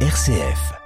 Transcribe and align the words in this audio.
RCF. 0.00 0.85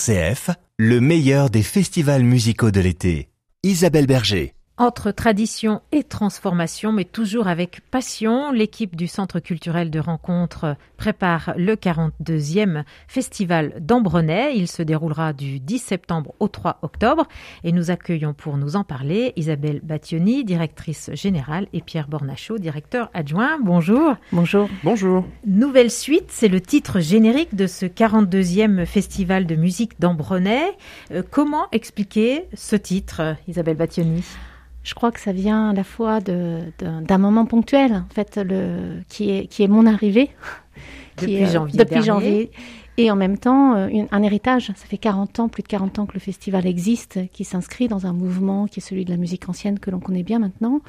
RCF, 0.00 0.50
le 0.78 0.98
meilleur 0.98 1.50
des 1.50 1.62
festivals 1.62 2.22
musicaux 2.22 2.70
de 2.70 2.80
l'été. 2.80 3.28
Isabelle 3.62 4.06
Berger. 4.06 4.54
Entre 4.80 5.10
tradition 5.10 5.82
et 5.92 6.02
transformation, 6.04 6.90
mais 6.90 7.04
toujours 7.04 7.48
avec 7.48 7.82
passion, 7.90 8.50
l'équipe 8.50 8.96
du 8.96 9.08
Centre 9.08 9.38
culturel 9.38 9.90
de 9.90 9.98
rencontre 9.98 10.74
prépare 10.96 11.52
le 11.58 11.74
42e 11.74 12.84
festival 13.06 13.74
d'Ambronay. 13.78 14.54
Il 14.56 14.68
se 14.68 14.82
déroulera 14.82 15.34
du 15.34 15.60
10 15.60 15.80
septembre 15.80 16.32
au 16.40 16.48
3 16.48 16.78
octobre 16.80 17.26
et 17.62 17.72
nous 17.72 17.90
accueillons 17.90 18.32
pour 18.32 18.56
nous 18.56 18.74
en 18.74 18.82
parler 18.82 19.34
Isabelle 19.36 19.80
Battioni, 19.82 20.44
directrice 20.44 21.10
générale, 21.12 21.66
et 21.74 21.82
Pierre 21.82 22.08
Bornachot, 22.08 22.56
directeur 22.56 23.10
adjoint. 23.12 23.58
Bonjour. 23.62 24.16
Bonjour. 24.32 24.66
Bonjour. 24.82 25.26
Nouvelle 25.44 25.90
suite, 25.90 26.28
c'est 26.30 26.48
le 26.48 26.62
titre 26.62 27.00
générique 27.00 27.54
de 27.54 27.66
ce 27.66 27.84
42e 27.84 28.86
festival 28.86 29.44
de 29.44 29.56
musique 29.56 30.00
d'Ambronay. 30.00 30.74
Euh, 31.10 31.22
comment 31.30 31.66
expliquer 31.70 32.46
ce 32.54 32.76
titre, 32.76 33.36
Isabelle 33.46 33.76
Battioni? 33.76 34.24
Je 34.90 34.94
crois 34.96 35.12
que 35.12 35.20
ça 35.20 35.30
vient 35.30 35.70
à 35.70 35.72
la 35.72 35.84
fois 35.84 36.18
d'un 36.20 37.18
moment 37.18 37.46
ponctuel, 37.46 37.92
en 37.92 38.12
fait, 38.12 38.36
le, 38.44 39.02
qui, 39.08 39.30
est, 39.30 39.46
qui 39.46 39.62
est 39.62 39.68
mon 39.68 39.86
arrivée. 39.86 40.30
Qui 41.16 41.26
depuis 41.26 41.46
janvier. 41.46 41.78
Depuis 41.78 42.02
janvier. 42.02 42.50
Et 42.96 43.10
en 43.10 43.16
même 43.16 43.38
temps, 43.38 43.74
euh, 43.76 43.88
un 44.10 44.22
héritage. 44.22 44.66
Ça 44.68 44.86
fait 44.86 44.98
40 44.98 45.38
ans, 45.38 45.48
plus 45.48 45.62
de 45.62 45.68
40 45.68 46.00
ans 46.00 46.06
que 46.06 46.14
le 46.14 46.20
festival 46.20 46.66
existe, 46.66 47.20
qui 47.32 47.44
s'inscrit 47.44 47.86
dans 47.86 48.06
un 48.06 48.12
mouvement 48.12 48.66
qui 48.66 48.80
est 48.80 48.82
celui 48.82 49.04
de 49.04 49.10
la 49.10 49.16
musique 49.16 49.48
ancienne 49.48 49.78
que 49.78 49.92
l'on 49.92 50.00
connaît 50.00 50.24
bien 50.24 50.40
maintenant. 50.40 50.80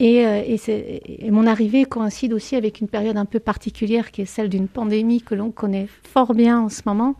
Et, 0.00 0.26
euh, 0.26 0.42
et, 0.44 1.26
et, 1.26 1.30
mon 1.30 1.46
arrivée 1.46 1.84
coïncide 1.84 2.32
aussi 2.32 2.56
avec 2.56 2.80
une 2.80 2.88
période 2.88 3.16
un 3.16 3.26
peu 3.26 3.38
particulière 3.38 4.10
qui 4.10 4.22
est 4.22 4.26
celle 4.26 4.48
d'une 4.48 4.66
pandémie 4.66 5.22
que 5.22 5.36
l'on 5.36 5.52
connaît 5.52 5.86
fort 6.02 6.34
bien 6.34 6.62
en 6.62 6.68
ce 6.68 6.82
moment 6.84 7.14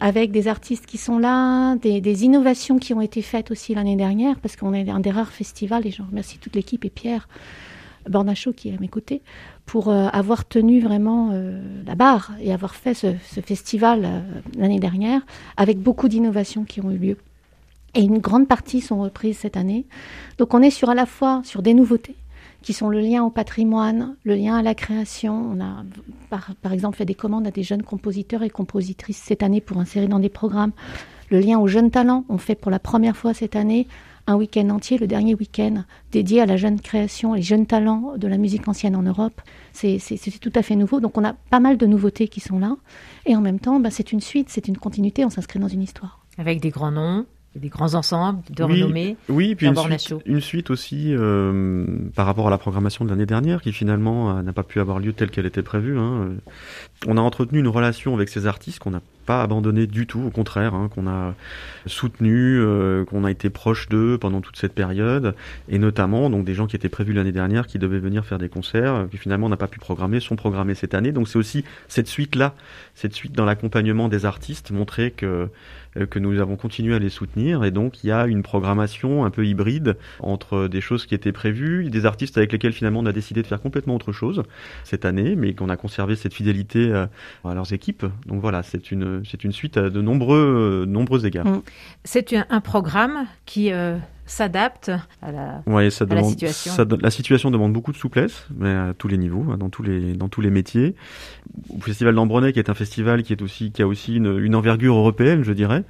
avec 0.00 0.32
des 0.32 0.48
artistes 0.48 0.86
qui 0.86 0.98
sont 0.98 1.18
là, 1.18 1.76
des, 1.76 2.24
innovations 2.24 2.78
qui 2.78 2.92
ont 2.92 3.00
été 3.00 3.22
faites 3.22 3.50
aussi 3.50 3.74
l'année 3.74 3.96
dernière, 3.96 4.38
parce 4.40 4.56
qu'on 4.56 4.74
est 4.74 4.88
un 4.88 5.00
des 5.00 5.10
rares 5.10 5.32
festivals, 5.32 5.86
et 5.86 5.90
je 5.90 6.02
remercie 6.02 6.38
toute 6.38 6.54
l'équipe 6.54 6.84
et 6.84 6.90
Pierre 6.90 7.28
Bornachot 8.08 8.52
qui 8.52 8.68
est 8.68 8.74
à 8.74 8.80
mes 8.80 8.88
côtés, 8.88 9.22
pour 9.66 9.88
euh, 9.88 10.08
avoir 10.12 10.46
tenu 10.46 10.80
vraiment 10.80 11.30
euh, 11.32 11.60
la 11.86 11.94
barre 11.94 12.32
et 12.40 12.52
avoir 12.52 12.74
fait 12.74 12.94
ce, 12.94 13.12
festival 13.42 14.04
euh, 14.04 14.20
l'année 14.56 14.80
dernière, 14.80 15.22
avec 15.56 15.78
beaucoup 15.78 16.08
d'innovations 16.08 16.64
qui 16.64 16.80
ont 16.80 16.90
eu 16.90 16.98
lieu. 16.98 17.16
Et 17.94 18.02
une 18.02 18.18
grande 18.18 18.46
partie 18.46 18.80
sont 18.80 19.00
reprises 19.00 19.38
cette 19.38 19.56
année. 19.56 19.86
Donc 20.36 20.54
on 20.54 20.62
est 20.62 20.70
sur 20.70 20.90
à 20.90 20.94
la 20.94 21.06
fois 21.06 21.42
sur 21.44 21.62
des 21.62 21.74
nouveautés, 21.74 22.16
qui 22.62 22.72
sont 22.72 22.88
le 22.88 23.00
lien 23.00 23.22
au 23.24 23.30
patrimoine, 23.30 24.16
le 24.24 24.34
lien 24.34 24.56
à 24.56 24.62
la 24.62 24.74
création. 24.74 25.34
On 25.34 25.60
a, 25.60 25.84
par, 26.30 26.54
par, 26.60 26.72
exemple, 26.72 26.96
fait 26.96 27.04
des 27.04 27.14
commandes 27.14 27.46
à 27.46 27.50
des 27.50 27.62
jeunes 27.62 27.82
compositeurs 27.82 28.42
et 28.42 28.50
compositrices 28.50 29.22
cette 29.24 29.42
année 29.42 29.60
pour 29.60 29.78
insérer 29.78 30.08
dans 30.08 30.18
des 30.18 30.28
programmes. 30.28 30.72
Le 31.30 31.40
lien 31.40 31.58
aux 31.58 31.68
jeunes 31.68 31.90
talents. 31.90 32.24
On 32.28 32.38
fait 32.38 32.54
pour 32.54 32.70
la 32.70 32.78
première 32.78 33.16
fois 33.16 33.34
cette 33.34 33.56
année 33.56 33.86
un 34.28 34.36
week-end 34.36 34.68
entier, 34.68 34.98
le 34.98 35.06
dernier 35.06 35.34
week-end, 35.34 35.84
dédié 36.12 36.42
à 36.42 36.46
la 36.46 36.58
jeune 36.58 36.80
création, 36.80 37.32
les 37.32 37.42
jeunes 37.42 37.66
talents 37.66 38.12
de 38.16 38.28
la 38.28 38.36
musique 38.36 38.68
ancienne 38.68 38.94
en 38.94 39.02
Europe. 39.02 39.40
C'est 39.72 39.98
tout 40.40 40.52
à 40.54 40.62
fait 40.62 40.76
nouveau. 40.76 41.00
Donc 41.00 41.16
on 41.16 41.24
a 41.24 41.32
pas 41.32 41.60
mal 41.60 41.78
de 41.78 41.86
nouveautés 41.86 42.28
qui 42.28 42.40
sont 42.40 42.58
là. 42.58 42.76
Et 43.24 43.34
en 43.34 43.40
même 43.40 43.58
temps, 43.58 43.80
bah, 43.80 43.90
c'est 43.90 44.12
une 44.12 44.20
suite, 44.20 44.50
c'est 44.50 44.68
une 44.68 44.76
continuité, 44.76 45.24
on 45.24 45.30
s'inscrit 45.30 45.58
dans 45.58 45.68
une 45.68 45.82
histoire. 45.82 46.20
Avec 46.36 46.60
des 46.60 46.68
grands 46.68 46.90
noms 46.90 47.24
des 47.56 47.68
grands 47.68 47.94
ensembles 47.94 48.40
de 48.50 48.62
renommée. 48.62 49.16
Oui, 49.28 49.54
puis 49.54 49.66
une 49.66 49.76
suite, 49.76 50.14
une 50.26 50.40
suite, 50.40 50.70
aussi 50.70 51.14
euh, 51.14 51.84
par 52.14 52.26
rapport 52.26 52.46
à 52.46 52.50
la 52.50 52.58
programmation 52.58 53.04
de 53.04 53.10
l'année 53.10 53.26
dernière, 53.26 53.62
qui 53.62 53.72
finalement 53.72 54.36
euh, 54.36 54.42
n'a 54.42 54.52
pas 54.52 54.62
pu 54.62 54.80
avoir 54.80 54.98
lieu 54.98 55.12
telle 55.12 55.30
qu'elle 55.30 55.46
était 55.46 55.62
prévue. 55.62 55.98
Hein. 55.98 56.30
On 57.06 57.16
a 57.16 57.20
entretenu 57.20 57.58
une 57.58 57.68
relation 57.68 58.14
avec 58.14 58.28
ces 58.28 58.46
artistes 58.46 58.78
qu'on 58.78 58.90
n'a 58.90 59.02
pas 59.26 59.42
abandonné 59.42 59.86
du 59.86 60.06
tout, 60.06 60.20
au 60.20 60.30
contraire, 60.30 60.74
hein, 60.74 60.88
qu'on 60.94 61.06
a 61.06 61.34
soutenu, 61.86 62.58
euh, 62.60 63.04
qu'on 63.04 63.24
a 63.24 63.30
été 63.30 63.50
proche 63.50 63.88
d'eux 63.88 64.18
pendant 64.18 64.40
toute 64.40 64.56
cette 64.56 64.74
période, 64.74 65.34
et 65.68 65.78
notamment 65.78 66.30
donc 66.30 66.44
des 66.44 66.54
gens 66.54 66.66
qui 66.66 66.76
étaient 66.76 66.88
prévus 66.88 67.12
l'année 67.12 67.32
dernière, 67.32 67.66
qui 67.66 67.78
devaient 67.78 67.98
venir 67.98 68.24
faire 68.24 68.38
des 68.38 68.48
concerts, 68.48 69.06
qui 69.10 69.18
finalement 69.18 69.48
n'a 69.48 69.56
pas 69.56 69.66
pu 69.66 69.78
programmer, 69.78 70.20
sont 70.20 70.36
programmés 70.36 70.74
cette 70.74 70.94
année. 70.94 71.12
Donc 71.12 71.28
c'est 71.28 71.38
aussi 71.38 71.64
cette 71.88 72.08
suite-là, 72.08 72.54
cette 72.94 73.14
suite 73.14 73.32
dans 73.32 73.44
l'accompagnement 73.44 74.08
des 74.08 74.24
artistes, 74.24 74.70
montrer 74.70 75.10
que 75.10 75.26
euh, 75.26 75.46
que 76.06 76.18
nous 76.18 76.40
avons 76.40 76.56
continué 76.56 76.94
à 76.94 76.98
les 76.98 77.08
soutenir 77.08 77.64
et 77.64 77.70
donc 77.70 78.04
il 78.04 78.08
y 78.08 78.12
a 78.12 78.26
une 78.26 78.42
programmation 78.42 79.24
un 79.24 79.30
peu 79.30 79.46
hybride 79.46 79.96
entre 80.20 80.68
des 80.68 80.80
choses 80.80 81.06
qui 81.06 81.14
étaient 81.14 81.32
prévues, 81.32 81.90
des 81.90 82.06
artistes 82.06 82.38
avec 82.38 82.52
lesquels 82.52 82.72
finalement 82.72 83.00
on 83.00 83.06
a 83.06 83.12
décidé 83.12 83.42
de 83.42 83.46
faire 83.46 83.60
complètement 83.60 83.94
autre 83.94 84.12
chose 84.12 84.42
cette 84.84 85.04
année, 85.04 85.36
mais 85.36 85.54
qu'on 85.54 85.68
a 85.68 85.76
conservé 85.76 86.16
cette 86.16 86.34
fidélité 86.34 86.90
euh, 86.92 87.06
à 87.44 87.54
leurs 87.54 87.72
équipes. 87.72 88.06
Donc 88.26 88.40
voilà, 88.40 88.62
c'est 88.62 88.90
une 88.90 89.22
c'est 89.24 89.44
une 89.44 89.52
suite 89.52 89.76
à 89.76 89.90
de 89.90 90.00
nombreux 90.00 90.84
nombreux 90.86 91.26
égards. 91.26 91.46
Mmh. 91.46 91.62
C'est 92.04 92.34
un, 92.50 92.60
programme 92.60 93.26
qui 93.46 93.72
euh, 93.72 93.96
s'adapte 94.30 94.90
à 95.22 95.32
la, 95.32 95.90
situation. 95.90 96.72
la 97.00 97.10
situation 97.10 97.50
demande 97.50 97.72
beaucoup 97.72 97.92
de 97.92 97.96
souplesse, 97.96 98.46
mais 98.56 98.70
à 98.70 98.94
tous 98.96 99.08
les 99.08 99.18
niveaux, 99.18 99.44
hein, 99.50 99.56
dans 99.56 99.70
tous 99.70 99.82
les 99.82 100.12
dans 100.14 100.28
tous 100.28 100.40
les 100.40 100.50
métiers. 100.50 100.94
Au 101.70 101.80
Festival 101.80 102.14
d'Ambronay, 102.14 102.52
qui 102.52 102.58
est 102.58 102.70
un 102.70 102.74
festival 102.74 103.22
qui 103.22 103.32
est 103.32 103.42
aussi 103.42 103.72
qui 103.72 103.82
a 103.82 103.86
aussi 103.86 104.16
une, 104.16 104.54
envergure 104.54 104.94
européenne, 104.94 105.42
je 105.44 105.52
dirais. 105.52 105.84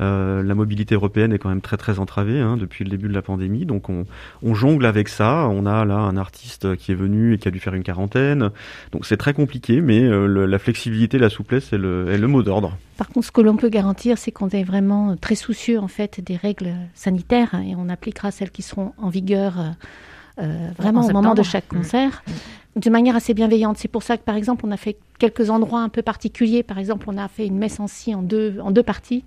Euh, 0.00 0.42
la 0.42 0.54
mobilité 0.54 0.94
européenne 0.94 1.32
est 1.32 1.38
quand 1.38 1.48
même 1.48 1.60
très 1.60 1.76
très 1.76 1.98
entravée 1.98 2.40
hein, 2.40 2.56
depuis 2.56 2.84
le 2.84 2.90
début 2.90 3.08
de 3.08 3.14
la 3.14 3.22
pandémie, 3.22 3.66
donc 3.66 3.88
on, 3.88 4.04
on 4.42 4.54
jongle 4.54 4.86
avec 4.86 5.08
ça. 5.08 5.48
On 5.48 5.66
a 5.66 5.84
là 5.84 5.96
un 5.96 6.16
artiste 6.16 6.76
qui 6.76 6.92
est 6.92 6.96
venu 6.96 7.34
et 7.34 7.38
qui 7.38 7.48
a 7.48 7.50
dû 7.50 7.60
faire 7.60 7.74
une 7.74 7.82
quarantaine, 7.82 8.50
donc 8.92 9.06
c'est 9.06 9.16
très 9.16 9.32
compliqué, 9.32 9.80
mais 9.80 10.02
euh, 10.02 10.46
la 10.46 10.58
flexibilité, 10.58 11.18
la 11.18 11.30
souplesse 11.30 11.72
est 11.72 11.78
le, 11.78 12.10
est 12.10 12.18
le 12.18 12.26
mot 12.26 12.42
d'ordre. 12.42 12.76
Par 12.98 13.08
contre, 13.08 13.26
ce 13.26 13.30
que 13.30 13.40
l'on 13.40 13.56
peut 13.56 13.68
garantir, 13.68 14.18
c'est 14.18 14.32
qu'on 14.32 14.48
est 14.48 14.64
vraiment 14.64 15.16
très 15.16 15.36
soucieux 15.36 15.78
en 15.78 15.86
fait 15.86 16.20
des 16.20 16.34
règles 16.34 16.74
sanitaires 16.94 17.54
et 17.54 17.76
on 17.76 17.88
appliquera 17.88 18.32
celles 18.32 18.50
qui 18.50 18.62
seront 18.62 18.92
en 18.98 19.08
vigueur 19.08 19.60
euh, 19.60 20.42
euh, 20.42 20.68
vraiment 20.76 21.06
au 21.06 21.12
moment 21.12 21.34
de 21.34 21.44
chaque 21.44 21.72
mmh. 21.72 21.76
concert. 21.76 22.24
Mmh. 22.26 22.80
De 22.80 22.90
manière 22.90 23.14
assez 23.14 23.34
bienveillante. 23.34 23.78
C'est 23.78 23.88
pour 23.88 24.02
ça 24.02 24.16
que, 24.16 24.24
par 24.24 24.34
exemple, 24.34 24.66
on 24.66 24.72
a 24.72 24.76
fait 24.76 24.96
quelques 25.20 25.48
endroits 25.48 25.80
un 25.80 25.88
peu 25.88 26.02
particuliers. 26.02 26.64
Par 26.64 26.78
exemple, 26.78 27.06
on 27.08 27.16
a 27.16 27.28
fait 27.28 27.46
une 27.46 27.56
messe 27.56 27.78
en 27.78 27.86
si 27.86 28.16
en 28.16 28.22
deux, 28.22 28.58
en 28.60 28.72
deux 28.72 28.82
parties, 28.82 29.24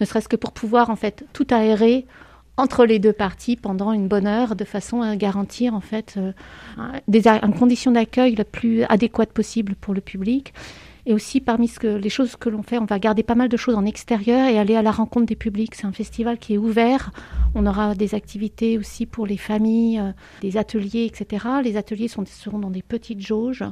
ne 0.00 0.06
serait-ce 0.06 0.28
que 0.28 0.36
pour 0.36 0.52
pouvoir, 0.52 0.90
en 0.90 0.96
fait, 0.96 1.24
tout 1.32 1.46
aérer 1.50 2.06
entre 2.58 2.84
les 2.84 2.98
deux 2.98 3.12
parties 3.14 3.56
pendant 3.56 3.92
une 3.92 4.06
bonne 4.06 4.26
heure, 4.26 4.54
de 4.54 4.64
façon 4.64 5.00
à 5.00 5.16
garantir, 5.16 5.74
en 5.74 5.80
fait, 5.80 6.16
euh, 6.18 6.32
des, 7.08 7.26
une 7.26 7.54
condition 7.54 7.90
d'accueil 7.90 8.34
la 8.34 8.44
plus 8.44 8.82
adéquate 8.84 9.32
possible 9.32 9.74
pour 9.76 9.94
le 9.94 10.02
public. 10.02 10.52
Et 11.06 11.12
aussi, 11.12 11.40
parmi 11.40 11.68
ce 11.68 11.78
que, 11.78 11.86
les 11.86 12.08
choses 12.08 12.36
que 12.36 12.48
l'on 12.48 12.62
fait, 12.62 12.78
on 12.78 12.86
va 12.86 12.98
garder 12.98 13.22
pas 13.22 13.34
mal 13.34 13.48
de 13.48 13.56
choses 13.56 13.74
en 13.74 13.84
extérieur 13.84 14.48
et 14.48 14.58
aller 14.58 14.74
à 14.74 14.82
la 14.82 14.90
rencontre 14.90 15.26
des 15.26 15.36
publics. 15.36 15.74
C'est 15.74 15.86
un 15.86 15.92
festival 15.92 16.38
qui 16.38 16.54
est 16.54 16.58
ouvert. 16.58 17.10
On 17.54 17.66
aura 17.66 17.94
des 17.94 18.14
activités 18.14 18.78
aussi 18.78 19.04
pour 19.04 19.26
les 19.26 19.36
familles, 19.36 19.98
euh, 19.98 20.12
des 20.40 20.56
ateliers, 20.56 21.04
etc. 21.04 21.46
Les 21.62 21.76
ateliers 21.76 22.08
seront 22.08 22.58
dans 22.58 22.70
des 22.70 22.82
petites 22.82 23.20
jauges. 23.20 23.64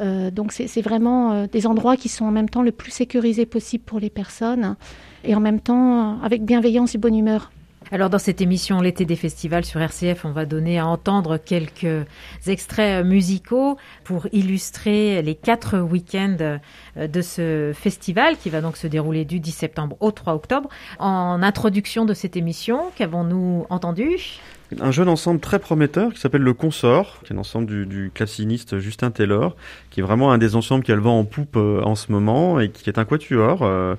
Euh, 0.00 0.30
donc 0.30 0.52
c'est 0.52 0.82
vraiment 0.82 1.32
euh, 1.32 1.46
des 1.46 1.68
endroits 1.68 1.96
qui 1.96 2.08
sont 2.08 2.24
en 2.24 2.32
même 2.32 2.48
temps 2.48 2.62
le 2.62 2.72
plus 2.72 2.90
sécurisés 2.90 3.46
possible 3.46 3.84
pour 3.84 4.00
les 4.00 4.10
personnes 4.10 4.74
et 5.22 5.36
en 5.36 5.40
même 5.40 5.60
temps 5.60 6.20
avec 6.20 6.44
bienveillance 6.44 6.96
et 6.96 6.98
bonne 6.98 7.14
humeur. 7.14 7.52
Alors 7.92 8.10
dans 8.10 8.18
cette 8.18 8.40
émission 8.40 8.80
L'été 8.80 9.04
des 9.04 9.16
festivals 9.16 9.64
sur 9.64 9.80
RCF, 9.80 10.24
on 10.24 10.32
va 10.32 10.46
donner 10.46 10.78
à 10.78 10.86
entendre 10.86 11.36
quelques 11.36 12.06
extraits 12.46 13.04
musicaux 13.04 13.76
pour 14.04 14.26
illustrer 14.32 15.22
les 15.22 15.34
quatre 15.34 15.78
week-ends 15.78 16.36
euh, 16.40 17.06
de 17.06 17.20
ce 17.20 17.72
festival 17.74 18.36
qui 18.36 18.50
va 18.50 18.60
donc 18.60 18.76
se 18.76 18.86
dérouler 18.86 19.24
du 19.24 19.38
10 19.38 19.52
septembre 19.52 19.96
au 20.00 20.10
3 20.10 20.34
octobre. 20.34 20.68
En 20.98 21.42
introduction 21.42 22.04
de 22.04 22.14
cette 22.14 22.36
émission, 22.36 22.90
qu'avons-nous 22.96 23.66
entendu? 23.68 24.40
Un 24.80 24.90
jeune 24.90 25.08
ensemble 25.08 25.40
très 25.40 25.58
prometteur 25.58 26.12
qui 26.12 26.20
s'appelle 26.20 26.42
Le 26.42 26.54
Consort, 26.54 27.20
qui 27.24 27.32
est 27.32 27.36
un 27.36 27.38
ensemble 27.38 27.66
du, 27.66 27.86
du, 27.86 28.10
classiniste 28.12 28.78
Justin 28.78 29.10
Taylor, 29.10 29.56
qui 29.90 30.00
est 30.00 30.02
vraiment 30.02 30.32
un 30.32 30.38
des 30.38 30.56
ensembles 30.56 30.82
qui 30.82 30.90
a 30.90 30.96
le 30.96 31.02
vent 31.02 31.18
en 31.18 31.24
poupe 31.24 31.56
euh, 31.56 31.82
en 31.82 31.94
ce 31.94 32.10
moment 32.10 32.58
et 32.58 32.70
qui 32.70 32.88
est 32.88 32.98
un 32.98 33.04
quatuor. 33.04 33.62
Euh, 33.62 33.94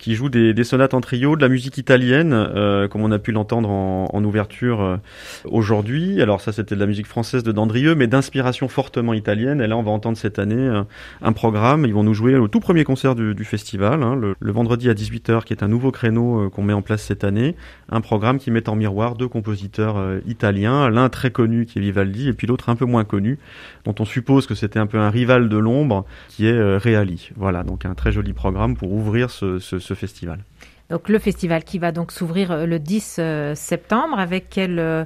qui 0.00 0.14
joue 0.14 0.30
des, 0.30 0.54
des, 0.54 0.64
sonates 0.64 0.94
en 0.94 1.00
trio, 1.00 1.36
de 1.36 1.42
la 1.42 1.48
musique 1.48 1.76
italienne, 1.76 2.32
euh, 2.32 2.88
comme 2.88 3.02
on 3.02 3.12
a 3.12 3.18
pu 3.18 3.32
l'entendre 3.32 3.68
en, 3.68 4.08
en, 4.10 4.24
ouverture 4.24 4.80
euh, 4.80 4.96
aujourd'hui. 5.44 6.22
Alors 6.22 6.40
ça, 6.40 6.52
c'était 6.52 6.74
de 6.74 6.80
la 6.80 6.86
musique 6.86 7.06
française 7.06 7.42
de 7.42 7.52
Dandrieux, 7.52 7.94
mais 7.94 8.06
d'inspiration 8.06 8.66
fortement 8.66 9.12
italienne. 9.12 9.60
Et 9.60 9.66
là, 9.66 9.76
on 9.76 9.82
va 9.82 9.90
entendre 9.90 10.16
cette 10.16 10.38
année 10.38 10.56
euh, 10.56 10.82
un 11.20 11.32
programme. 11.32 11.84
Ils 11.84 11.92
vont 11.92 12.02
nous 12.02 12.14
jouer 12.14 12.34
au 12.36 12.48
tout 12.48 12.60
premier 12.60 12.82
concert 12.82 13.14
du, 13.14 13.34
du 13.34 13.44
festival, 13.44 14.02
hein, 14.02 14.16
le, 14.16 14.34
le, 14.40 14.52
vendredi 14.52 14.88
à 14.88 14.94
18h, 14.94 15.44
qui 15.44 15.52
est 15.52 15.62
un 15.62 15.68
nouveau 15.68 15.90
créneau 15.90 16.48
qu'on 16.48 16.62
met 16.62 16.72
en 16.72 16.82
place 16.82 17.02
cette 17.02 17.22
année. 17.22 17.54
Un 17.90 18.00
programme 18.00 18.38
qui 18.38 18.50
met 18.50 18.70
en 18.70 18.76
miroir 18.76 19.16
deux 19.16 19.28
compositeurs 19.28 19.98
italiens, 20.26 20.88
l'un 20.88 21.10
très 21.10 21.30
connu 21.30 21.66
qui 21.66 21.78
est 21.78 21.82
Vivaldi, 21.82 22.28
et 22.28 22.32
puis 22.32 22.46
l'autre 22.46 22.70
un 22.70 22.76
peu 22.76 22.86
moins 22.86 23.04
connu, 23.04 23.38
dont 23.84 23.94
on 23.98 24.04
suppose 24.06 24.46
que 24.46 24.54
c'était 24.54 24.78
un 24.78 24.86
peu 24.86 24.98
un 24.98 25.10
rival 25.10 25.48
de 25.50 25.58
l'ombre, 25.58 26.06
qui 26.28 26.46
est 26.46 26.76
Reali. 26.76 27.30
Voilà, 27.36 27.64
donc 27.64 27.84
un 27.84 27.94
très 27.94 28.12
joli 28.12 28.32
programme 28.32 28.76
pour 28.76 28.92
ouvrir 28.92 29.30
ce, 29.30 29.58
ce, 29.58 29.78
ce 29.78 29.89
festival. 29.94 30.44
Donc 30.90 31.08
le 31.08 31.18
festival 31.18 31.62
qui 31.62 31.78
va 31.78 31.92
donc 31.92 32.10
s'ouvrir 32.10 32.50
euh, 32.50 32.66
le 32.66 32.78
10 32.78 33.16
euh, 33.18 33.54
septembre 33.54 34.18
avec 34.18 34.50
quelle 34.50 34.78
euh, 34.78 35.04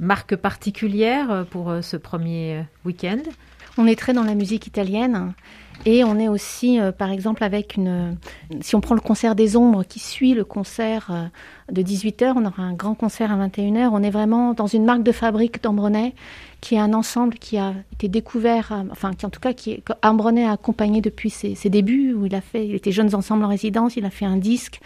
marque 0.00 0.34
particulière 0.34 1.44
pour 1.50 1.72
ce 1.82 1.96
premier 1.96 2.64
week-end? 2.84 3.22
On 3.78 3.86
est 3.86 3.96
très 3.96 4.14
dans 4.14 4.24
la 4.24 4.34
musique 4.34 4.66
italienne. 4.66 5.34
Et 5.84 6.02
on 6.04 6.18
est 6.18 6.28
aussi, 6.28 6.80
euh, 6.80 6.90
par 6.92 7.10
exemple, 7.10 7.44
avec 7.44 7.76
une. 7.76 8.16
Si 8.60 8.74
on 8.74 8.80
prend 8.80 8.94
le 8.94 9.00
concert 9.00 9.34
des 9.34 9.56
ombres 9.56 9.84
qui 9.84 9.98
suit 9.98 10.32
le 10.32 10.44
concert 10.44 11.08
euh, 11.10 11.26
de 11.70 11.82
18h, 11.82 12.32
on 12.36 12.46
aura 12.46 12.62
un 12.62 12.72
grand 12.72 12.94
concert 12.94 13.30
à 13.30 13.46
21h. 13.46 13.90
On 13.92 14.02
est 14.02 14.10
vraiment 14.10 14.54
dans 14.54 14.66
une 14.66 14.84
marque 14.84 15.02
de 15.02 15.12
fabrique 15.12 15.62
d'Ambronay, 15.62 16.14
qui 16.66 16.74
est 16.74 16.80
un 16.80 16.94
ensemble 16.94 17.34
qui 17.34 17.58
a 17.58 17.74
été 17.92 18.08
découvert, 18.08 18.72
enfin, 18.90 19.12
qui 19.12 19.24
en 19.24 19.30
tout 19.30 19.38
cas, 19.38 19.52
qui 19.52 19.84
Ambronay 20.02 20.44
a 20.44 20.50
accompagné 20.50 21.00
depuis 21.00 21.30
ses, 21.30 21.54
débuts, 21.70 22.12
où 22.12 22.26
il 22.26 22.34
a 22.34 22.40
fait. 22.40 22.66
Il 22.66 22.74
était 22.74 22.90
jeunes 22.90 23.14
ensemble 23.14 23.44
en 23.44 23.48
résidence, 23.48 23.96
il 23.96 24.04
a 24.04 24.10
fait 24.10 24.24
un 24.24 24.36
disque. 24.36 24.80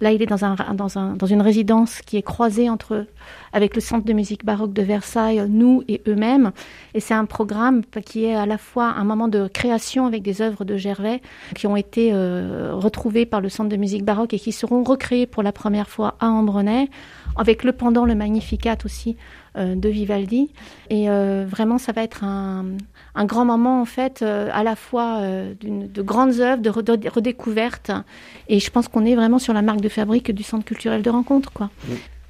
Là, 0.00 0.12
il 0.12 0.22
est 0.22 0.26
dans, 0.26 0.46
un, 0.46 0.54
dans, 0.72 0.98
un, 0.98 1.12
dans 1.12 1.26
une 1.26 1.42
résidence 1.42 2.00
qui 2.00 2.16
est 2.16 2.22
croisée 2.22 2.70
entre, 2.70 3.04
avec 3.52 3.74
le 3.74 3.82
Centre 3.82 4.06
de 4.06 4.14
musique 4.14 4.46
baroque 4.46 4.72
de 4.72 4.80
Versailles, 4.80 5.44
nous 5.46 5.82
et 5.88 6.00
eux-mêmes. 6.08 6.52
Et 6.94 7.00
c'est 7.00 7.12
un 7.12 7.26
programme 7.26 7.82
qui 8.06 8.24
est 8.24 8.34
à 8.34 8.46
la 8.46 8.56
fois 8.56 8.86
un 8.86 9.04
moment 9.04 9.28
de 9.28 9.46
création 9.46 10.06
avec 10.06 10.22
des 10.22 10.40
œuvres 10.40 10.64
de 10.64 10.78
Gervais 10.78 11.20
qui 11.54 11.66
ont 11.66 11.76
été 11.76 12.12
euh, 12.14 12.70
retrouvées 12.72 13.26
par 13.26 13.42
le 13.42 13.50
Centre 13.50 13.68
de 13.68 13.76
musique 13.76 14.06
baroque 14.06 14.32
et 14.32 14.38
qui 14.38 14.52
seront 14.52 14.82
recréées 14.84 15.26
pour 15.26 15.42
la 15.42 15.52
première 15.52 15.90
fois 15.90 16.16
à 16.18 16.28
Ambronay, 16.28 16.88
avec 17.36 17.62
le 17.62 17.72
pendant, 17.72 18.06
le 18.06 18.14
Magnificat 18.14 18.78
aussi 18.86 19.16
de 19.56 19.88
Vivaldi. 19.88 20.50
Et 20.90 21.10
euh, 21.10 21.46
vraiment, 21.48 21.78
ça 21.78 21.92
va 21.92 22.02
être 22.02 22.24
un, 22.24 22.66
un 23.14 23.24
grand 23.24 23.44
moment, 23.44 23.80
en 23.80 23.84
fait, 23.84 24.22
euh, 24.22 24.48
à 24.52 24.62
la 24.62 24.76
fois 24.76 25.18
euh, 25.20 25.54
de 25.62 26.02
grandes 26.02 26.40
œuvres, 26.40 26.62
de, 26.62 27.08
redécouvertes. 27.08 27.90
Et 28.48 28.60
je 28.60 28.70
pense 28.70 28.88
qu'on 28.88 29.04
est 29.04 29.14
vraiment 29.14 29.38
sur 29.38 29.54
la 29.54 29.62
marque 29.62 29.80
de 29.80 29.88
fabrique 29.88 30.30
du 30.30 30.42
Centre 30.42 30.64
culturel 30.64 31.02
de 31.02 31.10
rencontre, 31.10 31.52
quoi. 31.52 31.70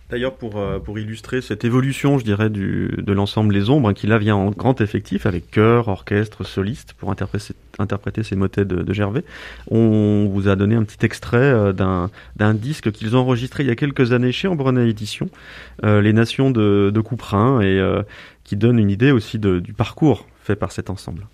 D'ailleurs, 0.09 0.35
pour, 0.37 0.59
euh, 0.59 0.79
pour 0.79 1.01
illustrer 1.01 1.41
cette 1.41 1.65
évolution, 1.65 2.19
je 2.19 2.25
dirais, 2.25 2.49
du, 2.49 2.95
de 2.97 3.13
l'ensemble 3.13 3.53
Les 3.53 3.71
Ombres, 3.71 3.93
qui 3.93 4.07
là 4.07 4.19
vient 4.19 4.37
en 4.37 4.51
grand 4.51 4.81
effectif, 4.81 5.27
avec 5.27 5.51
chœur, 5.51 5.89
orchestre, 5.89 6.45
soliste, 6.45 6.93
pour 6.93 7.11
interpréter, 7.11 8.23
ces 8.23 8.37
motets 8.37 8.65
de, 8.65 8.83
de, 8.83 8.93
Gervais, 8.93 9.25
on 9.69 10.29
vous 10.31 10.47
a 10.47 10.55
donné 10.55 10.77
un 10.77 10.85
petit 10.85 11.05
extrait 11.05 11.39
euh, 11.39 11.73
d'un 11.73 12.55
disque 12.55 12.93
qu'ils 12.93 13.17
ont 13.17 13.21
enregistré 13.21 13.65
il 13.65 13.67
y 13.67 13.73
a 13.73 13.75
quelques 13.75 14.13
années 14.13 14.31
chez 14.31 14.47
Ambronay 14.47 14.89
Édition, 14.89 15.29
euh, 15.85 16.01
Les 16.01 16.13
Nations 16.13 16.53
de, 16.53 16.93
de 16.95 17.01
Couperin, 17.01 17.61
et 17.61 17.83
qui 18.45 18.55
donne 18.55 18.79
une 18.79 18.91
idée 18.91 19.11
aussi 19.11 19.41
du 19.41 19.73
parcours 19.73 20.27
fait 20.41 20.55
par 20.55 20.71
cet 20.71 20.89
ensemble. 20.89 21.27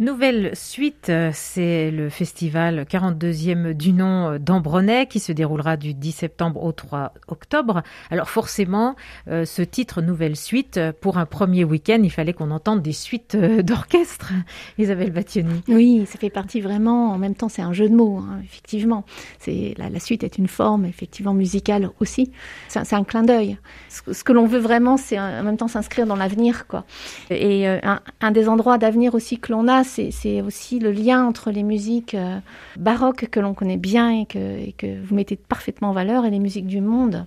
Nouvelle 0.00 0.52
suite, 0.54 1.12
c'est 1.34 1.90
le 1.90 2.08
festival 2.08 2.86
42e 2.90 3.74
du 3.74 3.92
nom 3.92 4.38
d'Ambronay 4.38 5.04
qui 5.04 5.20
se 5.20 5.30
déroulera 5.30 5.76
du 5.76 5.92
10 5.92 6.12
septembre 6.12 6.64
au 6.64 6.72
3 6.72 7.12
octobre. 7.28 7.82
Alors 8.10 8.30
forcément, 8.30 8.96
euh, 9.28 9.44
ce 9.44 9.60
titre 9.60 10.00
Nouvelle 10.00 10.36
suite, 10.36 10.80
pour 11.02 11.18
un 11.18 11.26
premier 11.26 11.64
week-end, 11.64 12.00
il 12.02 12.10
fallait 12.10 12.32
qu'on 12.32 12.50
entende 12.50 12.80
des 12.80 12.94
suites 12.94 13.34
euh, 13.34 13.60
d'orchestre. 13.62 14.32
Isabelle 14.78 15.10
Battioni. 15.10 15.60
Oui, 15.68 16.06
ça 16.06 16.18
fait 16.18 16.30
partie 16.30 16.62
vraiment, 16.62 17.10
en 17.10 17.18
même 17.18 17.34
temps 17.34 17.50
c'est 17.50 17.60
un 17.60 17.74
jeu 17.74 17.86
de 17.86 17.94
mots, 17.94 18.20
hein, 18.20 18.40
effectivement. 18.42 19.04
C'est 19.38 19.74
la, 19.76 20.00
suite 20.00 20.24
est 20.24 20.38
une 20.38 20.48
forme 20.48 20.86
effectivement 20.86 21.34
musicale 21.34 21.90
aussi. 22.00 22.32
C'est 22.68 22.94
un, 22.94 23.04
clin 23.04 23.22
d'œil. 23.22 23.58
Ce, 23.90 24.24
que 24.24 24.32
l'on 24.32 24.46
veut 24.46 24.60
vraiment, 24.60 24.96
c'est 24.96 25.20
en 25.20 25.42
même 25.42 25.58
temps 25.58 25.68
s'inscrire 25.68 26.06
dans 26.06 26.16
l'avenir. 26.16 26.66
quoi. 26.66 26.86
Et 27.28 27.68
euh, 27.68 27.78
un, 27.82 28.00
un 28.22 28.30
des 28.30 28.48
endroits 28.48 28.78
d'avenir 28.78 29.14
aussi 29.14 29.38
que 29.38 29.52
l'on 29.52 29.68
a, 29.68 29.84
c'est 29.90 30.42
aussi 30.42 30.78
le 30.78 30.92
lien 30.92 31.26
entre 31.26 31.50
les 31.50 31.62
musiques 31.62 32.14
euh, 32.14 32.38
baroques 32.76 33.28
que 33.30 33.40
l'on 33.40 33.54
connaît 33.54 33.76
bien 33.76 34.10
et 34.10 34.26
que, 34.26 35.02
vous 35.02 35.14
mettez 35.14 35.36
parfaitement 35.36 35.90
en 35.90 35.92
valeur 35.92 36.24
et 36.24 36.30
les 36.30 36.38
musiques 36.38 36.66
du 36.66 36.80
monde. 36.80 37.26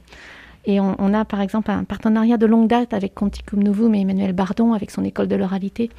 Et 0.65 0.79
on, 0.79 0.95
on, 0.97 1.13
a 1.13 1.25
par 1.25 1.41
exemple 1.41 1.71
un 1.71 1.83
partenariat 1.83 2.37
de 2.37 2.45
longue 2.45 2.69
date 2.69 2.93
avec 2.93 3.13
Conticum 3.13 3.61
Novum 3.61 3.93
et 3.95 3.99
Emmanuel 3.99 4.31
Bardon 4.31 4.71
avec 4.71 4.91
son 4.91 5.03
école 5.03 5.27
de 5.27 5.35
l'oralité. 5.35 5.89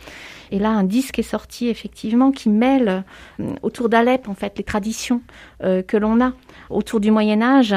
Et 0.50 0.58
là, 0.58 0.70
un 0.70 0.84
disque 0.84 1.18
est 1.18 1.22
sorti 1.22 1.68
effectivement 1.68 2.30
qui 2.30 2.48
mêle 2.48 3.04
euh, 3.40 3.52
autour 3.62 3.90
d'Alep 3.90 4.26
en 4.28 4.34
fait 4.34 4.56
les 4.56 4.64
traditions 4.64 5.20
euh, 5.62 5.82
que 5.82 5.98
l'on 5.98 6.20
a 6.22 6.32
autour 6.70 7.00
du 7.00 7.10
Moyen 7.10 7.42
Âge. 7.42 7.74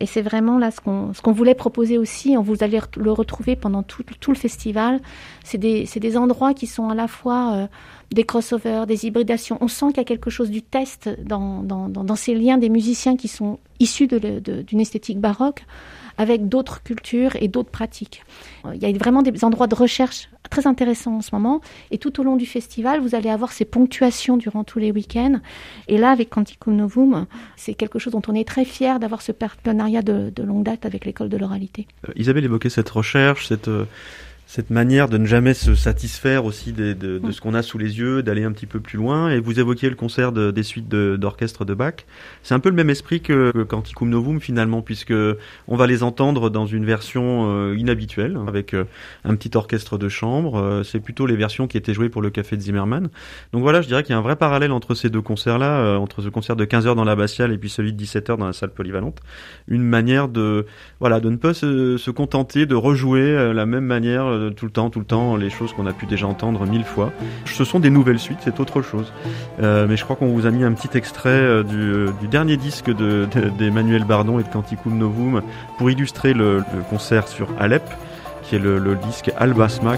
Et 0.00 0.06
c'est 0.06 0.22
vraiment 0.22 0.58
là 0.58 0.70
ce 0.70 0.80
qu'on 0.80 1.32
voulait 1.32 1.54
proposer 1.54 1.98
aussi. 1.98 2.34
On 2.36 2.42
vous 2.42 2.62
allez 2.62 2.80
le 2.96 3.12
retrouver 3.12 3.54
pendant 3.54 3.82
tout, 3.82 4.02
tout 4.18 4.30
le 4.30 4.36
festival. 4.36 5.00
C'est 5.44 5.58
des, 5.58 5.84
des 5.84 6.16
endroits 6.16 6.54
qui 6.54 6.66
sont 6.66 6.88
à 6.88 6.94
la 6.94 7.06
fois 7.06 7.52
euh, 7.52 7.66
des 8.10 8.24
crossovers, 8.24 8.86
des 8.86 9.06
hybridations. 9.06 9.58
On 9.60 9.68
sent 9.68 9.88
qu'il 9.88 9.98
y 9.98 10.00
a 10.00 10.04
quelque 10.04 10.30
chose 10.30 10.50
du 10.50 10.62
test 10.62 11.10
dans, 11.22 11.62
dans, 11.62 11.88
dans, 11.88 12.16
ces 12.16 12.34
liens 12.34 12.56
des 12.56 12.70
musiciens 12.70 13.16
qui 13.16 13.28
sont 13.28 13.58
issus 13.78 14.08
d'une 14.08 14.80
esthétique 14.80 15.20
baroque 15.20 15.64
avec 16.20 16.50
d'autres 16.50 16.82
cultures 16.82 17.34
et 17.40 17.48
d'autres 17.48 17.70
pratiques. 17.70 18.24
Euh, 18.66 18.74
il 18.74 18.82
y 18.82 18.84
a 18.84 18.92
vraiment 18.98 19.22
des 19.22 19.42
endroits 19.42 19.68
de 19.68 19.74
recherche 19.74 20.28
très 20.50 20.66
intéressants 20.66 21.16
en 21.16 21.22
ce 21.22 21.34
moment. 21.34 21.62
Et 21.90 21.96
tout 21.96 22.20
au 22.20 22.22
long 22.22 22.36
du 22.36 22.44
festival, 22.44 23.00
vous 23.00 23.14
allez 23.14 23.30
avoir 23.30 23.52
ces 23.52 23.64
ponctuations 23.64 24.36
durant 24.36 24.62
tous 24.62 24.78
les 24.78 24.92
week-ends. 24.92 25.40
Et 25.88 25.96
là, 25.96 26.10
avec 26.10 26.28
Canticum 26.28 26.76
Novum, 26.76 27.24
c'est 27.56 27.72
quelque 27.72 27.98
chose 27.98 28.12
dont 28.12 28.22
on 28.28 28.34
est 28.34 28.46
très 28.46 28.66
fier 28.66 29.00
d'avoir 29.00 29.22
ce 29.22 29.32
partenariat 29.32 30.02
de, 30.02 30.30
longue 30.42 30.64
date 30.64 30.84
avec 30.84 31.06
l'école 31.06 31.30
de 31.30 31.38
l'oralité. 31.38 31.86
Euh, 32.06 32.12
Isabelle 32.16 32.44
évoquait 32.44 32.68
cette 32.70 32.90
recherche, 32.90 33.48
cette... 33.48 33.70
Euh, 34.50 34.60
cette 34.60 34.70
manière 34.70 35.08
de 35.08 35.16
ne 35.16 35.26
jamais 35.26 35.54
se 35.54 35.74
satisfaire 35.74 36.44
aussi 36.44 36.72
de, 36.72 36.92
de, 36.92 37.20
mm. 37.22 37.32
ce 37.32 37.40
qu'on 37.40 37.54
a 37.54 37.62
sous 37.62 37.78
les 37.78 37.98
yeux, 37.98 38.22
d'aller 38.22 38.44
un 38.44 38.52
petit 38.52 38.66
peu 38.66 38.80
plus 38.80 38.98
loin. 38.98 39.30
Et 39.30 39.40
vous 39.40 39.60
évoquiez 39.60 39.88
le 39.88 39.94
concert 39.94 40.32
des 40.32 40.62
suites 40.62 40.88
d'orchestre 40.88 41.64
de, 41.64 41.74
Bach. 41.74 41.94
C'est 42.42 42.54
un 42.54 42.58
peu 42.60 42.68
le 42.68 42.74
même 42.74 42.90
esprit 42.90 43.20
que, 43.20 43.52
que 43.52 43.62
Canticum 43.62 44.10
Novum 44.10 44.40
finalement, 44.40 44.82
puisque 44.82 45.14
on 45.68 45.76
va 45.76 45.86
les 45.86 46.02
entendre 46.02 46.50
dans 46.50 46.66
une 46.66 46.84
version 46.84 47.48
euh, 47.48 47.76
inhabituelle, 47.76 48.38
avec 48.48 48.74
euh, 48.74 48.84
un 49.24 49.36
petit 49.36 49.56
orchestre 49.56 49.98
de 49.98 50.08
chambre. 50.08 50.58
Euh, 50.58 50.82
c'est 50.82 51.00
plutôt 51.00 51.26
les 51.26 51.36
versions 51.36 51.68
qui 51.68 51.76
étaient 51.76 51.94
jouées 51.94 52.08
pour 52.08 52.22
le 52.22 52.30
Café 52.30 52.56
de 52.56 52.62
Zimmermann. 52.62 53.08
Donc 53.52 53.62
voilà, 53.62 53.82
je 53.82 53.86
dirais 53.86 54.02
qu'il 54.02 54.12
y 54.12 54.16
a 54.16 54.18
un 54.18 54.22
vrai 54.22 54.36
parallèle 54.36 54.72
entre 54.72 54.94
ces 54.94 55.10
deux 55.10 55.22
concerts-là, 55.22 55.98
entre 55.98 56.22
ce 56.22 56.28
concert 56.28 56.56
de 56.56 56.64
15h 56.64 56.94
dans 56.94 57.04
l'abbatiale 57.04 57.52
et 57.52 57.58
puis 57.58 57.70
celui 57.70 57.92
de 57.92 58.02
17h 58.02 58.36
dans 58.36 58.46
la 58.46 58.52
salle 58.52 58.70
polyvalente. 58.70 59.20
Une 59.68 59.84
manière 59.84 60.28
de, 60.28 60.66
voilà, 60.98 61.20
de 61.20 61.30
ne 61.30 61.36
pas 61.36 61.54
se, 61.54 61.96
se 61.96 62.10
contenter 62.10 62.66
de 62.66 62.74
rejouer 62.74 63.52
la 63.54 63.66
même 63.66 63.84
manière 63.84 64.39
euh, 64.40 64.50
tout 64.50 64.64
le 64.64 64.70
temps, 64.70 64.90
tout 64.90 64.98
le 64.98 65.04
temps, 65.04 65.36
les 65.36 65.50
choses 65.50 65.72
qu'on 65.72 65.86
a 65.86 65.92
pu 65.92 66.06
déjà 66.06 66.26
entendre 66.26 66.66
mille 66.66 66.84
fois. 66.84 67.12
Ce 67.44 67.64
sont 67.64 67.80
des 67.80 67.90
nouvelles 67.90 68.18
suites, 68.18 68.38
c'est 68.42 68.60
autre 68.60 68.82
chose. 68.82 69.12
Euh, 69.60 69.86
mais 69.88 69.96
je 69.96 70.04
crois 70.04 70.16
qu'on 70.16 70.28
vous 70.28 70.46
a 70.46 70.50
mis 70.50 70.64
un 70.64 70.72
petit 70.72 70.96
extrait 70.96 71.30
euh, 71.30 71.62
du, 71.62 72.28
dernier 72.28 72.56
disque 72.56 72.90
d'Emmanuel 72.90 74.04
Bardon 74.04 74.38
et 74.38 74.42
de 74.42 74.48
Canticum 74.48 74.96
Novum 74.96 75.42
pour 75.78 75.90
illustrer 75.90 76.32
le, 76.32 76.62
concert 76.88 77.28
sur 77.28 77.48
Alep, 77.58 77.82
qui 78.42 78.56
est 78.56 78.58
le, 78.60 78.78
le 78.78 78.96
disque 78.96 79.30
Albasma. 79.36 79.96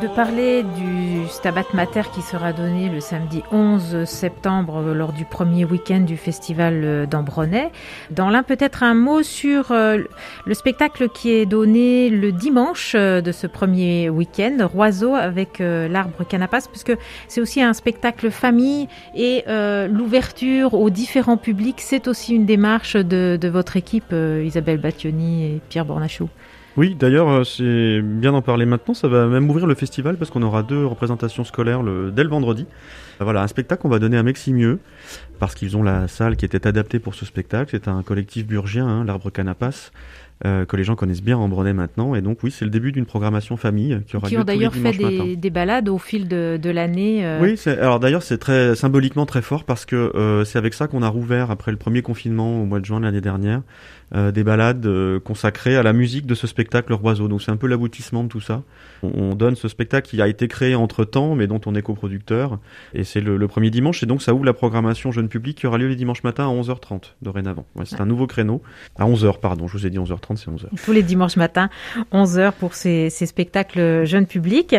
De, 0.00 0.08
parler 0.08 0.62
du 0.62 1.26
Stabat 1.28 1.64
Mater 1.74 2.02
qui 2.14 2.22
sera 2.22 2.52
donné 2.52 2.88
le 2.88 3.00
samedi 3.00 3.42
11 3.52 4.04
septembre 4.04 4.80
lors 4.94 5.12
du 5.12 5.24
premier 5.24 5.64
week-end 5.64 6.00
du 6.00 6.16
festival 6.16 6.82
euh, 6.84 7.06
d'Ambronay. 7.06 7.70
Dans 8.10 8.30
l'un, 8.30 8.42
peut-être 8.42 8.82
un 8.82 8.94
mot 8.94 9.22
sur 9.22 9.72
euh, 9.72 9.98
le 10.44 10.54
spectacle 10.54 11.08
qui 11.08 11.30
est 11.32 11.46
donné 11.46 12.10
le 12.10 12.32
dimanche 12.32 12.94
euh, 12.94 13.20
de 13.20 13.32
ce 13.32 13.46
premier 13.46 14.08
week-end, 14.10 14.56
Roiseau 14.72 15.14
avec 15.14 15.58
l'arbre 15.58 16.24
canapas, 16.26 16.68
puisque 16.70 16.96
c'est 17.28 17.40
aussi 17.40 17.62
un 17.62 17.72
spectacle 17.72 18.30
famille 18.30 18.88
et 19.14 19.44
l'ouverture 19.88 20.74
aux 20.74 20.90
différents 20.90 21.36
publics, 21.36 21.80
c'est 21.80 22.08
aussi 22.08 22.34
une 22.34 22.46
démarche 22.46 22.96
de, 22.96 23.48
votre 23.48 23.76
équipe, 23.76 24.12
Isabelle 24.12 24.78
Battioni 24.78 25.44
et 25.44 25.60
Pierre 25.68 25.84
Bornachou. 25.84 26.28
Oui, 26.76 26.94
d'ailleurs, 26.94 27.28
euh, 27.28 27.44
c'est 27.44 28.02
bien 28.02 28.32
d'en 28.32 28.42
parler 28.42 28.66
maintenant. 28.66 28.92
Ça 28.92 29.08
va 29.08 29.26
même 29.26 29.48
ouvrir 29.48 29.66
le 29.66 29.74
festival 29.74 30.18
parce 30.18 30.30
qu'on 30.30 30.42
aura 30.42 30.62
deux 30.62 30.84
représentations 30.84 31.42
scolaires 31.42 31.82
dès 32.12 32.22
le 32.22 32.28
vendredi. 32.28 32.66
Euh, 33.20 33.24
voilà, 33.24 33.42
un 33.42 33.46
spectacle 33.46 33.80
qu'on 33.80 33.88
va 33.88 33.98
donner 33.98 34.18
à 34.18 34.22
Meximieux 34.22 34.78
parce 35.38 35.54
qu'ils 35.54 35.76
ont 35.78 35.82
la 35.82 36.06
salle 36.06 36.36
qui 36.36 36.44
était 36.44 36.66
adaptée 36.66 36.98
pour 36.98 37.14
ce 37.14 37.24
spectacle. 37.24 37.70
C'est 37.70 37.88
un 37.88 38.02
collectif 38.02 38.46
burgien, 38.46 38.86
hein, 38.86 39.04
l'arbre 39.04 39.30
Canapas. 39.30 39.90
Euh, 40.44 40.66
que 40.66 40.76
les 40.76 40.84
gens 40.84 40.96
connaissent 40.96 41.22
bien 41.22 41.38
en 41.38 41.48
Brenet 41.48 41.72
maintenant. 41.72 42.14
Et 42.14 42.20
donc 42.20 42.42
oui, 42.42 42.50
c'est 42.50 42.66
le 42.66 42.70
début 42.70 42.92
d'une 42.92 43.06
programmation 43.06 43.56
famille 43.56 44.02
qui 44.06 44.16
aura 44.16 44.28
qui 44.28 44.34
lieu 44.34 44.42
ont 44.42 44.44
d'ailleurs 44.44 44.74
fait 44.74 44.92
des, 44.92 45.34
des, 45.34 45.50
balades 45.50 45.88
au 45.88 45.96
fil 45.96 46.28
de, 46.28 46.58
de 46.60 46.68
l'année. 46.70 47.24
Euh... 47.24 47.40
Oui, 47.40 47.58
alors 47.66 48.00
d'ailleurs 48.00 48.22
c'est 48.22 48.36
très 48.36 48.74
symboliquement 48.74 49.24
très 49.24 49.40
fort 49.40 49.64
parce 49.64 49.86
que 49.86 49.96
euh, 49.96 50.44
c'est 50.44 50.58
avec 50.58 50.74
ça 50.74 50.88
qu'on 50.88 51.02
a 51.02 51.08
rouvert 51.08 51.50
après 51.50 51.70
le 51.70 51.78
premier 51.78 52.02
confinement 52.02 52.60
au 52.60 52.66
mois 52.66 52.80
de 52.80 52.84
juin 52.84 53.00
de 53.00 53.06
l'année 53.06 53.22
dernière 53.22 53.62
des 54.14 54.44
balades 54.44 54.88
consacrées 55.24 55.76
à 55.76 55.82
la 55.82 55.92
musique 55.92 56.26
de 56.26 56.36
ce 56.36 56.46
spectacle 56.46 56.92
Roiseau. 56.92 57.26
Donc 57.26 57.42
c'est 57.42 57.50
un 57.50 57.56
peu 57.56 57.66
l'aboutissement 57.66 58.22
de 58.22 58.28
tout 58.28 58.40
ça. 58.40 58.62
On, 59.02 59.10
on, 59.32 59.34
donne 59.34 59.56
ce 59.56 59.66
spectacle 59.66 60.08
qui 60.08 60.22
a 60.22 60.28
été 60.28 60.46
créé 60.46 60.76
entre 60.76 61.04
temps, 61.04 61.34
mais 61.34 61.48
dont 61.48 61.60
on 61.66 61.74
est 61.74 61.82
coproducteur. 61.82 62.60
Et 62.94 63.02
c'est 63.02 63.20
le, 63.20 63.36
le, 63.36 63.48
premier 63.48 63.70
dimanche, 63.70 64.04
et 64.04 64.06
donc 64.06 64.22
ça 64.22 64.32
ouvre 64.32 64.44
la 64.44 64.52
programmation 64.52 65.10
jeune 65.10 65.28
public 65.28 65.58
qui 65.58 65.66
aura 65.66 65.78
lieu 65.78 65.88
les 65.88 65.96
dimanches 65.96 66.22
matins 66.22 66.44
à 66.44 66.52
11h30 66.54 67.14
dorénavant. 67.20 67.66
Ouais, 67.74 67.84
c'est 67.84 68.00
un 68.00 68.06
nouveau 68.06 68.28
créneau 68.28 68.62
à 68.94 69.06
11h, 69.06 69.40
pardon, 69.40 69.66
je 69.66 69.72
vous 69.76 69.86
ai 69.88 69.90
dit 69.90 69.98
11h30. 69.98 70.25
10h30, 70.34 70.36
c'est 70.36 70.50
11h. 70.50 70.84
Tous 70.84 70.92
les 70.92 71.02
dimanches 71.02 71.36
matins, 71.36 71.68
11h 72.12 72.52
pour 72.52 72.74
ces, 72.74 73.10
ces 73.10 73.26
spectacles 73.26 74.04
jeunes 74.04 74.26
publics 74.26 74.76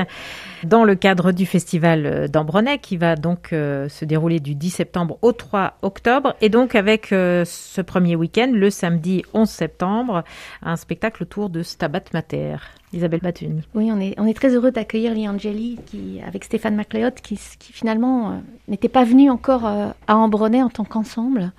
dans 0.64 0.84
le 0.84 0.96
cadre 0.96 1.32
du 1.32 1.46
festival 1.46 2.30
d'Ambronay 2.30 2.80
qui 2.80 2.98
va 2.98 3.16
donc 3.16 3.54
euh, 3.54 3.90
se 3.90 4.06
dérouler 4.06 4.40
du 4.40 4.56
10 4.56 4.70
septembre 4.70 5.18
au 5.22 5.32
3 5.32 5.78
octobre 5.82 6.36
et 6.42 6.50
donc 6.50 6.76
avec 6.76 7.12
euh, 7.12 7.46
ce 7.46 7.82
premier 7.82 8.16
week-end, 8.16 8.50
le 8.54 8.70
samedi 8.70 9.24
11 9.34 9.48
septembre, 9.48 10.24
un 10.64 10.76
spectacle 10.76 11.24
autour 11.24 11.50
de 11.50 11.64
Stabat 11.64 12.04
Mater. 12.14 12.58
Isabelle 12.94 13.20
Batune. 13.20 13.64
Oui, 13.76 13.92
on 13.92 14.00
est, 14.00 14.18
on 14.18 14.26
est 14.26 14.34
très 14.34 14.56
heureux 14.56 14.72
d'accueillir 14.72 15.14
Liangeli 15.14 15.78
qui, 15.88 16.22
avec 16.26 16.46
Stéphane 16.46 16.74
Macleod 16.74 17.16
qui, 17.16 17.38
qui 17.60 17.74
finalement 17.74 18.32
euh, 18.32 18.34
n'était 18.70 18.88
pas 18.88 19.04
venu 19.04 19.30
encore 19.30 19.66
à 19.66 20.16
Ambronay 20.16 20.64
en 20.64 20.70
tant 20.70 20.86
qu'ensemble. 20.86 21.52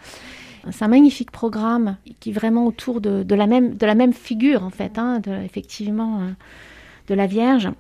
C'est 0.73 0.85
un 0.85 0.89
magnifique 0.89 1.31
programme 1.31 1.97
qui 2.21 2.31
est 2.31 2.33
vraiment 2.33 2.67
autour 2.67 3.01
de, 3.01 3.35
la, 3.35 3.47
même, 3.47 4.13
figure, 4.13 4.65
en 4.65 4.71
fait, 4.71 4.99
hein, 4.99 5.21
effectivement, 5.45 6.23
de 7.09 7.15
la 7.15 7.27
Vierge 7.27 7.71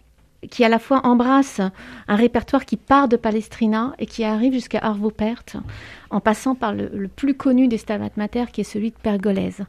qui 0.51 0.65
à 0.65 0.69
la 0.69 0.79
fois 0.79 1.05
embrasse 1.05 1.61
un 2.07 2.17
répertoire 2.17 2.65
qui 2.65 2.77
part 2.77 3.09
de 3.09 3.17
Palestrina 3.17 3.95
et 3.99 4.07
qui 4.07 4.25
arrive 4.25 4.53
jusqu'à 4.53 4.79
Arvo 4.79 5.11
Pärt, 5.11 5.57
en 6.11 6.21
passant 6.21 6.55
par 6.55 6.75
le, 6.75 7.09
plus 7.09 7.35
connu 7.35 7.69
des 7.69 7.79
Stabat 7.79 8.11
Mater, 8.17 8.45
qui 8.53 8.61
est 8.61 8.65
celui 8.65 8.91
de 8.91 8.97
Pergolèse. 9.03 9.65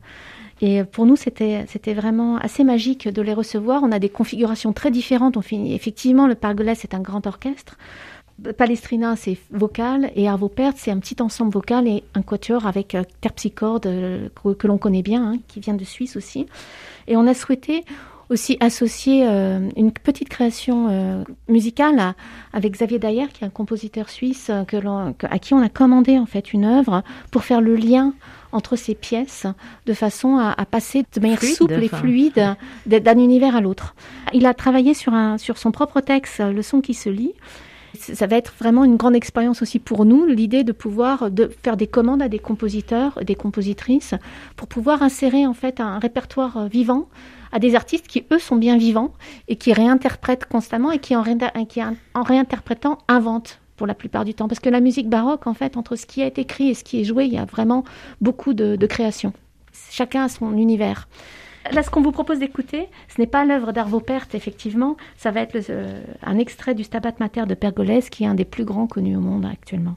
Et 0.61 0.83
pour 0.83 1.05
nous, 1.05 1.15
c'était, 1.15 1.65
vraiment 1.93 2.38
assez 2.38 2.63
magique 2.63 3.07
de 3.07 3.21
les 3.21 3.33
recevoir. 3.33 3.81
On 3.81 3.91
a 3.91 3.99
des 3.99 4.09
configurations 4.09 4.73
très 4.73 4.91
différentes. 4.91 5.38
On 5.38 5.41
finit, 5.41 5.73
effectivement, 5.73 6.27
le 6.27 6.35
Pergolèse, 6.35 6.79
c'est 6.81 6.93
un 6.93 6.99
grand 6.99 7.25
orchestre. 7.25 7.77
Palestrina, 8.58 9.15
c'est 9.15 9.38
vocal, 9.51 10.12
et 10.15 10.27
Arvo 10.27 10.50
Pärt, 10.50 10.75
c'est 10.77 10.91
un 10.91 11.00
petit 11.00 11.22
ensemble 11.22 11.51
vocal 11.51 11.88
et 11.88 12.03
un 12.15 12.22
quatuor 12.22 12.65
avec 12.65 12.96
euh, 12.96 13.03
terpsichorde 13.22 13.86
euh, 13.88 14.29
que, 14.58 14.67
l'on 14.67 14.77
connaît 14.77 15.01
bien, 15.01 15.34
hein, 15.34 15.38
qui 15.48 15.60
vient 15.60 15.74
de 15.74 15.84
Suisse 15.84 16.15
aussi. 16.15 16.48
Et 17.08 17.17
on 17.17 17.27
a 17.27 17.34
souhaité 17.34 17.84
aussi 18.29 18.58
associé 18.60 19.27
euh, 19.27 19.69
une 19.75 19.91
petite 19.91 20.29
création 20.29 20.88
euh, 20.89 21.24
musicale 21.48 22.13
avec 22.53 22.74
Xavier 22.74 23.00
Dayer, 23.00 23.27
qui 23.34 23.43
est 23.43 23.48
un 23.48 23.51
compositeur 23.51 24.10
suisse 24.10 24.51
que 24.67 24.77
à 25.25 25.39
qui 25.39 25.53
on 25.53 25.62
a 25.62 25.69
commandé 25.69 26.17
en 26.19 26.25
fait 26.25 26.53
une 26.53 26.65
œuvre 26.65 27.03
pour 27.31 27.43
faire 27.43 27.62
le 27.62 27.75
lien 27.75 28.13
entre 28.51 28.75
ces 28.75 28.96
pièces 28.96 29.46
de 29.86 29.93
façon 29.93 30.38
à, 30.38 30.65
passer 30.65 31.03
de 31.13 31.19
manière 31.19 31.41
souple 31.41 31.84
et 31.84 31.88
fluide 31.88 32.55
d'un 32.86 33.17
univers 33.17 33.55
à 33.55 33.62
l'autre. 33.62 33.96
Il 34.34 34.46
a 34.46 34.53
travaillé 34.53 34.93
sur, 34.93 35.13
un, 35.13 35.38
sur 35.38 35.58
son 35.58 35.72
propre 35.72 36.01
texte, 36.01 36.39
Le 36.39 36.62
son 36.62 36.81
qui 36.81 36.93
se 36.93 37.10
lit. 37.10 37.34
Ça 37.98 38.27
va 38.27 38.38
être 38.38 38.53
vraiment 38.60 38.84
une 38.84 38.98
grande 38.98 39.15
expérience 39.15 39.62
aussi 39.62 39.79
pour 39.79 40.05
nous, 40.05 40.25
l'idée 40.25 40.63
de 40.63 40.72
pouvoir 40.72 41.31
de 41.31 41.50
faire 41.63 41.77
des 41.77 41.88
commandes 41.88 42.22
à 42.22 42.29
des 42.29 42.39
compositeurs, 42.39 43.19
des 43.24 43.36
compositrices, 43.36 44.13
pour 44.55 44.67
pouvoir 44.67 45.01
insérer 45.01 45.48
en 45.48 45.53
fait 45.53 45.79
un 45.79 46.00
répertoire 46.00 46.67
vivant 46.67 47.08
à 47.51 47.60
des 47.60 47.75
artistes 47.75 48.08
qui, 48.08 48.25
eux, 48.31 48.39
sont 48.39 48.55
bien 48.55 48.77
vivants 48.77 49.13
et 49.48 49.55
qui 49.55 49.74
réinterprètent 49.74 50.46
constamment 50.46 50.91
et 50.91 51.00
qui, 51.00 51.15
en, 51.15 51.24
réinterprétant, 51.24 53.00
inventent 53.08 53.60
pour 53.75 53.88
la 53.88 53.93
plupart 53.93 54.25
du 54.25 54.34
temps. 54.34 54.48
Parce 54.48 54.60
que 54.60 54.69
la 54.69 54.81
musique 54.81 55.10
baroque, 55.10 55.48
en 55.48 55.53
fait, 55.53 55.77
entre 55.77 55.96
ce 55.96 56.05
qui 56.05 56.22
est 56.22 56.38
écrit 56.38 56.69
et 56.69 56.74
ce 56.74 56.84
qui 56.84 57.01
est 57.01 57.03
joué, 57.03 57.25
il 57.25 57.34
y 57.34 57.38
a 57.38 57.46
vraiment 57.46 57.84
beaucoup 58.22 58.53
de, 58.53 58.86
création. 58.86 59.34
Chacun 59.89 60.25
a 60.25 60.29
son 60.29 60.58
univers. 60.58 61.08
Là, 61.71 61.83
ce 61.83 61.89
qu'on 61.89 62.01
vous 62.01 62.11
propose 62.11 62.39
d'écouter, 62.39 62.87
ce 63.13 63.21
n'est 63.21 63.27
pas 63.27 63.45
l'œuvre 63.45 63.71
d'Arvo 63.71 63.99
Pärt, 63.99 64.33
effectivement. 64.33 64.97
Ça 65.17 65.31
va 65.31 65.41
être 65.41 65.57
euh, 65.69 66.01
un 66.23 66.37
extrait 66.37 66.73
du 66.73 66.83
Stabat 66.83 67.13
Mater 67.19 67.45
de 67.45 67.53
Pergolèse, 67.53 68.09
qui 68.09 68.23
est 68.23 68.27
un 68.27 68.35
des 68.35 68.45
plus 68.45 68.65
grands 68.65 68.87
connus 68.87 69.15
au 69.15 69.21
monde 69.21 69.45
actuellement. 69.45 69.95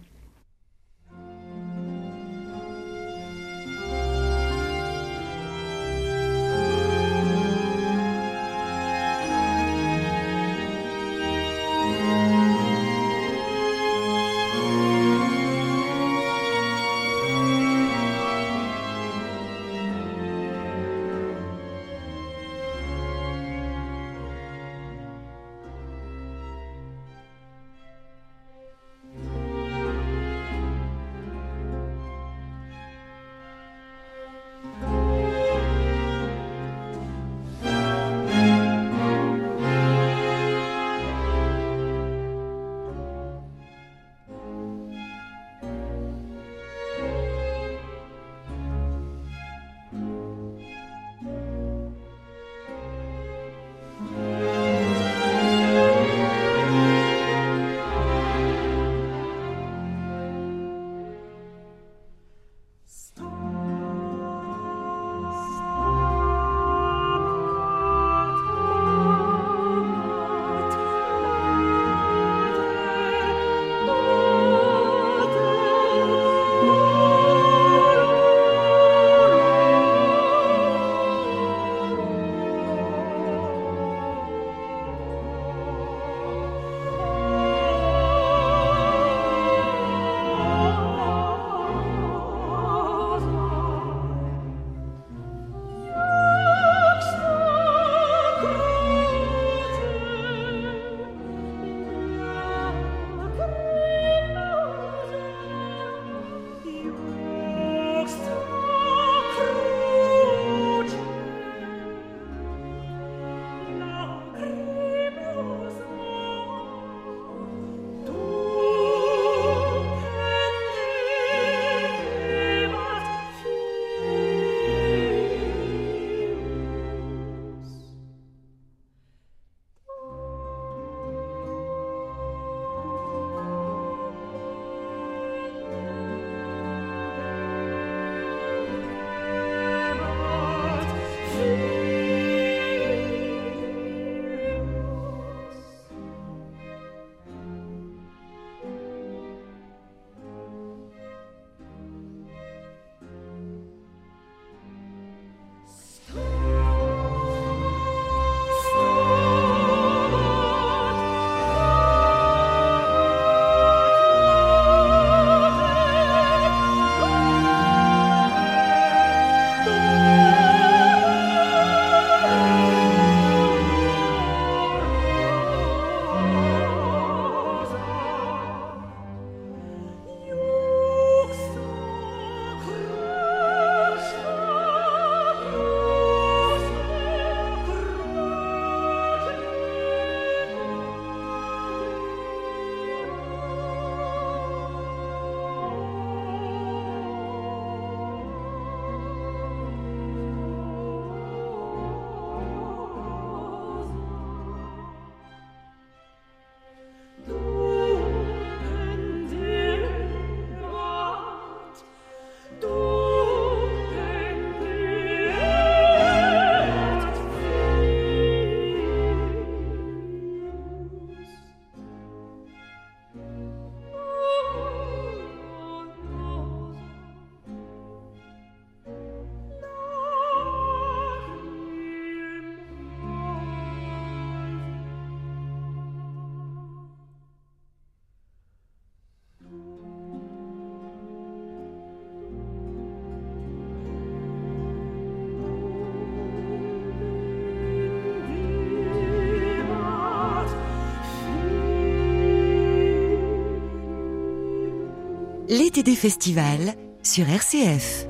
L'actualité 255.72 255.90
des 255.90 255.96
festivals 255.96 256.74
sur 257.02 257.28
RCF. 257.28 258.06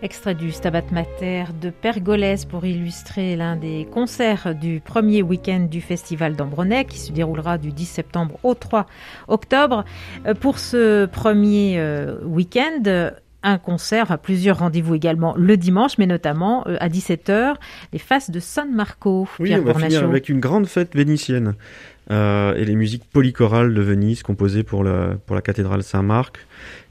Extrait 0.00 0.34
du 0.34 0.50
Stabat 0.50 0.84
Mater 0.92 1.44
de 1.60 1.68
Pergolèse 1.68 2.46
pour 2.46 2.64
illustrer 2.64 3.36
l'un 3.36 3.56
des 3.56 3.86
concerts 3.92 4.54
du 4.54 4.80
premier 4.80 5.20
week-end 5.20 5.66
du 5.70 5.82
Festival 5.82 6.36
d'Ambronay 6.36 6.86
qui 6.86 6.98
se 6.98 7.12
déroulera 7.12 7.58
du 7.58 7.70
10 7.70 7.84
septembre 7.84 8.38
au 8.42 8.54
3 8.54 8.86
octobre. 9.28 9.84
Euh, 10.26 10.32
pour 10.34 10.58
ce 10.58 11.04
premier 11.04 11.78
euh, 11.78 12.18
week-end, 12.24 13.10
un 13.42 13.58
concert, 13.58 14.18
plusieurs 14.18 14.58
rendez-vous 14.60 14.94
également 14.94 15.34
le 15.36 15.56
dimanche, 15.56 15.98
mais 15.98 16.06
notamment 16.06 16.66
euh, 16.66 16.76
à 16.80 16.88
17h, 16.88 17.54
les 17.92 17.98
faces 17.98 18.30
de 18.30 18.40
San 18.40 18.72
Marco. 18.72 19.28
Oui, 19.38 19.54
on 19.54 19.62
va 19.62 19.74
finir 19.74 20.04
avec 20.04 20.28
une 20.28 20.40
grande 20.40 20.66
fête 20.66 20.94
vénitienne 20.94 21.54
euh, 22.10 22.54
et 22.56 22.64
les 22.64 22.74
musiques 22.74 23.04
polychorales 23.04 23.74
de 23.74 23.80
Venise 23.80 24.22
composées 24.22 24.64
pour 24.64 24.82
la, 24.82 25.16
pour 25.26 25.36
la 25.36 25.42
cathédrale 25.42 25.82
Saint-Marc. 25.82 26.38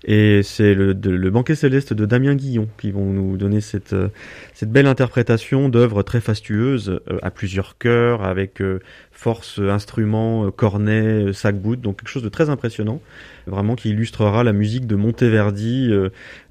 Et 0.03 0.41
c'est 0.41 0.73
le, 0.73 0.93
le, 0.93 1.29
banquet 1.29 1.53
céleste 1.53 1.93
de 1.93 2.05
Damien 2.05 2.33
Guillon 2.33 2.67
qui 2.79 2.91
vont 2.91 3.05
nous 3.05 3.37
donner 3.37 3.61
cette, 3.61 3.93
euh, 3.93 4.07
cette 4.53 4.71
belle 4.71 4.87
interprétation 4.87 5.69
d'œuvres 5.69 6.01
très 6.01 6.21
fastueuses 6.21 7.01
euh, 7.11 7.19
à 7.21 7.29
plusieurs 7.29 7.77
chœurs 7.77 8.23
avec 8.23 8.63
force 9.11 9.59
instruments, 9.59 10.49
cornet, 10.49 11.33
sac-bout, 11.33 11.75
donc 11.75 11.99
quelque 11.99 12.09
chose 12.09 12.23
de 12.23 12.29
très 12.29 12.49
impressionnant, 12.49 13.01
vraiment 13.45 13.75
qui 13.75 13.89
illustrera 13.89 14.43
la 14.43 14.53
musique 14.53 14.87
de 14.87 14.95
Monteverdi 14.95 15.91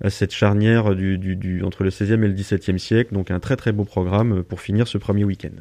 cette 0.08 0.32
charnière 0.32 0.94
du, 0.94 1.18
du, 1.18 1.34
du, 1.34 1.64
entre 1.64 1.82
le 1.82 1.90
16e 1.90 2.22
et 2.22 2.28
le 2.28 2.34
17e 2.34 2.78
siècle, 2.78 3.14
donc 3.14 3.32
un 3.32 3.40
très 3.40 3.56
très 3.56 3.72
beau 3.72 3.84
programme 3.84 4.44
pour 4.44 4.60
finir 4.60 4.86
ce 4.86 4.98
premier 4.98 5.24
week-end. 5.24 5.60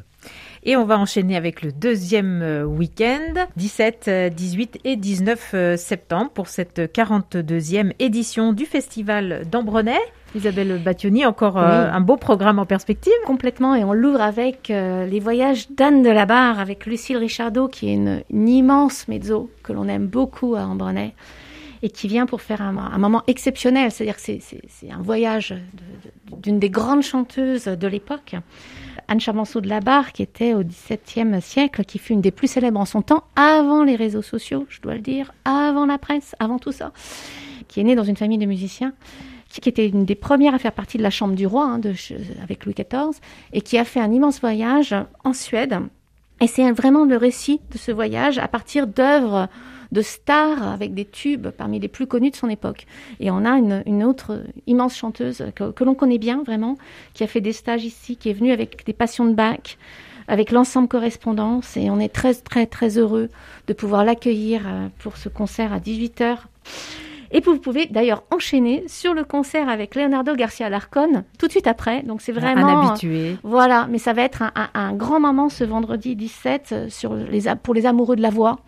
Et 0.62 0.76
on 0.76 0.84
va 0.84 0.98
enchaîner 0.98 1.36
avec 1.36 1.62
le 1.62 1.72
deuxième 1.72 2.42
euh, 2.42 2.64
week-end, 2.64 3.46
17, 3.56 4.10
18 4.34 4.76
euh, 4.76 4.90
et 4.90 4.96
19 4.96 5.50
euh, 5.54 5.76
septembre, 5.78 6.30
pour 6.32 6.48
cette 6.48 6.80
42e 6.80 7.92
édition 7.98 8.52
du 8.52 8.66
Festival 8.66 9.46
d'Ambronay. 9.50 9.98
Isabelle 10.34 10.80
Battioni, 10.84 11.24
encore 11.24 11.58
un 11.58 12.00
beau 12.00 12.16
programme 12.16 12.60
en 12.60 12.66
perspective. 12.66 13.12
Complètement, 13.26 13.74
et 13.74 13.82
on 13.82 13.92
l'ouvre 13.92 14.20
avec 14.20 14.68
les 14.68 15.18
voyages 15.18 15.68
d'Anne 15.72 16.04
de 16.04 16.08
la 16.08 16.24
Barre, 16.24 16.60
avec 16.60 16.86
Lucille 16.86 17.16
Richardot, 17.16 17.66
qui 17.66 17.90
est 17.90 17.94
une, 17.94 18.22
immense 18.30 19.08
mezzo 19.08 19.50
que 19.64 19.72
l'on 19.72 19.88
aime 19.88 20.06
beaucoup 20.06 20.54
à 20.54 20.60
Ambronay 20.60 21.14
et 21.82 21.90
qui 21.90 22.06
vient 22.06 22.26
pour 22.26 22.42
faire 22.42 22.62
un, 22.62 22.98
moment 22.98 23.24
exceptionnel. 23.26 23.90
C'est-à-dire 23.90 24.14
que 24.14 24.22
c'est 24.22 24.92
un 24.92 25.02
voyage 25.02 25.52
d'une 26.40 26.60
des 26.60 26.70
grandes 26.70 27.02
chanteuses 27.02 27.64
de 27.64 27.88
l'époque. 27.88 28.36
Anne 29.10 29.20
Chavanceau 29.20 29.60
de 29.60 29.68
la 29.68 29.80
Barre, 29.80 30.12
qui 30.12 30.22
était 30.22 30.54
au 30.54 30.62
XVIIe 30.62 31.42
siècle, 31.42 31.84
qui 31.84 31.98
fut 31.98 32.12
une 32.12 32.20
des 32.20 32.30
plus 32.30 32.46
célèbres 32.46 32.78
en 32.78 32.84
son 32.84 33.02
temps, 33.02 33.24
avant 33.34 33.82
les 33.82 33.96
réseaux 33.96 34.22
sociaux, 34.22 34.66
je 34.68 34.80
dois 34.80 34.94
le 34.94 35.00
dire, 35.00 35.32
avant 35.44 35.84
la 35.84 35.98
presse, 35.98 36.36
avant 36.38 36.60
tout 36.60 36.70
ça, 36.70 36.92
qui 37.66 37.80
est 37.80 37.82
née 37.82 37.96
dans 37.96 38.04
une 38.04 38.16
famille 38.16 38.38
de 38.38 38.46
musiciens 38.46 38.94
qui 39.48 39.68
était 39.68 39.88
une 39.88 40.04
des 40.04 40.14
premières 40.14 40.54
à 40.54 40.60
faire 40.60 40.70
partie 40.70 40.96
de 40.96 41.02
la 41.02 41.10
Chambre 41.10 41.34
du 41.34 41.44
Roi 41.44 41.64
hein, 41.64 41.80
avec 42.40 42.64
Louis 42.64 42.74
XIV, 42.74 43.18
et 43.52 43.62
qui 43.62 43.78
a 43.78 43.84
fait 43.84 43.98
un 43.98 44.12
immense 44.12 44.40
voyage 44.40 44.94
en 45.24 45.32
Suède. 45.32 45.76
Et 46.40 46.46
c'est 46.46 46.70
vraiment 46.70 47.04
le 47.04 47.16
récit 47.16 47.60
de 47.72 47.78
ce 47.78 47.90
voyage 47.90 48.38
à 48.38 48.46
partir 48.46 48.86
d'œuvres 48.86 49.48
de 49.92 50.02
stars 50.02 50.66
avec 50.66 50.94
des 50.94 51.04
tubes 51.04 51.48
parmi 51.48 51.80
les 51.80 51.88
plus 51.88 52.06
connus 52.06 52.30
de 52.30 52.36
son 52.36 52.48
époque. 52.48 52.86
Et 53.18 53.30
on 53.30 53.44
a 53.44 53.58
une, 53.58 54.04
autre 54.04 54.44
immense 54.66 54.96
chanteuse 54.96 55.44
que, 55.54 55.84
l'on 55.84 55.94
connaît 55.94 56.18
bien 56.18 56.42
vraiment, 56.44 56.76
qui 57.14 57.24
a 57.24 57.26
fait 57.26 57.40
des 57.40 57.52
stages 57.52 57.84
ici, 57.84 58.16
qui 58.16 58.30
est 58.30 58.34
venue 58.34 58.52
avec 58.52 58.84
des 58.86 58.92
passions 58.92 59.26
de 59.26 59.34
bac 59.34 59.78
avec 60.28 60.52
l'ensemble 60.52 60.86
correspondance 60.86 61.76
et 61.76 61.90
on 61.90 61.98
est 61.98 62.12
très 62.12 62.34
très 62.34 62.64
très 62.66 62.98
heureux 62.98 63.30
de 63.66 63.72
pouvoir 63.72 64.04
l'accueillir 64.04 64.62
euh, 64.64 64.86
pour 65.00 65.16
ce 65.16 65.28
concert 65.28 65.72
à 65.72 65.80
18h. 65.80 66.36
Et 67.32 67.40
vous 67.40 67.58
pouvez 67.58 67.86
d'ailleurs 67.86 68.22
enchaîner 68.30 68.84
sur 68.86 69.14
le 69.14 69.24
concert 69.24 69.68
avec 69.68 69.94
Leonardo 69.94 70.34
Garcia 70.34 70.68
Larcon 70.68 71.24
tout 71.38 71.46
de 71.46 71.52
suite 71.52 71.66
après. 71.66 72.02
Donc 72.02 72.22
c'est 72.22 72.32
vraiment 72.32 72.66
un 72.66 72.88
habitué. 72.88 73.36
Voilà, 73.42 73.88
mais 73.90 73.98
ça 73.98 74.12
va 74.12 74.22
être 74.22 74.42
un, 74.74 74.92
grand 74.94 75.20
moment 75.20 75.48
ce 75.48 75.64
vendredi 75.64 76.14
17 76.14 76.68
euh, 76.72 76.88
sur 76.88 77.14
les, 77.14 77.42
pour 77.62 77.74
les 77.74 77.86
amoureux 77.86 78.16
de 78.16 78.22
la 78.22 78.30
voix 78.30 78.60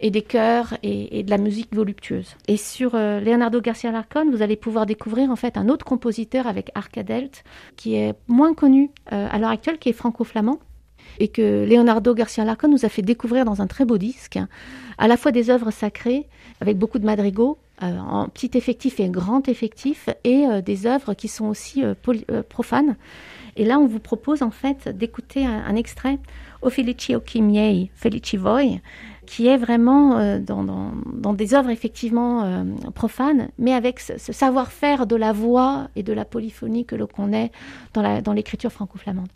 et 0.00 0.10
des 0.10 0.22
chœurs 0.22 0.76
et, 0.82 1.22
de 1.22 1.30
la 1.30 1.38
musique 1.38 1.74
voluptueuse. 1.74 2.36
Et 2.48 2.56
sur 2.56 2.94
euh, 2.94 3.20
Leonardo 3.20 3.60
Garcia 3.60 3.90
Larcon, 3.90 4.30
vous 4.30 4.42
allez 4.42 4.56
pouvoir 4.56 4.86
découvrir 4.86 5.30
en 5.30 5.36
fait 5.36 5.56
un 5.56 5.68
autre 5.68 5.84
compositeur 5.84 6.46
avec 6.46 6.70
Arcadelt 6.74 7.44
qui 7.76 7.94
est 7.94 8.14
moins 8.28 8.54
connu 8.54 8.90
euh, 9.12 9.28
à 9.30 9.38
l'heure 9.38 9.50
actuelle, 9.50 9.78
qui 9.78 9.88
est 9.88 9.94
franco-flamand 9.94 10.58
et 11.18 11.28
que 11.28 11.64
Leonardo 11.66 12.14
Garcia 12.14 12.44
Larcon 12.44 12.68
nous 12.68 12.84
a 12.84 12.90
fait 12.90 13.00
découvrir 13.00 13.46
dans 13.46 13.62
un 13.62 13.66
très 13.66 13.86
beau 13.86 13.96
disque, 13.96 14.38
à 14.98 15.08
la 15.08 15.16
fois 15.16 15.32
des 15.32 15.48
œuvres 15.48 15.70
sacrées 15.70 16.26
avec 16.60 16.76
beaucoup 16.76 16.98
de 16.98 17.06
madrigaux 17.06 17.56
euh, 17.82 17.98
en 17.98 18.28
petit 18.28 18.50
effectif 18.54 19.00
et 19.00 19.08
grand 19.08 19.48
effectif 19.48 20.10
et 20.24 20.44
des 20.62 20.86
œuvres 20.86 21.14
qui 21.14 21.28
sont 21.28 21.46
aussi 21.46 21.82
profanes. 22.50 22.96
Et 23.56 23.64
là, 23.64 23.78
on 23.78 23.86
vous 23.86 24.00
propose 24.00 24.42
en 24.42 24.50
fait 24.50 24.88
d'écouter 24.88 25.46
un, 25.46 25.74
extrait 25.76 26.18
O 26.60 26.68
Felici 26.68 27.14
Occhi 27.14 27.40
Miei, 27.40 27.90
Felici 27.94 28.36
Voi, 28.36 28.80
qui 29.26 29.46
est 29.46 29.56
vraiment 29.56 30.18
euh, 30.18 30.38
dans, 30.38 31.34
des 31.34 31.54
œuvres 31.54 31.70
effectivement 31.70 32.44
euh, 32.44 32.64
profanes, 32.94 33.48
mais 33.58 33.74
avec 33.74 34.00
ce, 34.00 34.16
savoir-faire 34.18 35.06
de 35.06 35.16
la 35.16 35.32
voix 35.32 35.88
et 35.96 36.02
de 36.02 36.12
la 36.12 36.24
polyphonie 36.24 36.84
que 36.84 36.96
l'on 36.96 37.06
connaît 37.06 37.50
dans 37.94 38.32
l'écriture 38.32 38.70
franco-flamande. 38.70 39.28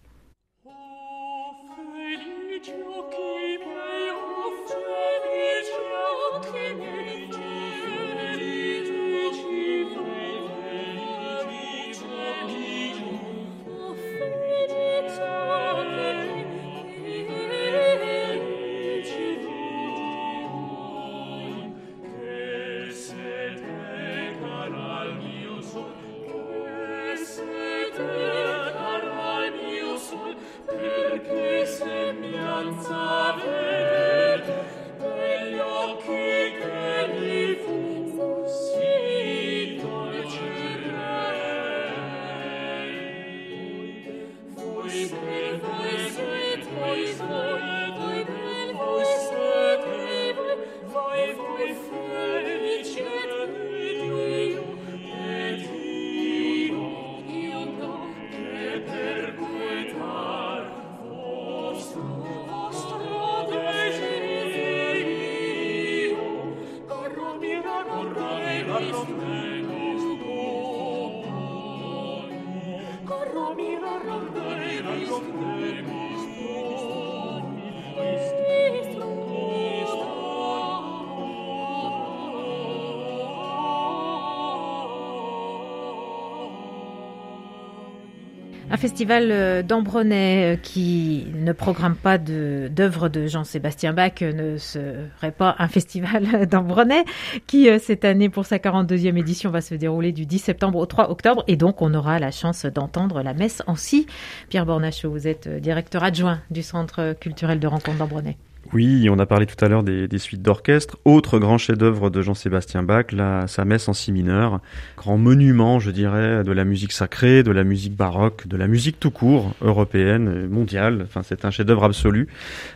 Festival 88.81 89.29
euh, 89.31 89.62
d'Ambronay 89.62 90.55
euh, 90.55 90.57
qui 90.57 91.27
ne 91.35 91.53
programme 91.53 91.95
pas 91.95 92.16
d'œuvres 92.16 93.11
de, 93.11 93.27
Jean-Sébastien 93.27 93.93
Bach 93.93 94.23
euh, 94.23 94.33
ne 94.33 94.57
serait 94.57 95.33
pas 95.37 95.55
un 95.59 95.69
festival 95.77 96.47
d'Ambronay 96.47 97.05
qui, 97.47 97.69
cette 97.79 98.07
année, 98.07 98.31
pour 98.31 98.47
sa 98.47 98.57
42e 98.57 99.19
édition, 99.19 99.51
va 99.51 99.61
se 99.61 99.75
dérouler 99.75 100.12
du 100.12 100.25
10 100.25 100.38
septembre 100.38 100.79
au 100.79 100.87
3 100.87 101.11
octobre. 101.11 101.45
Et 101.47 101.57
donc, 101.57 101.83
on 101.83 101.93
aura 101.93 102.19
la 102.19 102.31
chance 102.31 102.64
d'entendre 102.64 103.23
la 103.23 103.35
messe 103.35 103.62
en 103.66 103.77
si. 103.77 104.07
Pierre 104.49 104.64
Bornachot, 104.64 105.11
vous 105.11 105.29
êtes 105.29 105.49
directeur 105.49 106.03
adjoint 106.03 106.40
du 106.51 106.62
Centre 106.62 107.14
culturel 107.21 107.61
de 107.61 107.66
rencontre 107.66 107.99
d'Ambronay. 107.99 108.37
Oui, 108.72 109.09
on 109.11 109.18
a 109.18 109.26
parlé 109.26 109.46
tout 109.46 109.62
à 109.64 109.68
l'heure 109.68 109.83
des, 109.83 110.18
suites 110.18 110.42
d'orchestre. 110.42 110.96
Autre 111.04 111.40
grand 111.40 111.59
chef-d'œuvre 111.59 112.09
de 112.09 112.22
Jean-Sébastien 112.22 112.85
Bach, 112.85 113.06
la, 113.11 113.48
sa 113.48 113.64
messe 113.64 113.88
en 113.88 113.92
si 113.92 114.12
mineur. 114.12 114.61
Grand 114.96 115.18
monument, 115.18 115.80
je 115.80 115.90
dirais, 115.90 116.44
de 116.44 116.52
la 116.52 116.64
musique 116.64 116.92
sacrée, 116.92 117.42
de 117.42 117.50
la 117.50 117.64
musique 117.64 117.96
baroque, 117.96 118.46
de 118.46 118.56
la 118.56 118.68
musique 118.68 119.00
tout 119.00 119.11
court, 119.11 119.54
européenne, 119.61 120.46
mondiale. 120.46 121.02
Enfin, 121.04 121.22
c'est 121.24 121.44
un 121.44 121.50
chef-d'œuvre 121.50 121.83
absolu 121.83 122.28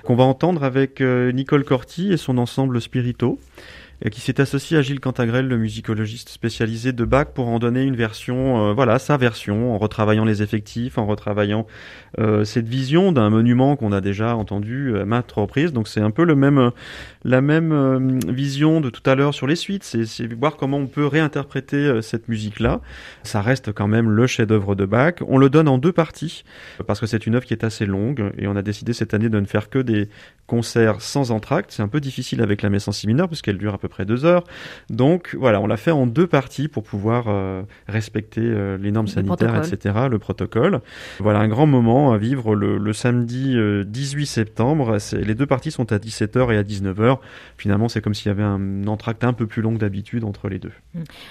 qu'on 0.03 0.17
va 0.17 0.25
entendre 0.25 0.65
avec 0.65 1.01
euh, 1.01 1.31
Nicole 1.31 1.65
Corti 1.65 2.13
et 2.13 2.17
son 2.17 2.39
ensemble 2.39 2.81
Spirito. 2.81 3.39
Qui 4.11 4.21
s'est 4.21 4.41
associé 4.41 4.77
à 4.77 4.83
Gilles 4.83 5.01
Cantagrel, 5.01 5.49
le 5.49 5.57
musicologiste 5.57 6.29
spécialisé 6.29 6.93
de 6.93 7.05
Bach, 7.05 7.29
pour 7.35 7.49
en 7.49 7.59
donner 7.59 7.83
une 7.83 7.97
version, 7.97 8.71
euh, 8.71 8.73
voilà, 8.73 8.99
sa 8.99 9.17
version, 9.17 9.75
en 9.75 9.79
retravaillant 9.79 10.25
les 10.25 10.43
effectifs, 10.43 10.99
en 10.99 11.07
retravaillant 11.07 11.67
euh, 12.19 12.45
cette 12.45 12.69
vision 12.69 13.13
d'un 13.13 13.31
monument 13.31 13.77
qu'on 13.77 13.93
a 13.93 14.01
déjà 14.01 14.37
entendu 14.37 14.99
à 14.99 15.05
maintes 15.05 15.33
reprises. 15.33 15.73
Donc 15.73 15.89
c'est 15.89 16.01
un 16.01 16.11
peu 16.11 16.25
le 16.25 16.35
même, 16.35 16.71
la 17.25 17.41
même 17.41 18.21
vision 18.29 18.81
de 18.81 18.91
tout 18.91 19.09
à 19.09 19.15
l'heure 19.15 19.35
sur 19.35 19.47
les 19.47 19.57
suites. 19.57 19.85
C'est 19.85 20.33
voir 20.35 20.57
comment 20.57 20.79
on 20.79 20.87
peut 20.87 21.07
réinterpréter 21.07 22.03
cette 22.03 22.29
musique-là. 22.29 22.81
Ça 23.23 23.43
reste 23.43 23.73
quand 23.73 23.89
même 23.89 24.11
le 24.11 24.27
chef-d'œuvre 24.27 24.75
de 24.75 24.85
Bach. 24.85 25.15
On 25.27 25.39
le 25.39 25.49
donne 25.51 25.69
en 25.69 25.79
deux 25.79 25.93
parties 25.93 26.45
parce 26.87 27.01
que 27.01 27.07
c'est 27.07 27.27
une 27.27 27.35
œuvre 27.35 27.45
qui 27.45 27.55
est 27.55 27.65
assez 27.65 27.87
longue 27.87 28.33
et 28.39 28.47
on 28.47 28.57
a 28.57 28.63
décidé 28.63 28.93
cette 28.93 29.15
année 29.15 29.29
de 29.29 29.41
ne 29.41 29.47
faire 29.47 29.71
que 29.71 29.79
des 29.79 30.09
concerts 30.47 31.01
sans 31.01 31.31
entracte. 31.31 31.71
C'est 31.73 31.83
un 31.83 31.89
peu 31.89 32.01
difficile 32.01 32.43
avec 32.43 32.63
la 32.63 32.71
messe 32.71 32.89
en 32.89 32.93
si 32.93 33.07
mineur 33.07 33.29
puisqu'elle 33.29 33.59
dure 33.59 33.75
à 33.75 33.79
peu 33.85 33.89
près 33.89 34.07
deux 34.07 34.25
heures. 34.25 34.45
Donc 34.89 35.37
voilà, 35.39 35.61
on 35.61 35.67
l'a 35.67 35.77
fait 35.77 35.91
en 35.91 36.07
deux 36.07 36.27
parties 36.27 36.69
pour 36.69 36.85
pouvoir 36.85 37.27
euh, 37.29 37.63
respecter 37.87 38.41
euh, 38.43 38.79
les 38.79 38.91
normes 38.91 39.09
sanitaires, 39.09 39.57
etc., 39.57 40.07
le 40.11 40.19
protocole. 40.19 40.81
Voilà 41.21 41.41
un 41.41 41.49
grand 41.49 41.67
moment 41.67 42.13
à 42.13 42.17
vivre 42.17 42.55
le, 42.55 42.93
samedi 42.95 43.57
18 43.85 44.23
euh, 44.23 44.25
septembre. 44.25 44.97
Les 45.13 45.35
deux 45.35 45.45
parties 45.45 45.71
sont 45.71 45.93
à 45.93 45.99
17h 45.99 46.55
et 46.55 46.57
à 46.57 46.63
19h. 46.63 47.19
Finalement, 47.59 47.91
c'est 47.91 48.01
comme 48.01 48.15
s'il 48.15 48.29
y 48.29 48.31
avait 48.31 48.43
un 48.43 48.87
entracte 48.87 49.23
un 49.23 49.35
peu 49.35 49.47
plus 49.47 49.61
long 49.61 49.75
que 49.75 49.81
d'habitude 49.81 50.25
entre 50.25 50.49
les 50.49 50.59
deux. 50.59 50.73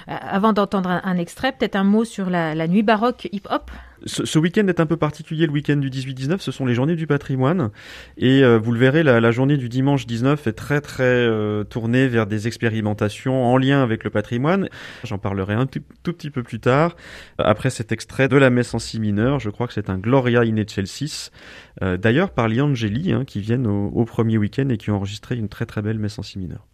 Avant 0.08 0.54
d'entendre 0.54 1.02
un, 1.04 1.18
extrait, 1.18 1.54
peut-être 1.54 1.76
un 1.76 1.84
mot 1.84 2.06
sur 2.06 2.30
la, 2.30 2.54
la 2.54 2.68
nuit 2.68 2.84
baroque 2.84 3.28
hip-hop? 3.32 3.72
Ce, 4.06 4.40
week-end 4.40 4.68
est 4.68 4.80
un 4.80 4.86
peu 4.86 4.98
particulier, 4.98 5.46
le 5.46 5.52
week-end 5.52 5.78
du 5.78 5.90
18-19, 5.90 6.40
ce 6.40 6.52
sont 6.52 6.66
les 6.66 6.74
journées 6.74 6.96
du 6.96 7.08
patrimoine. 7.08 7.72
Et 8.18 8.44
euh, 8.44 8.58
vous 8.58 8.72
le 8.72 8.80
verrez, 8.80 9.04
la, 9.04 9.32
journée 9.32 9.58
du 9.58 9.70
dimanche 9.70 10.06
19 10.06 10.48
est 10.48 10.54
très 10.54 10.82
très 10.82 11.04
euh, 11.04 11.64
tournée 11.64 12.08
vers 12.08 12.28
des 12.28 12.48
expérimentations 12.48 13.46
en 13.46 13.58
lien 13.58 13.82
avec 13.82 14.04
le 14.04 14.10
patrimoine. 14.10 14.70
J'en 15.04 15.18
parlerai 15.18 15.54
un 15.54 15.66
tout, 15.66 15.82
petit 16.04 16.30
peu 16.30 16.44
plus 16.44 16.60
tard. 16.60 16.96
Après 17.38 17.70
cet 17.70 17.92
extrait 17.92 18.28
de 18.28 18.38
la 18.38 18.50
messe 18.50 18.74
en 18.74 18.80
si 18.80 19.00
mineur, 19.00 19.40
je 19.40 19.50
crois 19.50 19.68
que 19.68 19.74
c'est 19.74 19.90
un 19.90 19.98
Gloria 19.98 20.42
in 20.42 20.58
Excelsis, 20.58 21.30
euh, 21.82 21.98
d'ailleurs 21.98 22.32
par 22.32 22.48
Liangeli, 22.48 23.14
hein, 23.14 23.24
qui 23.26 23.40
viennent 23.40 23.68
au, 23.68 23.88
au 23.88 24.06
premier 24.06 24.38
week-end 24.38 24.70
et 24.70 24.78
qui 24.78 24.92
ont 24.92 24.96
enregistré 24.96 25.36
une 25.36 25.50
très 25.50 25.66
très 25.66 25.82
belle 25.82 26.00
messe 26.00 26.20
en 26.20 26.24
si 26.24 26.40
mineur. 26.40 26.68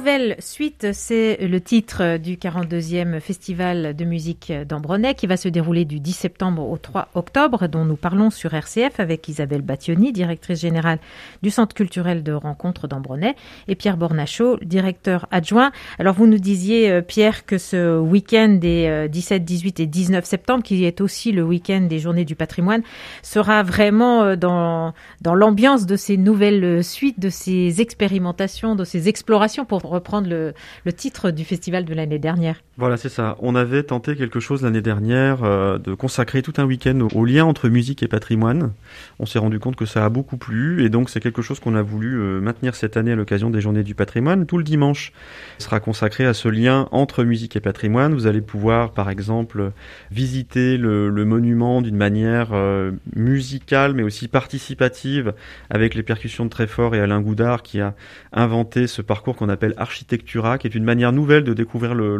Nouvelle 0.00 0.36
suite, 0.38 0.94
c'est 0.94 1.36
le 1.46 1.60
titre 1.60 2.16
du 2.16 2.36
42e 2.36 3.20
Festival 3.20 3.94
de 3.94 4.04
musique 4.06 4.50
d'Ambronay 4.50 5.14
qui 5.14 5.26
va 5.26 5.36
se 5.36 5.50
dérouler 5.50 5.84
du 5.84 6.00
10 6.00 6.12
septembre 6.14 6.66
au 6.66 6.78
3 6.78 7.08
octobre, 7.14 7.68
dont 7.68 7.84
nous 7.84 7.96
parlons 7.96 8.30
sur 8.30 8.54
RCF 8.54 8.98
avec 8.98 9.28
Isabelle 9.28 9.60
Battioni, 9.60 10.14
directrice 10.14 10.58
générale 10.58 11.00
du 11.42 11.50
Centre 11.50 11.74
culturel 11.74 12.22
de 12.22 12.32
rencontre 12.32 12.88
d'Ambronay, 12.88 13.36
et 13.68 13.74
Pierre 13.74 13.98
Bornachot, 13.98 14.56
directeur 14.62 15.26
adjoint. 15.30 15.70
Alors 15.98 16.14
vous 16.14 16.26
nous 16.26 16.38
disiez, 16.38 16.90
euh, 16.90 17.02
Pierre, 17.02 17.44
que 17.44 17.58
ce 17.58 17.98
week-end 17.98 18.56
des 18.58 19.06
17, 19.10 19.42
euh, 19.42 19.44
18 19.44 19.80
et 19.80 19.86
19 19.86 20.24
septembre, 20.24 20.64
qui 20.64 20.82
est 20.86 21.02
aussi 21.02 21.30
le 21.30 21.42
week-end 21.42 21.82
des 21.82 21.98
journées 21.98 22.24
du 22.24 22.36
patrimoine, 22.36 22.80
sera 23.22 23.62
vraiment 23.62 24.22
euh, 24.22 24.36
dans, 24.36 24.94
dans 25.20 25.34
l'ambiance 25.34 25.84
de 25.84 25.96
ces 25.96 26.16
nouvelles 26.16 26.82
suites, 26.82 27.20
de 27.20 27.28
ces 27.28 27.82
expérimentations, 27.82 28.76
de 28.76 28.84
ces 28.84 29.06
explorations 29.06 29.66
pour 29.66 29.89
reprendre 29.90 30.28
le, 30.28 30.52
titre 30.92 31.30
du 31.30 31.44
festival 31.44 31.84
de 31.84 31.94
l'année 31.94 32.18
dernière. 32.18 32.56
Voilà, 32.76 32.96
c'est 32.96 33.08
ça. 33.08 33.36
On 33.40 33.54
avait 33.54 33.82
tenté 33.82 34.16
quelque 34.16 34.40
chose 34.40 34.62
l'année 34.62 34.80
dernière 34.80 35.44
euh, 35.44 35.78
de 35.78 35.94
consacrer 35.94 36.42
tout 36.42 36.54
un 36.56 36.64
week-end 36.64 37.08
au, 37.14 37.24
lien 37.24 37.44
entre 37.44 37.68
musique 37.68 38.02
et 38.02 38.08
patrimoine. 38.08 38.72
On 39.18 39.26
s'est 39.26 39.38
rendu 39.38 39.58
compte 39.58 39.76
que 39.76 39.86
ça 39.86 40.04
a 40.04 40.08
beaucoup 40.08 40.36
plu 40.36 40.84
et 40.84 40.88
donc 40.88 41.10
c'est 41.10 41.20
quelque 41.20 41.42
chose 41.42 41.60
qu'on 41.60 41.74
a 41.74 41.82
voulu 41.82 42.18
euh, 42.18 42.40
maintenir 42.40 42.74
cette 42.74 42.96
année 42.96 43.12
à 43.12 43.16
l'occasion 43.16 43.50
des 43.50 43.60
Journées 43.60 43.82
du 43.82 43.94
patrimoine. 43.94 44.46
Tout 44.46 44.58
le 44.58 44.64
dimanche 44.64 45.12
sera 45.58 45.80
consacré 45.80 46.26
à 46.26 46.34
ce 46.34 46.48
lien 46.48 46.88
entre 46.90 47.24
musique 47.24 47.56
et 47.56 47.60
patrimoine. 47.60 48.14
Vous 48.14 48.26
allez 48.26 48.40
pouvoir, 48.40 48.92
par 48.92 49.10
exemple, 49.10 49.72
visiter 50.10 50.76
le, 50.76 51.10
monument 51.24 51.82
d'une 51.82 51.96
manière 51.96 52.48
euh, 52.52 52.92
musicale 53.14 53.92
mais 53.94 54.02
aussi 54.02 54.26
participative 54.26 55.34
avec 55.68 55.94
les 55.94 56.02
percussions 56.02 56.44
de 56.44 56.50
Tréfort 56.50 56.94
et 56.94 57.00
Alain 57.00 57.20
Goudard 57.20 57.62
qui 57.62 57.80
a 57.80 57.94
inventé 58.32 58.86
ce 58.86 59.02
parcours 59.02 59.36
qu'on 59.36 59.48
appelle 59.48 59.74
Architectura, 59.80 60.58
qui 60.58 60.66
est 60.66 60.74
une 60.74 60.84
manière 60.84 61.12
nouvelle 61.12 61.42
de 61.42 61.54
découvrir 61.54 61.94
le, 61.94 62.18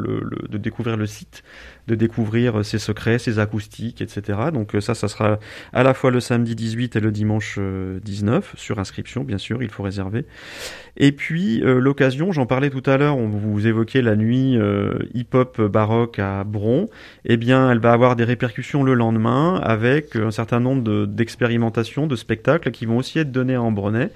de 0.49 0.59
découvrir 0.59 0.97
le 0.97 1.07
site 1.07 1.45
de 1.91 1.97
découvrir 1.97 2.65
ses 2.65 2.79
secrets, 2.79 3.19
ses 3.19 3.41
acoustiques, 3.41 4.01
etc. 4.01 4.39
Donc 4.53 4.77
euh, 4.77 4.81
ça, 4.81 4.95
ça 4.95 5.09
sera 5.09 5.41
à 5.73 5.83
la 5.83 5.93
fois 5.93 6.13
le 6.13 6.21
samedi 6.21 6.55
18 6.55 6.95
et 6.95 7.01
le 7.01 7.11
dimanche 7.11 7.59
19, 7.59 8.55
euh, 8.55 8.57
sur 8.57 8.79
inscription, 8.79 9.25
bien 9.25 9.39
sûr, 9.39 9.61
il 9.61 9.69
faut 9.69 9.83
réserver. 9.83 10.25
Et 10.97 11.11
puis 11.11 11.63
euh, 11.65 11.81
l'occasion, 11.81 12.31
j'en 12.31 12.47
parlais 12.47 12.71
tout 12.71 12.83
à 12.87 12.97
l'heure, 12.97 13.17
on 13.17 13.27
vous 13.27 13.67
évoquait 13.67 14.03
la 14.03 14.15
nuit 14.15 14.57
hip-hop 15.15 15.61
baroque 15.63 16.19
à 16.21 16.45
Bron, 16.45 16.89
eh 17.25 17.37
bien 17.37 17.71
elle 17.71 17.81
va 17.81 17.93
avoir 17.93 18.15
des 18.15 18.25
répercussions 18.25 18.85
le 18.85 18.95
lendemain 18.95 19.57
avec 19.63 20.15
un 20.15 20.31
certain 20.31 20.61
nombre 20.61 21.07
d'expérimentations, 21.07 22.07
de, 22.07 22.17
spectacles 22.17 22.71
qui 22.71 22.87
vont 22.87 22.99
aussi 22.99 23.19
être 23.19 23.33
donnés 23.33 23.55
à 23.55 23.63
Ambronay 23.63 24.11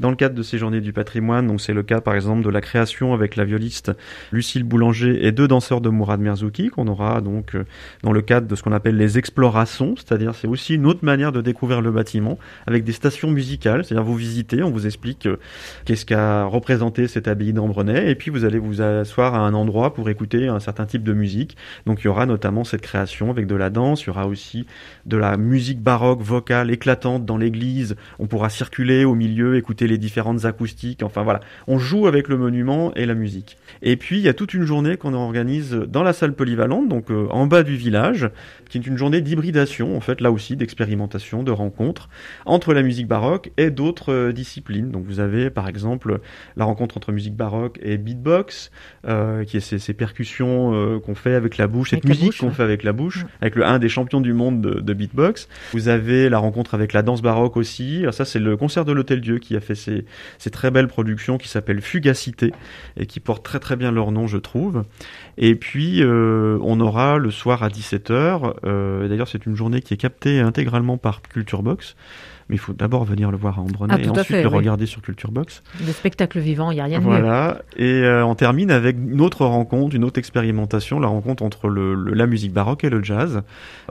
dans 0.00 0.10
le 0.10 0.16
cadre 0.16 0.34
de 0.34 0.42
ces 0.42 0.58
journées 0.58 0.80
du 0.80 0.92
patrimoine. 0.92 1.46
Donc 1.46 1.60
c'est 1.60 1.74
le 1.74 1.82
cas 1.82 2.00
par 2.00 2.14
exemple 2.14 2.42
de 2.42 2.48
la 2.48 2.60
création 2.60 3.12
avec 3.14 3.36
la 3.36 3.44
violiste 3.44 3.92
Lucille 4.32 4.64
Boulanger 4.64 5.26
et 5.26 5.30
deux 5.30 5.46
danseurs 5.46 5.80
de 5.80 5.90
Mourad 5.90 6.20
Merzouki 6.20 6.70
qu'on 6.70 6.88
aura 6.88 7.19
donc 7.20 7.54
euh, 7.54 7.64
dans 8.02 8.12
le 8.12 8.22
cadre 8.22 8.46
de 8.46 8.54
ce 8.54 8.62
qu'on 8.62 8.72
appelle 8.72 8.96
les 8.96 9.18
explorations, 9.18 9.94
c'est-à-dire 9.96 10.34
c'est 10.34 10.48
aussi 10.48 10.74
une 10.74 10.86
autre 10.86 11.04
manière 11.04 11.32
de 11.32 11.40
découvrir 11.40 11.80
le 11.80 11.90
bâtiment 11.90 12.38
avec 12.66 12.84
des 12.84 12.92
stations 12.92 13.30
musicales, 13.30 13.84
c'est-à-dire 13.84 14.04
vous 14.04 14.16
visitez, 14.16 14.62
on 14.62 14.70
vous 14.70 14.86
explique 14.86 15.26
euh, 15.26 15.38
qu'est-ce 15.84 16.06
qu'a 16.06 16.44
représenté 16.44 17.08
cette 17.08 17.28
abbaye 17.28 17.52
d'Ambrenay 17.52 18.10
et 18.10 18.14
puis 18.14 18.30
vous 18.30 18.44
allez 18.44 18.58
vous 18.58 18.82
asseoir 18.82 19.34
à 19.34 19.38
un 19.38 19.54
endroit 19.54 19.94
pour 19.94 20.08
écouter 20.08 20.48
un 20.48 20.60
certain 20.60 20.86
type 20.86 21.02
de 21.02 21.12
musique. 21.12 21.56
Donc 21.86 22.00
il 22.02 22.04
y 22.06 22.08
aura 22.08 22.26
notamment 22.26 22.64
cette 22.64 22.82
création 22.82 23.30
avec 23.30 23.46
de 23.46 23.54
la 23.54 23.70
danse, 23.70 24.02
il 24.02 24.06
y 24.08 24.10
aura 24.10 24.26
aussi 24.26 24.66
de 25.06 25.16
la 25.16 25.36
musique 25.36 25.80
baroque 25.80 26.22
vocale 26.22 26.70
éclatante 26.70 27.24
dans 27.24 27.36
l'église, 27.36 27.96
on 28.18 28.26
pourra 28.26 28.50
circuler 28.50 29.04
au 29.04 29.14
milieu, 29.14 29.56
écouter 29.56 29.86
les 29.86 29.98
différentes 29.98 30.44
acoustiques, 30.44 31.02
enfin 31.02 31.22
voilà, 31.22 31.40
on 31.66 31.78
joue 31.78 32.06
avec 32.06 32.28
le 32.28 32.36
monument 32.36 32.92
et 32.94 33.06
la 33.06 33.14
musique. 33.14 33.56
Et 33.82 33.96
puis 33.96 34.18
il 34.18 34.22
y 34.22 34.28
a 34.28 34.34
toute 34.34 34.54
une 34.54 34.64
journée 34.64 34.96
qu'on 34.96 35.14
organise 35.14 35.72
dans 35.72 36.02
la 36.02 36.12
salle 36.12 36.34
polyvalente, 36.34 36.88
donc 36.88 36.99
euh, 37.08 37.28
en 37.30 37.46
bas 37.46 37.62
du 37.62 37.76
village, 37.76 38.28
qui 38.68 38.78
est 38.78 38.86
une 38.86 38.96
journée 38.98 39.20
d'hybridation, 39.20 39.96
en 39.96 40.00
fait 40.00 40.20
là 40.20 40.30
aussi 40.30 40.56
d'expérimentation, 40.56 41.42
de 41.42 41.50
rencontres 41.50 42.08
entre 42.44 42.74
la 42.74 42.82
musique 42.82 43.08
baroque 43.08 43.50
et 43.56 43.70
d'autres 43.70 44.12
euh, 44.12 44.32
disciplines. 44.32 44.90
Donc 44.90 45.04
vous 45.06 45.20
avez 45.20 45.50
par 45.50 45.68
exemple 45.68 46.20
la 46.56 46.64
rencontre 46.64 46.96
entre 46.96 47.12
musique 47.12 47.36
baroque 47.36 47.78
et 47.82 47.96
beatbox, 47.98 48.70
euh, 49.06 49.44
qui 49.44 49.56
est 49.56 49.60
ces, 49.60 49.78
ces 49.78 49.94
percussions 49.94 50.74
euh, 50.74 50.98
qu'on 50.98 51.14
fait 51.14 51.34
avec 51.34 51.56
la 51.56 51.66
bouche, 51.66 51.90
cette 51.90 52.04
la 52.04 52.10
musique 52.10 52.38
qu'on 52.38 52.48
ouais. 52.48 52.52
fait 52.52 52.62
avec 52.62 52.82
la 52.82 52.92
bouche, 52.92 53.24
avec 53.40 53.54
le 53.54 53.64
un 53.64 53.78
des 53.78 53.88
champions 53.88 54.20
du 54.20 54.32
monde 54.32 54.60
de, 54.60 54.80
de 54.80 54.94
beatbox. 54.94 55.48
Vous 55.72 55.88
avez 55.88 56.28
la 56.28 56.38
rencontre 56.38 56.74
avec 56.74 56.92
la 56.92 57.02
danse 57.02 57.22
baroque 57.22 57.56
aussi. 57.56 58.00
Alors 58.00 58.14
ça 58.14 58.24
c'est 58.24 58.38
le 58.38 58.56
concert 58.56 58.84
de 58.84 58.92
l'Hôtel 58.92 59.20
Dieu 59.20 59.38
qui 59.38 59.56
a 59.56 59.60
fait 59.60 59.74
ces, 59.74 60.04
ces 60.38 60.50
très 60.50 60.70
belles 60.70 60.88
productions 60.88 61.38
qui 61.38 61.48
s'appellent 61.48 61.80
Fugacité 61.80 62.52
et 62.96 63.06
qui 63.06 63.20
portent 63.20 63.44
très 63.44 63.58
très 63.58 63.76
bien 63.76 63.92
leur 63.92 64.12
nom 64.12 64.26
je 64.26 64.38
trouve. 64.38 64.84
Et 65.38 65.54
puis 65.54 66.02
euh, 66.02 66.58
on 66.62 66.80
aura 66.80 67.18
le 67.18 67.30
soir 67.30 67.62
à 67.62 67.68
17h, 67.68 68.54
euh, 68.64 69.08
d'ailleurs 69.08 69.28
c'est 69.28 69.46
une 69.46 69.54
journée 69.54 69.80
qui 69.80 69.94
est 69.94 69.98
captée 69.98 70.40
intégralement 70.40 70.98
par 70.98 71.22
Culture 71.22 71.62
Box, 71.62 71.96
mais 72.50 72.56
il 72.56 72.58
faut 72.58 72.74
d'abord 72.74 73.04
venir 73.04 73.30
le 73.30 73.38
voir 73.38 73.58
à 73.58 73.62
Ambronay 73.62 73.94
Ah, 73.96 74.00
et 74.02 74.08
ensuite 74.10 74.26
fait, 74.26 74.42
le 74.42 74.48
oui. 74.50 74.56
regarder 74.56 74.84
sur 74.84 75.00
Culture 75.00 75.30
Box. 75.30 75.62
Le 75.80 75.92
spectacle 75.92 76.38
vivant, 76.40 76.70
il 76.70 76.74
n'y 76.74 76.80
a 76.80 76.84
rien 76.84 76.98
de 76.98 77.04
mieux. 77.04 77.10
Voilà, 77.10 77.62
et 77.76 77.84
euh, 78.02 78.24
on 78.26 78.34
termine 78.34 78.70
avec 78.70 78.96
une 78.96 79.20
autre 79.22 79.46
rencontre, 79.46 79.96
une 79.96 80.04
autre 80.04 80.18
expérimentation, 80.18 81.00
la 81.00 81.08
rencontre 81.08 81.42
entre 81.42 81.68
le, 81.68 81.94
le- 81.94 82.12
la 82.12 82.26
musique 82.26 82.52
baroque 82.52 82.84
et 82.84 82.90
le 82.90 83.02
jazz, 83.02 83.42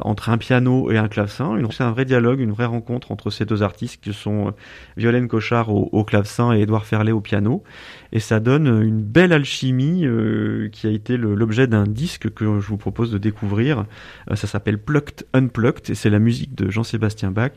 entre 0.01 0.29
un 0.29 0.37
piano 0.37 0.91
et 0.91 0.97
un 0.97 1.07
clavecin. 1.07 1.57
C'est 1.71 1.83
un 1.83 1.91
vrai 1.91 2.05
dialogue, 2.05 2.39
une 2.41 2.51
vraie 2.51 2.65
rencontre 2.65 3.11
entre 3.11 3.29
ces 3.31 3.45
deux 3.45 3.63
artistes 3.63 4.03
qui 4.03 4.13
sont 4.13 4.47
euh, 4.49 4.51
Violaine 4.97 5.27
Cochard 5.27 5.73
au, 5.73 5.89
au 5.91 6.03
clavecin 6.03 6.53
et 6.53 6.61
Édouard 6.61 6.85
Ferlet 6.85 7.11
au 7.13 7.21
piano. 7.21 7.63
Et 8.11 8.19
ça 8.19 8.39
donne 8.39 8.67
une 8.83 9.01
belle 9.01 9.31
alchimie 9.33 10.05
euh, 10.05 10.67
qui 10.71 10.87
a 10.87 10.89
été 10.89 11.15
l'objet 11.15 11.67
d'un 11.67 11.83
disque 11.85 12.29
que 12.33 12.59
je 12.59 12.67
vous 12.67 12.77
propose 12.77 13.11
de 13.11 13.17
découvrir. 13.19 13.85
Euh, 14.31 14.35
ça 14.35 14.47
s'appelle 14.47 14.79
Plucked 14.79 15.27
Unplucked 15.33 15.89
et 15.91 15.95
c'est 15.95 16.09
la 16.09 16.19
musique 16.19 16.55
de 16.55 16.69
Jean-Sébastien 16.71 17.29
Bach, 17.31 17.51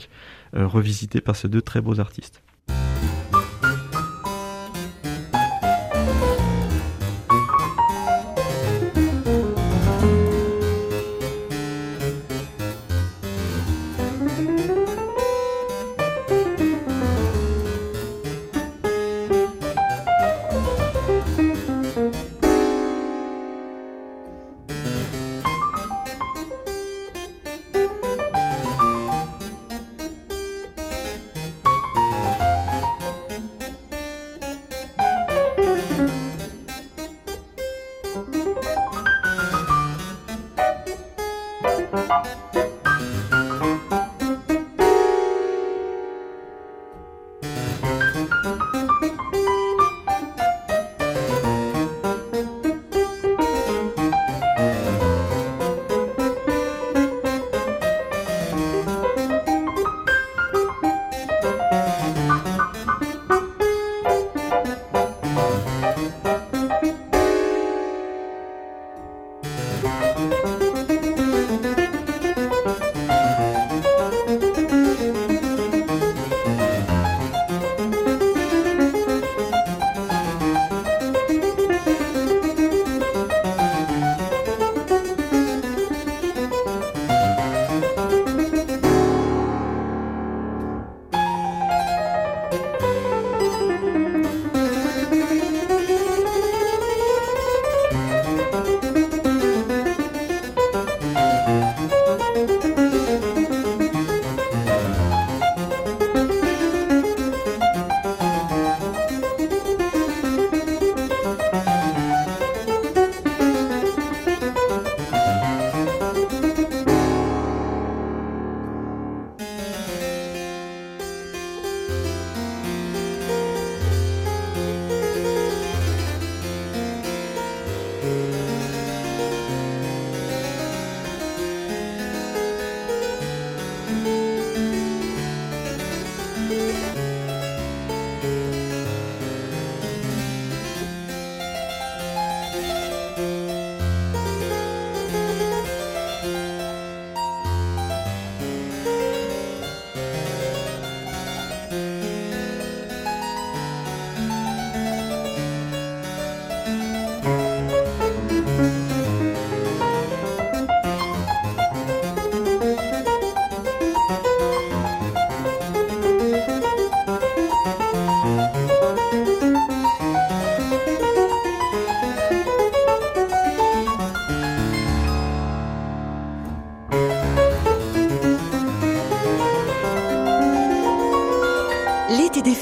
euh, 0.55 0.67
revisitée 0.67 1.21
par 1.21 1.37
ces 1.37 1.49
deux 1.49 1.63
très 1.63 1.81
beaux 1.81 2.01
artistes. 2.01 2.43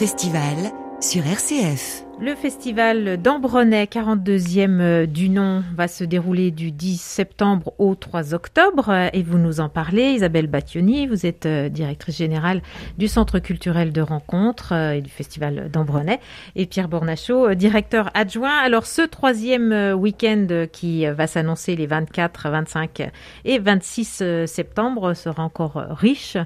Festivals 0.00 0.72
sur 1.02 1.26
RCF. 1.26 2.06
Le 2.22 2.34
festival 2.34 3.20
d'Ambronay, 3.20 3.84
42e 3.84 4.80
euh, 4.80 5.04
du 5.04 5.28
nom, 5.28 5.62
va 5.76 5.88
se 5.88 6.04
dérouler 6.04 6.50
du 6.50 6.72
10 6.72 6.98
septembre 6.98 7.74
au 7.76 7.94
3 7.94 8.32
octobre 8.32 9.10
et 9.12 9.22
vous 9.22 9.36
nous 9.36 9.60
en 9.60 9.68
parlez. 9.68 10.12
Isabelle 10.12 10.46
Battioni, 10.46 11.06
vous 11.06 11.26
êtes 11.26 11.44
euh, 11.44 11.68
directrice 11.68 12.16
générale 12.16 12.62
du 12.96 13.08
Centre 13.08 13.40
culturel 13.40 13.92
de 13.92 14.00
rencontres 14.00 14.72
euh, 14.72 14.92
et 14.92 15.02
du 15.02 15.10
festival 15.10 15.70
d'Ambronay 15.70 16.18
et 16.56 16.64
Pierre 16.64 16.88
Bornachot, 16.88 17.48
euh, 17.48 17.54
directeur 17.54 18.08
adjoint. 18.14 18.56
Alors 18.56 18.86
ce 18.86 19.02
troisième 19.02 19.92
week-end 19.98 20.64
qui 20.72 21.04
va 21.04 21.26
s'annoncer 21.26 21.76
les 21.76 21.86
24, 21.86 22.48
25 22.48 23.10
et 23.44 23.58
26 23.58 24.20
euh, 24.22 24.46
septembre 24.46 25.12
sera 25.12 25.42
encore 25.42 25.74
riche. 25.90 26.38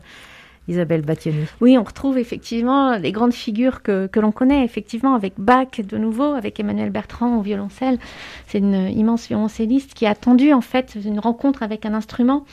Isabelle 0.68 1.02
Battioni. 1.02 1.44
Oui, 1.60 1.76
on 1.78 1.82
retrouve 1.82 2.18
effectivement 2.18 2.96
les 2.96 3.12
grandes 3.12 3.34
figures 3.34 3.82
que, 3.82 4.06
que 4.06 4.20
l'on 4.20 4.32
connaît, 4.32 4.64
effectivement, 4.64 5.14
avec 5.14 5.34
Bach 5.38 5.80
de 5.80 5.98
nouveau, 5.98 6.32
avec 6.34 6.58
Emmanuel 6.60 6.90
Bertrand 6.90 7.36
au 7.36 7.42
violoncelle. 7.42 7.98
C'est 8.46 8.58
une 8.58 8.88
immense 8.96 9.28
violoncelliste 9.28 9.94
qui 9.94 10.06
a 10.06 10.10
attendu 10.10 10.52
en 10.52 10.60
fait 10.60 10.96
une 11.04 11.18
rencontre 11.18 11.62
avec 11.62 11.86
un 11.86 11.94
instrument, 11.94 12.44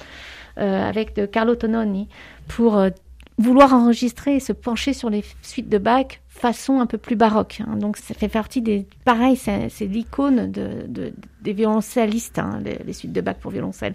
euh, 0.58 0.88
avec 0.88 1.20
Carlo 1.32 1.56
Tononi, 1.56 2.08
pour 2.48 2.78
euh, 2.78 2.90
vouloir 3.38 3.74
enregistrer 3.74 4.36
et 4.36 4.40
se 4.40 4.54
pencher 4.54 4.94
sur 4.94 5.10
les 5.10 5.24
suites 5.42 5.70
de 5.70 5.78
Bach 5.78 6.20
façon 6.42 6.80
un 6.80 6.88
peu 6.88 6.98
plus 6.98 7.16
baroque. 7.16 7.62
Hein. 7.62 7.78
Donc 7.78 7.98
ça 7.98 8.14
fait 8.14 8.28
partie 8.28 8.62
des... 8.62 8.88
Pareil, 9.06 9.36
c'est 9.36 9.86
l'icône 9.86 10.52
de, 10.52 11.14
des 11.42 11.54
violoncellistes, 11.54 12.40
hein, 12.40 12.62
les, 12.86 12.94
suites 12.94 13.14
de 13.14 13.22
Bach 13.22 13.36
pour 13.40 13.52
violoncelle. 13.52 13.94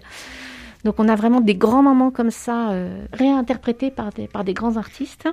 Donc 0.87 1.01
on 1.01 1.09
a 1.09 1.17
vraiment 1.17 1.41
des 1.41 1.55
grands 1.55 1.83
moments 1.83 2.11
comme 2.11 2.31
ça, 2.31 2.69
euh, 2.69 3.03
réinterprétés 3.11 3.91
par 3.91 4.11
des, 4.13 4.53
grands 4.53 4.77
artistes. 4.77 5.27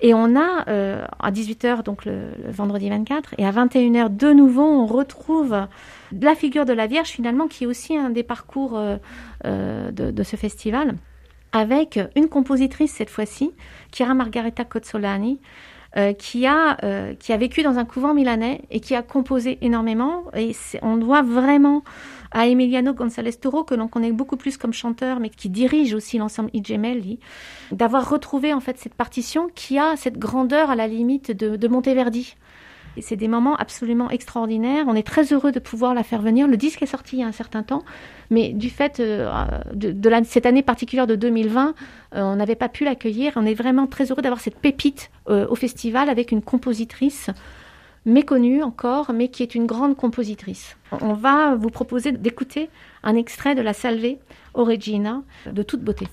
Et 0.00 0.14
on 0.14 0.34
a 0.34 0.66
euh, 0.68 1.04
à 1.20 1.30
18h, 1.30 1.82
donc 1.82 2.06
le, 2.06 2.30
vendredi 2.46 2.88
24, 2.88 3.34
et 3.36 3.44
à 3.44 3.52
21h 3.52 4.16
de 4.16 4.32
nouveau, 4.32 4.62
on 4.62 4.86
retrouve 4.86 5.66
la 6.18 6.34
figure 6.34 6.64
de 6.64 6.72
la 6.72 6.86
Vierge 6.86 7.08
finalement, 7.08 7.48
qui 7.48 7.64
est 7.64 7.66
aussi 7.66 7.98
un 7.98 8.08
des 8.08 8.22
parcours 8.22 8.78
euh, 9.44 9.90
de, 9.90 10.22
ce 10.22 10.36
festival, 10.36 10.94
avec 11.52 12.00
une 12.16 12.30
compositrice 12.30 12.92
cette 12.92 13.10
fois-ci, 13.10 13.52
Chiara 13.92 14.14
Margareta 14.14 14.64
Cozzolani, 14.64 15.38
qui, 16.18 16.46
a, 16.46 17.14
qui 17.18 17.32
a 17.32 17.36
vécu 17.36 17.62
dans 17.62 17.76
un 17.76 17.84
couvent 17.84 18.14
milanais 18.14 18.62
et 18.70 18.80
qui 18.80 18.94
a 18.94 19.02
composé 19.02 19.58
énormément. 19.62 20.24
Et 20.34 20.52
on 20.80 20.96
doit 20.96 21.22
vraiment 21.22 21.82
à 22.30 22.46
Emiliano 22.46 22.92
González 22.92 23.32
Toro, 23.32 23.64
que 23.64 23.74
l'on 23.74 23.88
connaît 23.88 24.12
beaucoup 24.12 24.36
plus 24.36 24.56
comme 24.56 24.72
chanteur, 24.72 25.20
mais 25.20 25.30
qui 25.30 25.48
dirige 25.48 25.94
aussi 25.94 26.18
l'ensemble 26.18 26.50
I 26.52 26.62
Gemelli, 26.64 27.18
d'avoir 27.72 28.08
retrouvé 28.08 28.52
en 28.52 28.60
fait 28.60 28.78
cette 28.78 28.94
partition 28.94 29.48
qui 29.54 29.78
a 29.78 29.96
cette 29.96 30.18
grandeur 30.18 30.70
à 30.70 30.76
la 30.76 30.86
limite 30.86 31.32
de, 31.32 31.68
Monteverdi 31.68 32.36
c'est 33.00 33.16
des 33.16 33.28
moments 33.28 33.56
absolument 33.56 34.10
extraordinaires. 34.10 34.86
On 34.88 34.94
est 34.94 35.06
très 35.06 35.32
heureux 35.32 35.52
de 35.52 35.58
pouvoir 35.58 35.94
la 35.94 36.02
faire 36.02 36.20
venir. 36.20 36.48
Le 36.48 36.56
disque 36.56 36.82
est 36.82 36.86
sorti 36.86 37.16
il 37.16 37.20
y 37.20 37.22
a 37.22 37.26
un 37.26 37.32
certain 37.32 37.62
temps, 37.62 37.84
mais 38.30 38.52
du 38.52 38.70
fait 38.70 39.00
euh, 39.00 39.30
de, 39.72 39.94
cette 40.24 40.46
année 40.46 40.62
particulière 40.62 41.06
de 41.06 41.14
2020, 41.14 41.74
euh, 42.14 42.22
on 42.22 42.36
n'avait 42.36 42.56
pas 42.56 42.68
pu 42.68 42.84
l'accueillir. 42.84 43.34
On 43.36 43.46
est 43.46 43.54
vraiment 43.54 43.86
très 43.86 44.10
heureux 44.10 44.22
d'avoir 44.22 44.40
cette 44.40 44.58
pépite 44.58 45.10
euh, 45.28 45.46
au 45.48 45.54
festival 45.54 46.08
avec 46.08 46.32
une 46.32 46.42
compositrice 46.42 47.30
méconnue 48.04 48.62
encore, 48.62 49.12
mais 49.12 49.28
qui 49.28 49.42
est 49.42 49.54
une 49.54 49.66
grande 49.66 49.96
compositrice. 49.96 50.76
On 51.00 51.14
va 51.14 51.54
vous 51.54 51.70
proposer 51.70 52.12
d'écouter 52.12 52.70
un 53.02 53.16
extrait 53.16 53.54
de 53.54 53.62
la 53.62 53.72
Salve 53.72 54.16
Regina 54.54 55.22
de 55.46 55.62
toute 55.62 55.82
beauté. 55.82 56.08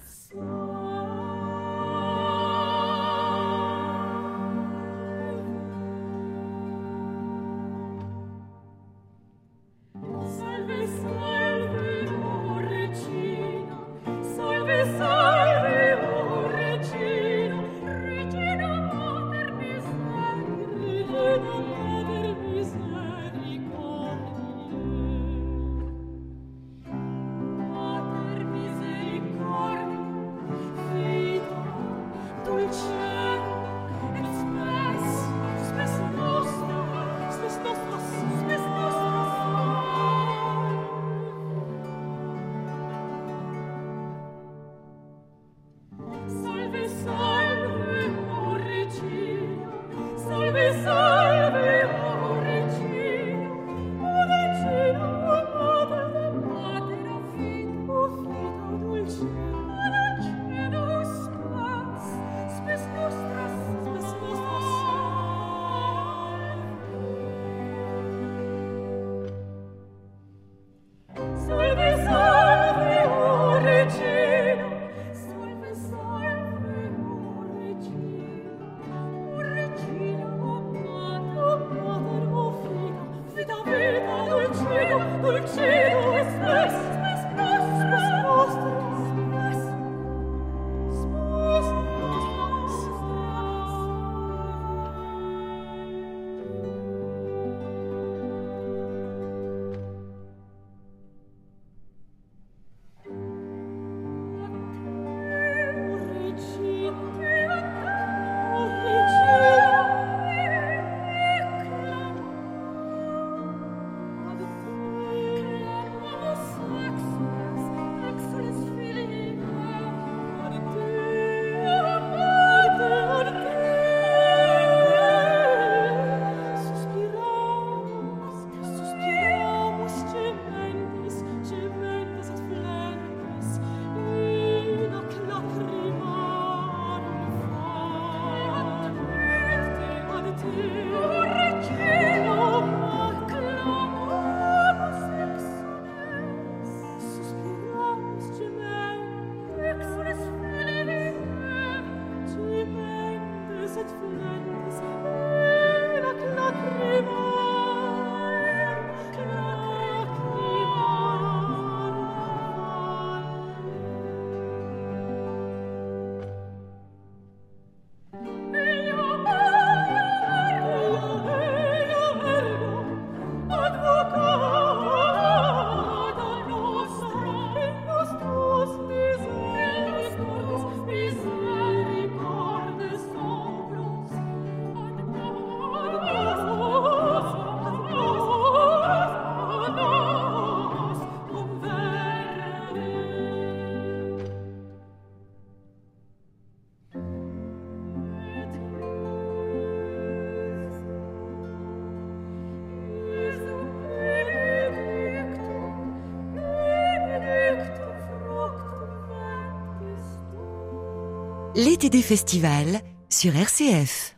L'été 211.76 211.90
des 211.90 212.02
festivals 212.02 212.80
sur 213.10 213.36
RCF. 213.36 214.16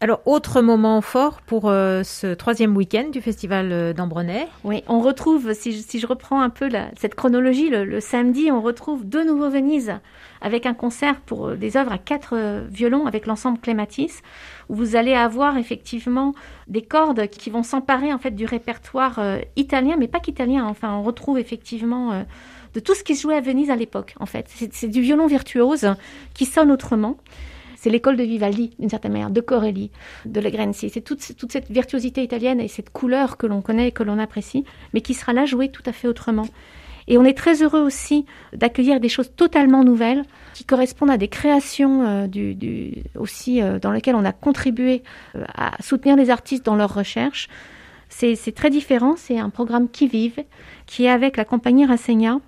Alors, 0.00 0.22
autre 0.24 0.62
moment 0.62 1.02
fort 1.02 1.42
pour 1.42 1.68
euh, 1.68 2.02
ce 2.02 2.32
troisième 2.32 2.74
week-end 2.74 3.10
du 3.12 3.20
festival 3.20 3.70
euh, 3.72 3.92
d'Ambronay. 3.92 4.48
Oui, 4.64 4.82
on 4.88 5.00
retrouve, 5.00 5.52
si 5.52 5.72
je, 5.72 5.82
si 5.82 5.98
je 5.98 6.06
reprends 6.06 6.40
un 6.40 6.48
peu 6.48 6.68
la, 6.68 6.88
cette 6.96 7.14
chronologie, 7.14 7.68
le, 7.68 7.84
le, 7.84 8.00
samedi, 8.00 8.50
on 8.50 8.62
retrouve 8.62 9.06
de 9.06 9.20
nouveau 9.20 9.50
Venise 9.50 9.92
avec 10.40 10.64
un 10.64 10.72
concert 10.72 11.20
pour 11.20 11.48
euh, 11.48 11.56
des 11.56 11.76
œuvres 11.76 11.92
à 11.92 11.98
quatre 11.98 12.64
violons 12.70 13.04
avec 13.04 13.26
l'ensemble 13.26 13.58
Clématis, 13.58 14.22
où 14.70 14.74
vous 14.74 14.96
allez 14.96 15.12
avoir 15.12 15.58
effectivement 15.58 16.32
des 16.68 16.80
cordes 16.80 17.28
qui 17.28 17.50
vont 17.50 17.64
s'emparer 17.64 18.14
en 18.14 18.18
fait 18.18 18.30
du 18.30 18.46
répertoire 18.46 19.20
italien, 19.56 19.96
mais 19.98 20.08
pas 20.08 20.20
qu'italien. 20.20 20.64
Enfin, 20.64 20.94
on 20.94 21.02
retrouve 21.02 21.38
effectivement 21.38 22.24
de 22.74 22.80
tout 22.80 22.94
ce 22.94 23.02
qui 23.04 23.16
se 23.16 23.22
jouait 23.22 23.36
à 23.36 23.40
Venise 23.40 23.70
à 23.70 23.76
l'époque. 23.76 24.14
En 24.20 24.26
fait, 24.26 24.46
c'est 24.72 24.88
du 24.88 25.00
violon 25.00 25.26
virtuose 25.26 25.94
qui 26.34 26.46
sonne 26.46 26.70
autrement. 26.70 27.16
C'est 27.76 27.90
l'école 27.90 28.16
de 28.16 28.22
Vivaldi, 28.22 28.70
d'une 28.78 28.88
certaine 28.88 29.10
manière, 29.10 29.30
de 29.30 29.40
Corelli, 29.40 29.90
de 30.24 30.40
Legrenzi. 30.40 30.88
C'est 30.88 31.00
toute, 31.00 31.20
cette 31.20 31.68
virtuosité 31.68 32.22
italienne 32.22 32.60
et 32.60 32.68
cette 32.68 32.90
couleur 32.90 33.36
que 33.36 33.46
l'on 33.48 33.60
connaît 33.60 33.88
et 33.88 33.90
que 33.90 34.04
l'on 34.04 34.20
apprécie, 34.20 34.64
mais 34.94 35.00
qui 35.00 35.14
sera 35.14 35.32
là 35.32 35.46
jouée 35.46 35.68
tout 35.68 35.82
à 35.86 35.92
fait 35.92 36.06
autrement. 36.06 36.46
Et 37.08 37.18
on 37.18 37.24
est 37.24 37.36
très 37.36 37.62
heureux 37.62 37.80
aussi 37.80 38.24
d'accueillir 38.52 39.00
des 39.00 39.08
choses 39.08 39.32
totalement 39.34 39.82
nouvelles 39.82 40.22
qui 40.54 40.64
correspondent 40.64 41.10
à 41.10 41.16
des 41.16 41.26
créations 41.26 42.06
euh, 42.06 42.26
du, 42.28 42.54
du, 42.54 43.02
aussi 43.18 43.60
euh, 43.60 43.80
dans 43.80 43.90
lesquelles 43.90 44.14
on 44.14 44.24
a 44.24 44.32
contribué 44.32 45.02
euh, 45.34 45.44
à 45.52 45.82
soutenir 45.82 46.14
les 46.14 46.30
artistes 46.30 46.64
dans 46.64 46.76
leurs 46.76 46.94
recherches. 46.94 47.48
C'est 48.14 48.54
très 48.54 48.70
différent, 48.70 49.14
c'est 49.16 49.38
un 49.38 49.50
programme 49.50 49.88
qui 49.88 50.06
vive, 50.06 50.44
qui 50.86 51.04
est 51.04 51.08
avec 51.08 51.36
la 51.36 51.44
compagnie 51.44 51.86
Rassegna 51.86 52.40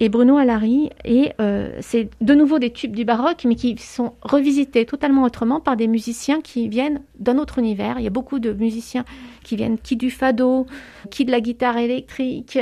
et 0.00 0.08
Bruno 0.08 0.36
Allary. 0.36 0.90
Et 1.04 1.32
euh, 1.40 1.78
c'est 1.80 2.10
de 2.20 2.34
nouveau 2.34 2.58
des 2.58 2.70
tubes 2.70 2.94
du 2.94 3.04
baroque, 3.04 3.44
mais 3.44 3.54
qui 3.54 3.78
sont 3.78 4.14
revisités 4.22 4.84
totalement 4.84 5.22
autrement 5.22 5.60
par 5.60 5.76
des 5.76 5.86
musiciens 5.86 6.40
qui 6.40 6.68
viennent 6.68 7.02
d'un 7.20 7.38
autre 7.38 7.58
univers. 7.58 7.98
Il 7.98 8.04
y 8.04 8.08
a 8.08 8.10
beaucoup 8.10 8.40
de 8.40 8.52
musiciens 8.52 9.04
qui 9.44 9.54
viennent 9.56 9.78
qui 9.78 9.96
du 9.96 10.10
fado, 10.10 10.66
qui 11.10 11.24
de 11.24 11.30
la 11.30 11.40
guitare 11.40 11.78
électrique, 11.78 12.58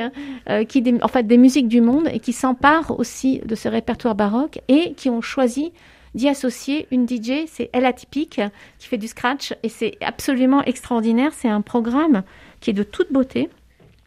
euh, 0.48 0.64
qui 0.64 0.84
en 1.02 1.08
fait 1.08 1.26
des 1.26 1.38
musiques 1.38 1.68
du 1.68 1.80
monde 1.80 2.08
et 2.12 2.20
qui 2.20 2.34
s'emparent 2.34 3.00
aussi 3.00 3.40
de 3.40 3.54
ce 3.54 3.68
répertoire 3.68 4.14
baroque 4.14 4.60
et 4.68 4.92
qui 4.92 5.08
ont 5.08 5.22
choisi 5.22 5.72
d'y 6.14 6.28
associer 6.28 6.86
une 6.90 7.08
DJ, 7.08 7.46
c'est 7.46 7.70
Elle 7.72 7.86
Atypique, 7.86 8.40
qui 8.78 8.88
fait 8.88 8.98
du 8.98 9.08
scratch 9.08 9.54
et 9.62 9.68
c'est 9.68 9.96
absolument 10.00 10.62
extraordinaire. 10.64 11.32
C'est 11.32 11.48
un 11.48 11.60
programme 11.60 12.22
qui 12.60 12.70
est 12.70 12.74
de 12.74 12.82
toute 12.82 13.12
beauté 13.12 13.50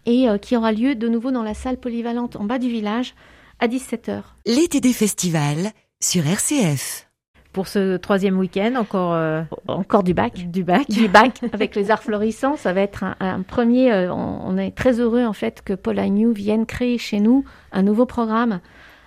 et 0.06 0.30
euh, 0.30 0.38
qui 0.38 0.56
aura 0.56 0.72
lieu 0.72 0.96
de 0.96 1.08
nouveau 1.08 1.32
dans 1.32 1.44
la 1.44 1.54
salle 1.54 1.78
polyvalente 1.78 2.36
en 2.36 2.44
bas 2.44 2.60
du 2.60 2.70
village 2.70 3.16
à 3.60 3.68
17h. 3.68 4.22
L'été 4.46 4.82
des 4.82 4.94
festivals 4.94 5.72
sur 6.02 6.26
RCF. 6.26 7.10
Pour 7.54 7.68
ce 7.68 7.98
troisième 7.98 8.40
week-end, 8.40 8.74
encore 8.78 9.14
euh, 9.14 9.44
encore 9.68 10.02
du 10.02 10.16
bac, 10.16 10.50
du 10.50 10.64
bac, 10.64 10.90
du 10.90 11.08
bac 11.08 11.40
avec 11.54 11.76
les 11.76 11.92
arts 11.92 12.02
florissants. 12.02 12.58
Ça 12.58 12.74
va 12.74 12.82
être 12.82 13.04
un, 13.20 13.42
premier. 13.44 13.92
Euh, 13.92 14.12
on, 14.12 14.58
est 14.58 14.72
très 14.72 15.00
heureux 15.00 15.24
en 15.24 15.34
fait 15.34 15.62
que 15.64 15.74
Paul 15.74 16.00
Agnew 16.00 16.34
vienne 16.34 16.66
créer 16.66 16.98
chez 16.98 17.20
nous 17.20 17.46
un 17.72 17.84
nouveau 17.84 18.08
programme 18.08 18.60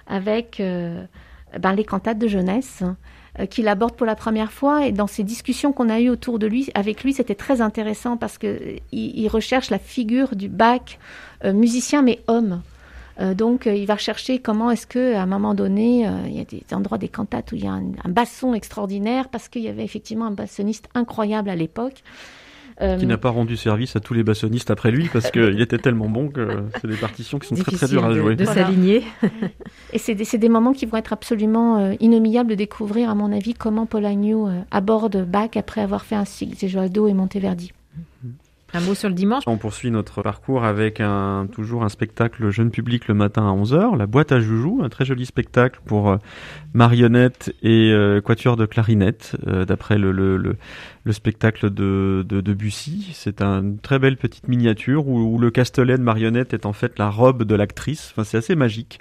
avec 0.07 0.63
ben, 1.59 1.73
les 1.73 1.85
cantates 1.85 2.19
de 2.19 2.29
jeunesse 2.29 2.83
euh, 2.83 2.93
qu'il 3.45 3.69
aborde 3.69 3.95
pour 3.95 4.07
la 4.07 4.17
première 4.17 4.53
fois. 4.53 4.87
Et 4.87 4.93
dans 4.93 5.07
ces 5.07 5.23
discussions 5.23 5.73
qu'on 5.73 5.89
a 5.91 6.01
eues 6.01 6.09
autour 6.09 6.39
de 6.39 6.47
lui, 6.47 6.71
avec 6.75 7.05
lui, 7.05 7.13
c'était 7.13 7.35
très 7.35 7.61
intéressant 7.61 8.17
parce 8.17 8.39
que 8.39 8.47
euh, 8.47 8.77
il, 8.93 9.29
recherche 9.29 9.71
la 9.71 9.79
figure 9.79 10.35
du 10.37 10.49
bac 10.49 10.99
euh, 11.45 11.53
musicien 11.53 12.01
mais 12.03 12.21
homme. 12.29 12.63
donc, 13.35 13.67
il 13.67 13.87
va 13.87 13.95
rechercher 13.95 14.39
comment 14.39 14.71
est-ce 14.71 14.87
que, 14.87 15.15
à 15.15 15.23
un 15.23 15.27
moment 15.27 15.55
donné, 15.55 16.07
il 16.27 16.37
y 16.37 16.41
a 16.41 16.45
des 16.45 16.63
endroits 16.73 16.99
des 16.99 17.09
cantates 17.09 17.51
où 17.53 17.57
il 17.57 17.65
y 17.65 17.67
a 17.67 17.73
un, 17.73 17.85
un 18.05 18.11
basson 18.11 18.53
extraordinaire 18.53 19.29
parce 19.31 19.49
qu'il 19.49 19.63
y 19.63 19.69
avait 19.69 19.85
effectivement 19.85 20.27
un 20.27 20.33
bassoniste 20.33 20.89
incroyable 20.95 21.49
à 21.49 21.57
l'époque. 21.57 22.03
Euh, 22.83 22.99
qui 22.99 23.07
n'a 23.07 23.17
pas 23.17 23.31
rendu 23.31 23.57
service 23.57 23.97
à 23.97 24.01
tous 24.01 24.13
les 24.13 24.23
bassonistes 24.23 24.71
après 24.71 24.91
lui 24.91 25.09
parce 25.11 25.31
qu'il 25.31 25.63
était 25.63 25.79
tellement 25.79 26.11
bon 26.11 26.29
que 26.29 26.65
c'est 26.75 26.87
des 26.87 26.97
partitions 26.97 27.39
qui 27.39 27.49
sont 27.49 27.55
très 27.55 27.73
très 27.73 27.89
dures 27.89 28.05
à 28.05 28.13
jouer. 28.13 28.37
De, 28.37 28.45
s'aligner. 28.45 29.03
Et 29.95 29.99
c'est 29.99 30.15
des, 30.15 30.27
des, 30.37 30.49
moments 30.51 30.75
qui 30.75 30.85
vont 30.85 30.99
être 30.99 31.15
absolument 31.15 31.79
euh, 31.79 31.95
inoubliables 32.01 32.51
de 32.51 32.55
découvrir, 32.55 33.09
à 33.09 33.15
mon 33.15 33.33
avis, 33.33 33.55
comment 33.55 33.87
Paul 33.87 34.05
Agnew 34.05 34.47
euh, 34.47 34.61
aborde 34.71 35.25
Bach 35.25 35.57
après 35.57 35.81
avoir 35.81 36.05
fait 36.05 36.17
un 36.17 36.27
cycle 36.27 36.59
Gesualdo 36.59 37.09
et 37.09 37.15
Monteverdi. 37.15 37.73
Sur 38.95 39.09
le 39.09 39.15
dimanche. 39.15 39.45
On 39.47 39.57
poursuit 39.57 39.91
notre 39.91 40.23
parcours 40.23 40.65
avec 40.65 41.01
un, 41.01 41.49
toujours 41.51 41.83
un 41.83 41.89
spectacle 41.89 42.51
jeune 42.51 42.71
public 42.71 43.09
le 43.09 43.15
matin 43.15 43.49
à 43.49 43.53
11h, 43.53 43.97
La 43.97 44.07
boîte 44.07 44.33
à 44.33 44.39
joujou, 44.39 44.81
un 44.83 44.91
très 44.91 45.07
joli 45.07 45.25
spectacle 45.25 45.81
pour 45.87 46.11
euh, 46.11 46.17
marionnettes 46.75 47.55
et 47.63 47.91
euh, 47.91 48.21
quatuor 48.21 48.57
de 48.57 48.67
clarinette, 48.67 49.35
euh, 49.47 49.65
d'après 49.65 49.97
le, 49.97 50.13
le, 50.13 50.37
le, 50.37 51.13
spectacle 51.13 51.71
de, 51.71 52.25
de, 52.29 52.43
de 52.43 52.55
Bussy. 52.55 53.11
C'est 53.15 53.41
une 53.41 53.79
très 53.79 53.99
belle 53.99 54.19
petite 54.19 54.47
miniature 54.47 55.09
où, 55.09 55.35
où 55.35 55.39
le 55.39 55.51
castelet 55.51 55.97
de 55.97 56.03
marionnette 56.03 56.53
est 56.53 56.67
en 56.67 56.75
fait 56.75 56.99
la 56.99 57.09
robe 57.09 57.45
de 57.45 57.55
l'actrice. 57.55 58.13
Enfin, 58.13 58.25
c'est 58.25 58.37
assez 58.37 58.57
magique 58.57 59.01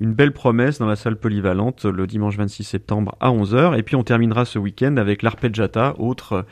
une 0.00 0.12
belle 0.12 0.32
promesse 0.32 0.78
dans 0.78 0.86
la 0.86 0.96
salle 0.96 1.16
polyvalente 1.16 1.84
le 1.84 2.06
dimanche 2.06 2.36
26 2.36 2.64
septembre 2.64 3.16
à 3.20 3.30
11h. 3.30 3.78
Et 3.78 3.82
puis 3.82 3.96
on 3.96 4.02
terminera 4.02 4.44
ce 4.44 4.58
week-end 4.58 4.96
avec 4.96 5.22
l'Arpeggiata, 5.22 5.94
autre 5.98 6.44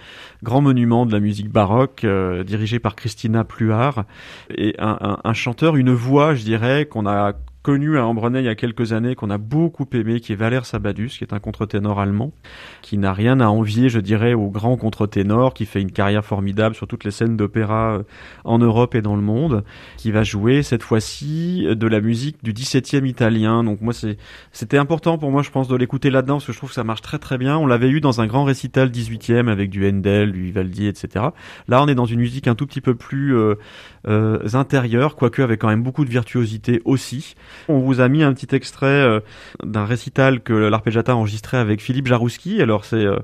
grand 0.43 0.61
monument 0.61 1.07
de 1.07 1.13
la 1.13 1.21
musique 1.21 1.51
baroque, 1.51 2.05
euh, 2.05 2.45
dirigé 2.45 2.79
par 2.79 2.97
Christina 2.97 3.45
Pluart, 3.45 4.05
et 4.57 4.75
un 4.79 5.33
chanteur, 5.33 5.77
une 5.77 5.93
voix, 5.93 6.35
je 6.35 6.45
dirais, 6.45 6.87
qu'on 6.87 7.07
a 7.07 7.35
connu 7.67 7.99
à 7.99 8.07
Ambronay 8.07 8.43
il 8.43 8.45
y 8.45 8.49
a 8.49 8.55
quelques 8.55 8.93
années, 8.93 9.17
qu'on 9.17 9.29
a 9.29 9.39
beaucoup 9.39 9.87
aimé, 9.93 10.21
qui 10.21 10.33
est 10.33 10.37
Valère 10.37 10.67
Sabadus, 10.67 11.09
qui 11.09 11.25
est 11.25 11.33
un 11.33 11.41
contre-ténor 11.41 11.99
allemand, 11.99 12.31
qui 12.81 12.97
n'a 12.97 13.12
rien 13.12 13.41
à 13.41 13.49
envier, 13.49 13.89
je 13.89 13.99
dirais, 13.99 14.35
au 14.35 14.51
grand 14.51 14.77
contre-ténor, 14.77 15.53
qui 15.53 15.67
fait 15.67 15.81
une 15.81 15.91
carrière 15.91 16.25
formidable 16.25 16.77
sur 16.77 16.87
toutes 16.87 17.03
les 17.03 17.11
scènes 17.11 17.37
d'opéra 17.37 17.95
euh, 17.97 18.03
en 18.45 18.61
Europe 18.61 18.95
et 18.95 19.03
dans 19.03 19.17
le 19.17 19.23
monde, 19.23 19.64
qui 19.97 20.12
va 20.12 20.23
jouer 20.23 20.62
cette 20.62 20.85
fois-ci 20.85 21.67
de 21.69 21.87
la 21.89 22.01
musique 22.01 22.37
du 22.45 22.53
17e 22.53 23.05
italien. 23.05 23.64
Donc 23.64 23.81
moi, 23.81 23.93
c'était 24.53 24.79
important 24.79 25.19
pour 25.19 25.33
moi, 25.33 25.43
je 25.43 25.51
pense, 25.51 25.67
de 25.67 25.75
l'écouter 25.75 26.11
là-dedans, 26.11 26.35
parce 26.35 26.47
que 26.47 26.53
je 26.53 26.59
trouve 26.59 26.71
que 26.71 26.77
ça 26.77 26.85
marche 26.85 27.03
très 27.03 27.19
très 27.19 27.37
bien. 27.37 27.59
On 27.59 27.67
l'avait 27.67 27.91
eu 27.91 28.01
dans 28.01 28.21
un 28.21 28.29
grand 28.29 28.45
récital 28.45 28.91
18e 28.91 29.49
avec 29.49 29.71
du 29.71 29.85
Handel, 29.89 30.31
du 30.31 30.43
Vivaldi, 30.45 30.87
etc. 30.87 31.25
Là, 31.67 31.83
on 31.83 31.89
est 31.89 31.97
dans 31.97 32.07
une 32.07 32.21
musique 32.21 32.47
un 32.47 32.55
tout 32.55 32.67
petit 32.69 32.81
peu 32.81 32.95
plus 32.95 33.37
euh, 33.37 33.57
euh, 34.07 34.39
intérieure, 34.55 35.17
quoique 35.17 35.43
avec 35.43 35.61
quand 35.61 35.69
même 35.69 35.83
beaucoup 35.83 36.05
de 36.05 36.11
virtuosité 36.11 36.81
aussi. 36.85 37.35
On 37.69 37.79
vous 37.79 38.01
a 38.01 38.09
mis 38.09 38.23
un 38.23 38.33
petit 38.33 38.55
extrait 38.55 38.87
euh, 38.87 39.21
d'un 39.63 39.85
récital 39.85 40.41
que 40.41 40.53
l'arpeggiata 40.53 41.13
a 41.13 41.15
enregistré 41.15 41.57
avec 41.57 41.81
Philippe 41.81 42.07
Jarouski. 42.07 42.63
Alors 42.63 42.85
c'est 42.85 43.05
euh, 43.05 43.19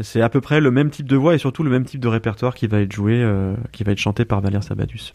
c'est 0.00 0.20
à 0.20 0.28
peu 0.28 0.40
près 0.40 0.60
le 0.60 0.70
même 0.70 0.90
type 0.90 1.06
de 1.06 1.16
voix 1.16 1.34
et 1.34 1.38
surtout 1.38 1.62
le 1.62 1.70
même 1.70 1.84
type 1.84 2.00
de 2.00 2.08
répertoire 2.08 2.54
qui 2.54 2.66
va 2.66 2.80
être 2.80 2.92
joué, 2.92 3.22
euh, 3.22 3.54
qui 3.72 3.84
va 3.84 3.92
être 3.92 3.98
chanté 3.98 4.24
par 4.24 4.40
Valère 4.40 4.64
Sabadus. 4.64 5.14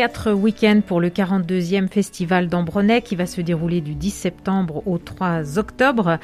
quatre 0.00 0.32
week-ends 0.32 0.80
pour 0.80 0.98
le 0.98 1.10
42e 1.10 1.86
festival 1.86 2.48
d'Ambronay 2.48 3.02
qui 3.02 3.16
va 3.16 3.26
se 3.26 3.42
dérouler 3.42 3.82
du 3.82 3.94
10 3.94 4.10
septembre 4.10 4.82
au 4.86 4.96
3 4.96 5.58
octobre. 5.58 6.18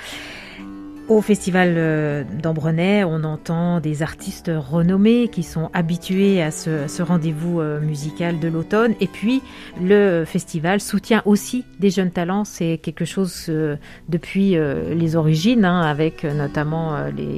Au 1.09 1.21
festival 1.21 1.75
euh, 1.77 2.25
d'Ambrenay, 2.43 3.05
on 3.05 3.23
entend 3.23 3.79
des 3.79 4.03
artistes 4.03 4.51
renommés 4.53 5.29
qui 5.29 5.45
sont 5.45 5.71
habitués 5.73 6.43
à 6.43 6.51
ce, 6.51 7.01
rendez-vous 7.01 7.61
euh, 7.61 7.81
musical 7.81 8.41
de 8.41 8.49
l'automne. 8.49 8.97
Et 9.01 9.07
puis, 9.07 9.41
le 9.81 10.25
festival 10.27 10.81
soutient 10.81 11.23
aussi 11.25 11.65
des 11.79 11.91
jeunes 11.91 12.11
talents. 12.11 12.43
C'est 12.45 12.79
quelque 12.79 13.05
chose 13.05 13.47
euh, 13.49 13.77
depuis 14.09 14.57
les 14.57 15.15
origines, 15.15 15.65
hein, 15.65 15.81
avec 15.83 16.25
notamment 16.25 16.97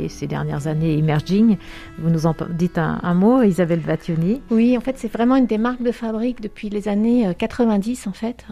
ces 0.08 0.26
dernières 0.26 0.66
années 0.66 0.96
Emerging. 0.96 1.58
Vous 1.98 2.08
nous 2.08 2.24
en 2.24 2.34
dites 2.48 2.78
un, 2.78 3.00
un 3.02 3.14
mot, 3.14 3.42
Isabelle 3.42 3.80
Battioni 3.80 4.40
Oui, 4.50 4.78
en 4.78 4.80
fait, 4.80 4.96
c'est 4.96 5.12
vraiment 5.12 5.36
une 5.36 5.46
des 5.46 5.58
marques 5.58 5.82
de 5.82 5.92
fabrique 5.92 6.40
depuis 6.40 6.70
les 6.70 6.88
années 6.88 7.34
90, 7.36 8.06
en 8.06 8.12
fait. 8.12 8.46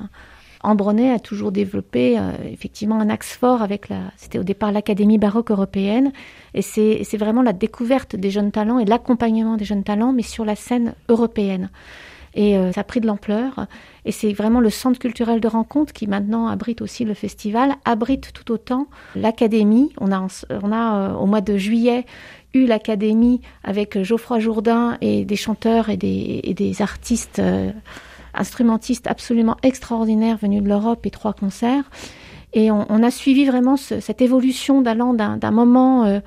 Ambronay 0.63 1.11
a 1.11 1.19
toujours 1.19 1.53
développé 1.53 2.19
euh, 2.19 2.33
effectivement 2.51 3.01
un 3.01 3.09
axe 3.09 3.37
fort 3.37 3.63
avec 3.63 3.89
la, 3.89 3.99
c'était 4.17 4.39
au 4.39 4.45
départ 4.45 4.73
l'Académie 4.73 5.19
baroque 5.19 5.51
européenne, 5.51 6.13
et 6.55 6.63
c'est, 6.63 7.17
vraiment 7.17 7.43
la 7.43 7.53
découverte 7.53 8.17
des 8.17 8.31
jeunes 8.31 8.53
talents 8.53 8.79
et 8.79 8.85
l'accompagnement 8.85 9.57
des 9.57 9.65
jeunes 9.65 9.85
talents, 9.85 10.13
mais 10.13 10.23
sur 10.23 10.45
la 10.45 10.57
scène 10.57 10.95
européenne. 11.09 11.71
Et 12.35 12.59
euh, 12.59 12.71
ça 12.73 12.83
a 12.83 12.85
pris 12.85 13.01
de 13.01 13.07
l'ampleur, 13.07 13.67
et 14.05 14.13
c'est 14.13 14.33
vraiment 14.33 14.61
le 14.61 14.69
centre 14.69 14.99
culturel 14.99 15.41
de 15.41 15.49
rencontre 15.49 15.93
qui 15.93 16.07
maintenant 16.07 16.49
abrite 16.49 16.83
aussi 16.83 17.05
le 17.05 17.15
festival, 17.15 17.75
abrite 17.85 18.33
tout 18.35 18.53
autant 18.53 18.89
l'Académie. 19.15 19.93
On 19.99 20.13
a, 20.13 20.27
on 20.51 20.73
a 20.73 20.97
euh, 20.97 21.15
au 21.15 21.27
mois 21.27 21.41
de 21.41 21.57
juillet 21.57 22.05
eu 22.53 22.67
l'Académie 22.67 23.41
avec 23.65 24.03
Geoffroy 24.03 24.41
Jourdain 24.41 24.99
et 25.01 25.25
des 25.25 25.37
chanteurs 25.37 25.89
et 25.89 25.97
des, 25.97 26.41
et 26.43 26.55
des 26.55 26.83
artistes 26.83 27.41
instrumentiste 28.37 29.07
absolument 29.07 29.57
extraordinaire 29.63 30.37
venu 30.37 30.61
de 30.61 30.69
l'Europe 30.69 31.05
et 31.07 31.11
trois 31.11 31.33
concerts. 31.33 31.91
Et 32.53 32.71
on, 32.71 33.03
a 33.03 33.11
suivi 33.11 33.45
vraiment 33.45 33.77
cette 33.77 34.23
évolution 34.23 34.81
d'allant 34.81 35.13
d'un 35.13 35.51
moment 35.51 36.05
euh, 36.05 36.21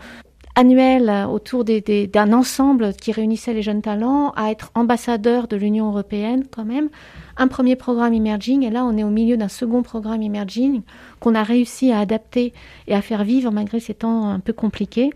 annuel 0.55 1.09
autour 1.31 1.63
d'un 1.63 2.33
ensemble 2.33 2.93
qui 2.93 3.11
réunissait 3.11 3.53
les 3.53 3.61
jeunes 3.61 3.81
talents 3.81 4.31
à 4.35 4.51
être 4.51 4.71
ambassadeur 4.75 5.47
de 5.47 5.55
l'Union 5.55 5.87
européenne 5.87 6.43
quand 6.51 6.65
même. 6.65 6.89
Un 7.37 7.47
premier 7.47 7.75
programme 7.75 8.13
Emerging 8.13 8.63
et 8.63 8.69
là 8.69 8.83
on 8.85 8.97
est 8.97 9.03
au 9.03 9.09
milieu 9.09 9.37
d'un 9.37 9.47
second 9.47 9.81
programme 9.81 10.21
Emerging 10.21 10.81
qu'on 11.19 11.33
a 11.33 11.43
réussi 11.43 11.91
à 11.91 11.99
adapter 11.99 12.53
et 12.87 12.93
à 12.93 13.01
faire 13.01 13.23
vivre 13.23 13.51
malgré 13.51 13.79
ces 13.79 13.93
temps 13.93 14.27
un 14.29 14.39
peu 14.39 14.53
compliqués. 14.53 15.11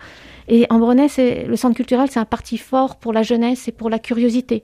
Et 0.47 0.65
en 0.69 0.79
Brenet, 0.79 1.09
le 1.17 1.55
centre 1.55 1.75
culturel, 1.75 2.07
c'est 2.09 2.19
un 2.19 2.25
parti 2.25 2.57
fort 2.57 2.95
pour 2.95 3.13
la 3.13 3.23
jeunesse 3.23 3.67
et 3.67 3.71
pour 3.71 3.89
la 3.89 3.99
curiosité. 3.99 4.63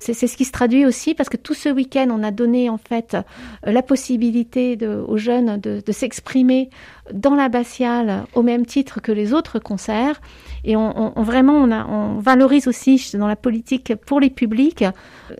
C'est 0.00 0.14
ce 0.14 0.36
qui 0.36 0.46
se 0.46 0.52
traduit 0.52 0.86
aussi 0.86 1.14
parce 1.14 1.28
que 1.28 1.36
tout 1.36 1.52
ce 1.52 1.68
week-end, 1.68 2.08
on 2.10 2.22
a 2.22 2.30
donné 2.30 2.70
en 2.70 2.78
fait 2.78 3.14
euh, 3.14 3.22
la 3.64 3.82
possibilité 3.82 4.78
aux 4.86 5.18
jeunes 5.18 5.60
de, 5.60 5.92
s'exprimer 5.92 6.70
dans 7.12 7.34
l'abbatiale 7.34 8.24
au 8.34 8.42
même 8.42 8.64
titre 8.64 9.00
que 9.00 9.12
les 9.12 9.34
autres 9.34 9.58
concerts. 9.58 10.20
Et 10.64 10.74
on, 10.76 11.12
vraiment, 11.16 11.58
on, 11.58 11.70
on 11.70 12.18
valorise 12.18 12.66
aussi 12.66 13.10
dans 13.14 13.26
la 13.26 13.36
politique 13.36 13.94
pour 14.06 14.20
les 14.20 14.30
publics 14.30 14.84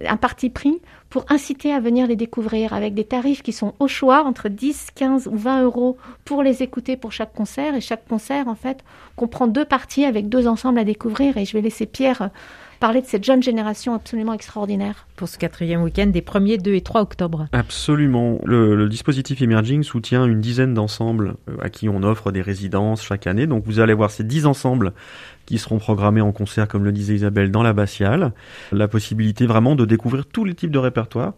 un 0.06 0.16
parti 0.16 0.50
pris 0.50 0.80
pour 1.10 1.24
inciter 1.28 1.72
à 1.72 1.80
venir 1.80 2.06
les 2.06 2.14
découvrir 2.14 2.72
avec 2.72 2.94
des 2.94 3.04
tarifs 3.04 3.42
qui 3.42 3.52
sont 3.52 3.74
au 3.80 3.88
choix 3.88 4.24
entre 4.24 4.48
10, 4.48 4.88
15 4.94 5.26
ou 5.26 5.36
20 5.36 5.64
euros 5.64 5.98
pour 6.24 6.44
les 6.44 6.62
écouter 6.62 6.96
pour 6.96 7.10
chaque 7.10 7.34
concert. 7.34 7.74
Et 7.74 7.80
chaque 7.80 8.06
concert, 8.06 8.46
en 8.46 8.54
fait, 8.54 8.84
comprend 9.16 9.48
deux 9.48 9.64
parties 9.64 10.04
avec 10.04 10.28
deux 10.28 10.46
ensembles 10.46 10.78
à 10.78 10.84
découvrir. 10.84 11.36
Et 11.36 11.44
je 11.44 11.52
vais 11.52 11.62
laisser 11.62 11.86
Pierre 11.86 12.30
parler 12.80 13.02
de 13.02 13.06
cette 13.06 13.24
jeune 13.24 13.42
génération 13.42 13.94
absolument 13.94 14.32
extraordinaire. 14.32 15.06
Pour 15.14 15.28
ce 15.28 15.38
quatrième 15.38 15.82
week-end 15.82 16.06
des 16.06 16.22
1er, 16.22 16.60
2 16.60 16.74
et 16.74 16.80
3 16.80 17.02
octobre. 17.02 17.46
Absolument. 17.52 18.40
Le, 18.44 18.88
dispositif 18.88 19.40
Emerging 19.42 19.82
soutient 19.82 20.24
une 20.24 20.40
dizaine 20.40 20.74
d'ensembles 20.74 21.34
euh, 21.48 21.56
à 21.60 21.68
qui 21.68 21.88
on 21.88 22.02
offre 22.02 22.32
des 22.32 22.42
résidences 22.42 23.02
chaque 23.02 23.26
année. 23.26 23.46
Donc 23.46 23.64
vous 23.66 23.78
allez 23.78 23.94
voir 23.94 24.10
ces 24.10 24.24
10 24.24 24.46
ensembles 24.46 24.92
qui 25.50 25.58
seront 25.58 25.78
programmés 25.78 26.20
en 26.20 26.30
concert, 26.30 26.68
comme 26.68 26.84
le 26.84 26.92
disait 26.92 27.16
Isabelle, 27.16 27.50
dans 27.50 27.64
l'abbatiale. 27.64 28.32
La 28.70 28.86
possibilité 28.86 29.46
vraiment 29.46 29.74
de 29.74 29.84
découvrir 29.84 30.26
tous 30.26 30.44
les 30.44 30.54
types 30.54 30.70
de 30.70 30.78
répertoires 30.78 31.34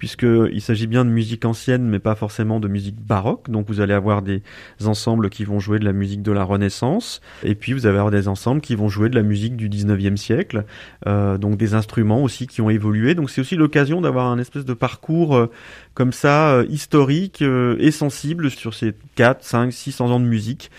puisqu'il 0.00 0.62
s'agit 0.62 0.86
bien 0.86 1.04
de 1.04 1.10
musique 1.10 1.44
ancienne, 1.44 1.86
mais 1.86 1.98
pas 1.98 2.14
forcément 2.14 2.58
de 2.58 2.68
musique 2.68 2.98
baroque. 2.98 3.50
Donc 3.50 3.66
vous 3.68 3.82
allez 3.82 3.92
avoir 3.92 4.22
des 4.22 4.42
ensembles 4.86 5.28
qui 5.28 5.44
vont 5.44 5.60
jouer 5.60 5.78
de 5.78 5.84
la 5.84 5.92
musique 5.92 6.22
de 6.22 6.32
la 6.32 6.42
Renaissance, 6.42 7.20
et 7.42 7.54
puis 7.54 7.74
vous 7.74 7.86
allez 7.86 7.98
avoir 7.98 8.10
des 8.10 8.26
ensembles 8.26 8.62
qui 8.62 8.74
vont 8.74 8.88
jouer 8.88 9.10
de 9.10 9.14
la 9.14 9.22
musique 9.22 9.56
du 9.56 9.68
19e 9.68 10.16
siècle, 10.16 10.64
euh, 11.06 11.36
donc 11.36 11.58
des 11.58 11.74
instruments 11.74 12.22
aussi 12.22 12.46
qui 12.46 12.62
ont 12.62 12.70
évolué. 12.70 13.14
Donc 13.14 13.28
c'est 13.28 13.42
aussi 13.42 13.56
l'occasion 13.56 14.00
d'avoir 14.00 14.28
un 14.28 14.38
espèce 14.38 14.64
de 14.64 14.72
parcours 14.72 15.36
euh, 15.36 15.50
comme 15.94 16.12
ça, 16.12 16.52
euh, 16.52 16.66
historique 16.68 17.42
euh, 17.42 17.76
et 17.78 17.90
sensible 17.90 18.50
sur 18.50 18.74
ces 18.74 18.94
4, 19.16 19.42
5, 19.44 19.72
600 19.72 20.10
ans 20.10 20.20
de 20.20 20.24
musique, 20.24 20.70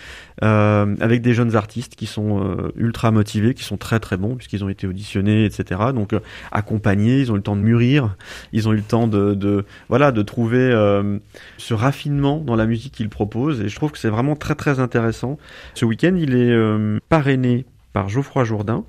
euh, 0.42 0.96
avec 1.00 1.22
des 1.22 1.34
jeunes 1.34 1.54
artistes 1.54 1.94
qui 1.94 2.06
sont 2.06 2.72
ultra 2.76 3.10
motivés, 3.10 3.54
qui 3.54 3.62
sont 3.62 3.76
très 3.76 4.00
très 4.00 4.16
bons, 4.16 4.36
puisqu'ils 4.36 4.64
ont 4.64 4.68
été 4.68 4.86
auditionnés, 4.86 5.44
etc. 5.44 5.80
Donc 5.94 6.14
accompagnés, 6.50 7.20
ils 7.20 7.30
ont 7.30 7.34
eu 7.34 7.38
le 7.38 7.42
temps 7.42 7.56
de 7.56 7.60
mûrir, 7.60 8.16
ils 8.52 8.68
ont 8.68 8.72
eu 8.72 8.76
le 8.76 8.82
temps 8.82 9.06
de, 9.06 9.34
de 9.34 9.64
voilà, 9.88 10.10
de 10.10 10.22
trouver 10.22 10.70
ce 11.58 11.74
raffinement 11.74 12.38
dans 12.38 12.56
la 12.56 12.66
musique 12.66 12.94
qu'ils 12.94 13.10
proposent, 13.10 13.60
et 13.60 13.68
je 13.68 13.76
trouve 13.76 13.92
que 13.92 13.98
c'est 13.98 14.08
vraiment 14.08 14.34
très 14.34 14.54
très 14.54 14.80
intéressant. 14.80 15.38
Ce 15.74 15.84
week-end, 15.84 16.14
il 16.16 16.34
est 16.34 17.00
parrainé 17.08 17.66
par 17.92 18.08
Geoffroy 18.08 18.44
Jourdain, 18.44 18.84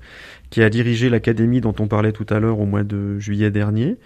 qui 0.54 0.62
a 0.62 0.70
dirigé 0.70 1.10
l'académie 1.10 1.60
dont 1.60 1.74
on 1.80 1.88
parlait 1.88 2.12
tout 2.12 2.26
à 2.30 2.38
l'heure 2.38 2.60
au 2.60 2.64
mois 2.64 2.84
de 2.84 3.18
juillet 3.18 3.50
dernier, 3.50 3.96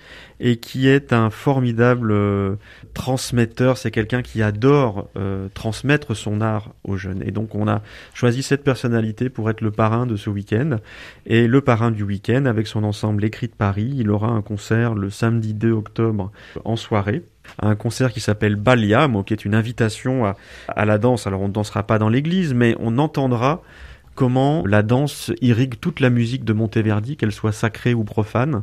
et 0.40 0.56
qui 0.56 0.88
est 0.88 1.12
un 1.12 1.28
formidable 1.28 2.10
euh, 2.10 2.56
transmetteur. 2.94 3.76
C'est 3.76 3.90
quelqu'un 3.90 4.22
qui 4.22 4.40
adore 4.40 5.10
euh, 5.18 5.48
transmettre 5.52 6.16
son 6.16 6.40
art 6.40 6.70
aux 6.84 6.96
jeunes. 6.96 7.22
Et 7.26 7.32
donc 7.32 7.54
on 7.54 7.68
a 7.68 7.82
choisi 8.14 8.42
cette 8.42 8.64
personnalité 8.64 9.28
pour 9.28 9.50
être 9.50 9.60
le 9.60 9.70
parrain 9.70 10.06
de 10.06 10.16
ce 10.16 10.30
week-end. 10.30 10.78
Et 11.26 11.46
le 11.46 11.60
parrain 11.60 11.90
du 11.90 12.02
week-end, 12.02 12.46
avec 12.46 12.66
son 12.66 12.82
ensemble 12.82 13.22
Écrit 13.26 13.48
de 13.48 13.52
Paris, 13.52 13.92
il 13.98 14.10
aura 14.10 14.28
un 14.28 14.40
concert 14.40 14.94
le 14.94 15.10
samedi 15.10 15.52
2 15.52 15.72
octobre 15.72 16.32
en 16.64 16.76
soirée 16.76 17.24
un 17.60 17.76
concert 17.76 18.12
qui 18.12 18.20
s'appelle 18.20 18.56
Baliam, 18.56 19.24
qui 19.24 19.32
est 19.32 19.46
une 19.46 19.54
invitation 19.54 20.26
à, 20.26 20.36
à, 20.68 20.84
la 20.84 20.98
danse. 20.98 21.26
Alors 21.26 21.40
on 21.40 21.48
ne 21.48 21.52
dansera 21.52 21.82
pas 21.82 21.98
dans 21.98 22.10
l'église, 22.10 22.52
mais 22.52 22.76
on 22.78 22.98
entendra 22.98 23.62
comment 24.18 24.64
la 24.66 24.82
danse 24.82 25.30
irrigue 25.40 25.78
toute 25.80 26.00
la 26.00 26.10
musique 26.10 26.44
de 26.44 26.52
Monteverdi, 26.52 27.16
qu'elle 27.16 27.30
soit 27.30 27.52
sacrée 27.52 27.94
ou 27.94 28.02
profane, 28.02 28.62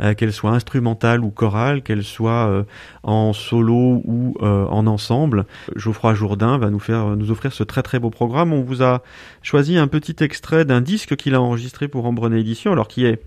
euh, 0.00 0.14
qu'elle 0.14 0.32
soit 0.32 0.52
instrumentale 0.52 1.22
ou 1.22 1.28
chorale, 1.28 1.82
qu'elle 1.82 2.04
soit 2.04 2.48
euh, 2.48 2.62
en 3.02 3.34
solo 3.34 4.00
ou 4.06 4.34
euh, 4.40 4.64
en 4.68 4.86
ensemble. 4.86 5.44
Geoffroy 5.76 6.14
Jourdain 6.14 6.56
va 6.56 6.70
nous 6.70 6.78
faire 6.78 7.16
nous 7.18 7.30
offrir 7.30 7.52
ce 7.52 7.64
très 7.64 7.82
très 7.82 7.98
beau 7.98 8.08
programme. 8.08 8.54
On 8.54 8.62
vous 8.62 8.82
a 8.82 9.02
choisi 9.42 9.76
un 9.76 9.88
petit 9.88 10.24
extrait 10.24 10.64
d'un 10.64 10.80
disque 10.80 11.16
qu'il 11.16 11.34
a 11.34 11.42
enregistré 11.42 11.86
pour 11.86 12.06
Embrené 12.06 12.38
Édition, 12.38 12.72
alors 12.72 12.88
qui 12.88 13.04
est 13.04 13.20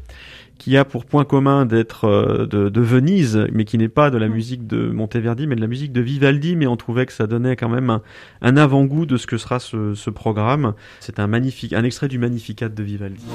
qui 0.58 0.78
a 0.78 0.86
pour 0.86 1.06
point 1.06 1.26
commun 1.26 1.66
d'être 1.66 2.06
euh, 2.06 2.46
de, 2.46 2.70
de, 2.70 2.82
Venise, 2.82 3.48
mais 3.52 3.66
qui 3.66 3.78
n'est 3.78 3.90
pas 3.90 4.10
de 4.10 4.18
la 4.18 4.28
musique 4.28 4.68
de 4.68 4.90
Monteverdi, 4.90 5.48
mais 5.48 5.56
de 5.56 5.62
la 5.62 5.68
musique 5.68 5.92
de 5.92 6.02
Vivaldi, 6.02 6.56
mais 6.56 6.68
on 6.68 6.78
trouvait 6.78 7.06
que 7.06 7.14
ça 7.14 7.28
donnait 7.28 7.56
quand 7.56 7.70
même 7.70 7.90
un, 7.90 8.02
un 8.42 8.58
avant-goût 8.58 9.06
de 9.06 9.18
ce 9.18 9.28
que 9.28 9.38
sera 9.38 9.60
ce, 9.60 9.94
ce 9.94 10.10
programme. 10.10 10.74
C'est 11.00 11.20
un 11.20 11.28
magnifique, 11.28 11.74
un 11.74 11.84
extrait 11.84 12.08
du 12.08 12.18
Magnificat 12.18 12.70
de 12.70 12.84
Vivaldi. 12.84 13.26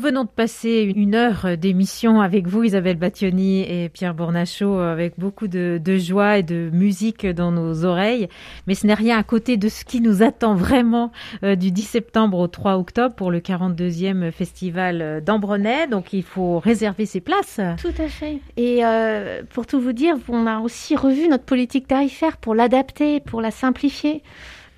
Venons 0.00 0.24
de 0.24 0.30
passer 0.30 0.92
une 0.96 1.14
heure 1.14 1.58
d'émission 1.58 2.20
avec 2.20 2.46
vous, 2.46 2.64
Isabelle 2.64 2.96
Battioni 2.96 3.60
et 3.60 3.90
Pierre 3.90 4.14
Bournachot, 4.14 4.78
avec 4.78 5.18
beaucoup 5.18 5.46
de, 5.46 5.80
joie 5.98 6.38
et 6.38 6.42
de 6.42 6.70
musique 6.72 7.26
dans 7.26 7.52
nos 7.52 7.84
oreilles. 7.84 8.28
Mais 8.66 8.74
ce 8.74 8.86
n'est 8.86 8.94
rien 8.94 9.18
à 9.18 9.22
côté 9.22 9.58
de 9.58 9.68
ce 9.68 9.84
qui 9.84 10.00
nous 10.00 10.22
attend 10.22 10.54
vraiment 10.54 11.12
euh, 11.44 11.54
du 11.54 11.70
10 11.70 11.82
septembre 11.82 12.38
au 12.38 12.48
3 12.48 12.78
octobre 12.78 13.14
pour 13.14 13.30
le 13.30 13.40
42e 13.40 14.32
festival 14.32 15.22
d'Ambronay. 15.22 15.86
Donc 15.86 16.14
il 16.14 16.22
faut 16.22 16.58
réserver 16.58 17.04
ses 17.04 17.20
places. 17.20 17.60
Tout 17.80 18.02
à 18.02 18.08
fait. 18.08 18.38
Et 18.56 18.84
euh, 18.84 19.42
pour 19.50 19.66
tout 19.66 19.80
vous 19.80 19.92
dire, 19.92 20.16
on 20.28 20.46
a 20.46 20.60
aussi 20.60 20.96
revu 20.96 21.28
notre 21.28 21.44
politique 21.44 21.86
tarifaire 21.86 22.38
pour 22.38 22.54
l'adapter, 22.54 23.20
pour 23.20 23.42
la 23.42 23.50
simplifier 23.50 24.22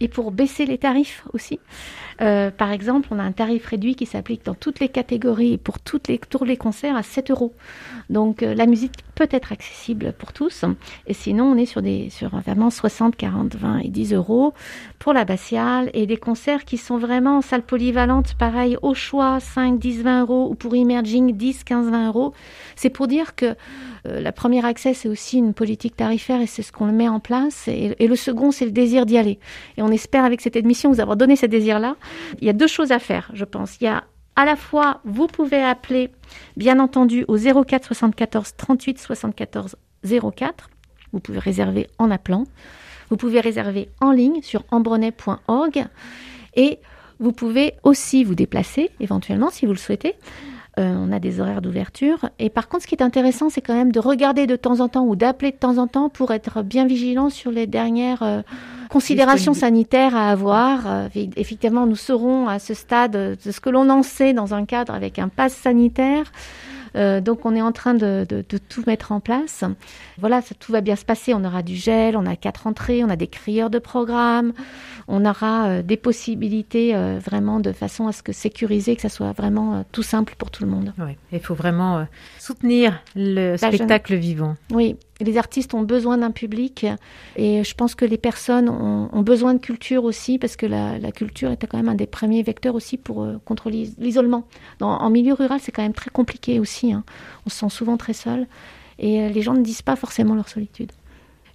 et 0.00 0.08
pour 0.08 0.32
baisser 0.32 0.66
les 0.66 0.78
tarifs 0.78 1.24
aussi. 1.32 1.60
Euh, 2.22 2.50
par 2.50 2.70
exemple, 2.70 3.08
on 3.10 3.18
a 3.18 3.22
un 3.22 3.32
tarif 3.32 3.66
réduit 3.66 3.94
qui 3.94 4.06
s'applique 4.06 4.44
dans 4.44 4.54
toutes 4.54 4.80
les 4.80 4.88
catégories 4.88 5.54
et 5.54 5.58
pour 5.58 5.80
toutes 5.80 6.08
les, 6.08 6.18
tous 6.18 6.44
les 6.44 6.56
concerts 6.56 6.96
à 6.96 7.02
7 7.02 7.30
euros. 7.30 7.52
Donc 8.10 8.42
euh, 8.42 8.54
la 8.54 8.66
musique 8.66 8.92
peut 9.14 9.28
être 9.30 9.52
accessible 9.52 10.12
pour 10.16 10.32
tous. 10.32 10.64
Et 11.06 11.14
sinon, 11.14 11.46
on 11.46 11.56
est 11.56 11.66
sur 11.66 11.82
des 11.82 12.10
sur 12.10 12.30
vraiment 12.30 12.70
60, 12.70 13.16
40, 13.16 13.56
20 13.56 13.78
et 13.78 13.88
10 13.88 14.14
euros 14.14 14.54
pour 14.98 15.12
la 15.12 15.24
Bastiale 15.24 15.90
et 15.94 16.06
des 16.06 16.16
concerts 16.16 16.64
qui 16.64 16.78
sont 16.78 16.98
vraiment 16.98 17.38
en 17.38 17.42
salle 17.42 17.62
polyvalente, 17.62 18.34
pareil, 18.34 18.76
au 18.82 18.94
choix 18.94 19.40
5, 19.40 19.78
10, 19.78 20.02
20 20.02 20.20
euros 20.22 20.48
ou 20.50 20.54
pour 20.54 20.74
Emerging 20.74 21.36
10, 21.36 21.64
15, 21.64 21.90
20 21.90 22.06
euros. 22.06 22.32
C'est 22.76 22.90
pour 22.90 23.08
dire 23.08 23.34
que 23.34 23.54
euh, 24.06 24.20
la 24.20 24.32
première 24.32 24.64
accès, 24.64 24.94
c'est 24.94 25.08
aussi 25.08 25.38
une 25.38 25.54
politique 25.54 25.96
tarifaire 25.96 26.40
et 26.40 26.46
c'est 26.46 26.62
ce 26.62 26.72
qu'on 26.72 26.86
met 26.86 27.08
en 27.08 27.20
place. 27.20 27.68
Et, 27.68 27.94
et 27.98 28.06
le 28.06 28.16
second, 28.16 28.50
c'est 28.50 28.64
le 28.64 28.70
désir 28.70 29.06
d'y 29.06 29.18
aller. 29.18 29.38
Et 29.76 29.82
on 29.82 29.88
espère 29.88 30.24
avec 30.24 30.40
cette 30.40 30.56
émission 30.56 30.90
vous 30.90 31.00
avoir 31.00 31.16
donné 31.16 31.36
ce 31.36 31.46
désir-là. 31.46 31.96
Il 32.40 32.46
y 32.46 32.50
a 32.50 32.52
deux 32.52 32.66
choses 32.66 32.92
à 32.92 32.98
faire, 32.98 33.30
je 33.34 33.44
pense. 33.44 33.78
Il 33.80 33.84
y 33.84 33.88
a 33.88 34.04
à 34.34 34.44
la 34.46 34.56
fois, 34.56 35.00
vous 35.04 35.26
pouvez 35.26 35.62
appeler, 35.62 36.10
bien 36.56 36.80
entendu, 36.80 37.24
au 37.28 37.36
04 37.36 37.84
74 37.86 38.56
38 38.56 38.98
74 38.98 39.76
04. 40.34 40.70
Vous 41.12 41.20
pouvez 41.20 41.38
réserver 41.38 41.88
en 41.98 42.10
appelant. 42.10 42.44
Vous 43.10 43.18
pouvez 43.18 43.40
réserver 43.40 43.90
en 44.00 44.10
ligne 44.10 44.40
sur 44.40 44.64
embronnet.org. 44.70 45.84
Et 46.54 46.78
vous 47.20 47.32
pouvez 47.32 47.74
aussi 47.82 48.24
vous 48.24 48.34
déplacer, 48.34 48.90
éventuellement, 49.00 49.50
si 49.50 49.66
vous 49.66 49.72
le 49.72 49.78
souhaitez. 49.78 50.14
Euh, 50.78 50.94
on 50.96 51.12
a 51.12 51.18
des 51.18 51.38
horaires 51.38 51.60
d'ouverture. 51.60 52.30
Et 52.38 52.48
par 52.48 52.68
contre, 52.68 52.84
ce 52.84 52.88
qui 52.88 52.94
est 52.94 53.02
intéressant, 53.02 53.50
c'est 53.50 53.60
quand 53.60 53.74
même 53.74 53.92
de 53.92 54.00
regarder 54.00 54.46
de 54.46 54.56
temps 54.56 54.80
en 54.80 54.88
temps 54.88 55.04
ou 55.04 55.16
d'appeler 55.16 55.50
de 55.50 55.56
temps 55.56 55.76
en 55.76 55.86
temps 55.86 56.08
pour 56.08 56.30
être 56.30 56.62
bien 56.62 56.86
vigilant 56.86 57.28
sur 57.28 57.50
les 57.50 57.66
dernières 57.66 58.22
euh, 58.22 58.40
considérations 58.88 59.52
sanitaires 59.52 60.16
à 60.16 60.30
avoir. 60.30 60.86
Euh, 60.86 61.08
effectivement, 61.36 61.86
nous 61.86 61.96
serons 61.96 62.48
à 62.48 62.58
ce 62.58 62.72
stade 62.72 63.12
de 63.12 63.50
ce 63.50 63.60
que 63.60 63.68
l'on 63.68 63.90
en 63.90 64.02
sait 64.02 64.32
dans 64.32 64.54
un 64.54 64.64
cadre 64.64 64.94
avec 64.94 65.18
un 65.18 65.28
pass 65.28 65.52
sanitaire. 65.52 66.32
Euh, 66.96 67.20
donc 67.20 67.44
on 67.46 67.54
est 67.54 67.62
en 67.62 67.72
train 67.72 67.94
de, 67.94 68.26
de, 68.28 68.44
de, 68.48 68.58
tout 68.58 68.82
mettre 68.86 69.12
en 69.12 69.20
place. 69.20 69.64
Voilà, 70.18 70.42
ça, 70.42 70.54
tout 70.58 70.72
va 70.72 70.80
bien 70.80 70.96
se 70.96 71.04
passer. 71.04 71.34
On 71.34 71.44
aura 71.44 71.62
du 71.62 71.76
gel, 71.76 72.16
on 72.16 72.26
a 72.26 72.36
quatre 72.36 72.66
entrées, 72.66 73.04
on 73.04 73.08
a 73.08 73.16
des 73.16 73.26
crieurs 73.26 73.70
de 73.70 73.78
programme, 73.78 74.52
on 75.08 75.24
aura 75.24 75.66
euh, 75.66 75.82
des 75.82 75.96
possibilités 75.96 76.94
euh, 76.94 77.18
vraiment 77.18 77.60
de 77.60 77.72
façon 77.72 78.06
à 78.06 78.12
ce 78.12 78.22
que 78.22 78.32
sécuriser, 78.32 78.96
que 78.96 79.02
ça 79.02 79.08
soit 79.08 79.32
vraiment 79.32 79.84
tout 79.92 80.02
simple 80.02 80.34
pour 80.36 80.50
tout 80.50 80.64
le 80.64 80.70
monde. 80.70 80.92
Oui, 80.98 81.16
il 81.32 81.40
faut 81.40 81.54
vraiment 81.54 82.06
soutenir 82.38 83.00
le 83.14 83.56
spectacle 83.56 84.14
vivant. 84.14 84.56
Oui, 84.70 84.96
les 85.22 85.38
artistes 85.38 85.74
ont 85.74 85.82
besoin 85.82 86.18
d'un 86.18 86.30
public 86.30 86.86
et 87.36 87.64
je 87.64 87.74
pense 87.74 87.94
que 87.94 88.04
les 88.04 88.18
personnes 88.18 88.68
ont, 88.68 89.22
besoin 89.22 89.54
de 89.54 89.58
culture 89.58 90.04
aussi 90.04 90.38
parce 90.38 90.56
que 90.56 90.66
la, 90.66 91.12
culture 91.12 91.50
est 91.50 91.66
quand 91.66 91.76
même 91.76 91.88
un 91.88 91.94
des 91.94 92.06
premiers 92.06 92.42
vecteurs 92.42 92.74
aussi 92.74 92.96
pour 92.96 93.22
euh, 93.22 93.38
l'isolement. 93.98 94.46
En 94.80 95.10
milieu 95.10 95.34
rural, 95.34 95.60
c'est 95.60 95.72
quand 95.72 95.82
même 95.82 95.92
très 95.92 96.10
compliqué 96.10 96.58
aussi. 96.58 96.92
Hein. 96.92 97.04
On 97.46 97.50
se 97.50 97.56
sent 97.56 97.68
souvent 97.70 97.96
très 97.96 98.12
seul 98.12 98.46
et 98.98 99.20
euh, 99.20 99.28
les 99.28 99.42
gens 99.42 99.54
ne 99.54 99.62
disent 99.62 99.82
pas 99.82 99.96
forcément 99.96 100.34
leur 100.34 100.48
solitude. 100.48 100.92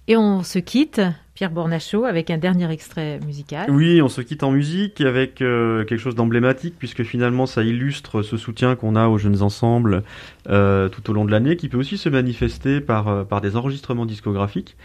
Et 0.06 0.16
on 0.16 0.42
se 0.42 0.58
quitte 0.58 1.02
Pierre 1.38 1.52
Bornachot 1.52 2.04
avec 2.04 2.30
un 2.30 2.36
dernier 2.36 2.68
extrait 2.68 3.20
musical. 3.24 3.70
Oui, 3.70 4.02
on 4.02 4.08
se 4.08 4.20
quitte 4.22 4.42
en 4.42 4.50
musique 4.50 5.00
avec 5.00 5.40
euh, 5.40 5.84
quelque 5.84 6.00
chose 6.00 6.16
d'emblématique 6.16 6.74
puisque 6.76 7.04
finalement 7.04 7.46
ça 7.46 7.62
illustre 7.62 8.22
ce 8.22 8.36
soutien 8.36 8.74
qu'on 8.74 8.96
a 8.96 9.06
aux 9.06 9.18
jeunes 9.18 9.40
ensembles 9.42 10.02
euh, 10.48 10.88
tout 10.88 11.08
au 11.08 11.12
long 11.12 11.24
de 11.24 11.30
l'année 11.30 11.54
qui 11.54 11.68
peut 11.68 11.76
aussi 11.76 11.96
se 11.96 12.08
manifester 12.08 12.80
par, 12.80 13.06
euh, 13.06 13.22
par 13.22 13.40
des 13.40 13.54
enregistrements 13.54 14.04
discographiques 14.04 14.76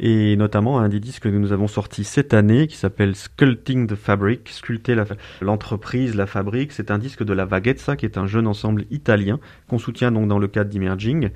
et 0.00 0.34
notamment 0.34 0.80
un 0.80 0.88
des 0.88 0.98
disques 0.98 1.24
que 1.24 1.28
nous 1.28 1.52
avons 1.52 1.68
sorti 1.68 2.02
cette 2.02 2.34
année 2.34 2.66
qui 2.66 2.76
s'appelle 2.76 3.14
Sculpting 3.14 3.86
the 3.86 3.94
Fabric, 3.94 4.48
sculpter 4.48 4.96
l'entreprise, 5.42 6.16
la, 6.16 6.26
fabrique. 6.26 6.72
C'est 6.72 6.90
un 6.90 6.98
disque 6.98 7.22
de 7.22 7.34
la 7.34 7.44
Vaghezza 7.44 7.96
qui 7.96 8.06
est 8.06 8.16
un 8.16 8.26
jeune 8.26 8.46
ensemble 8.46 8.86
italien 8.90 9.38
qu'on 9.68 9.78
soutient 9.78 10.10
donc 10.10 10.26
dans 10.26 10.38
le 10.38 10.48
cadre 10.48 10.70
d'Emerging 10.70 11.28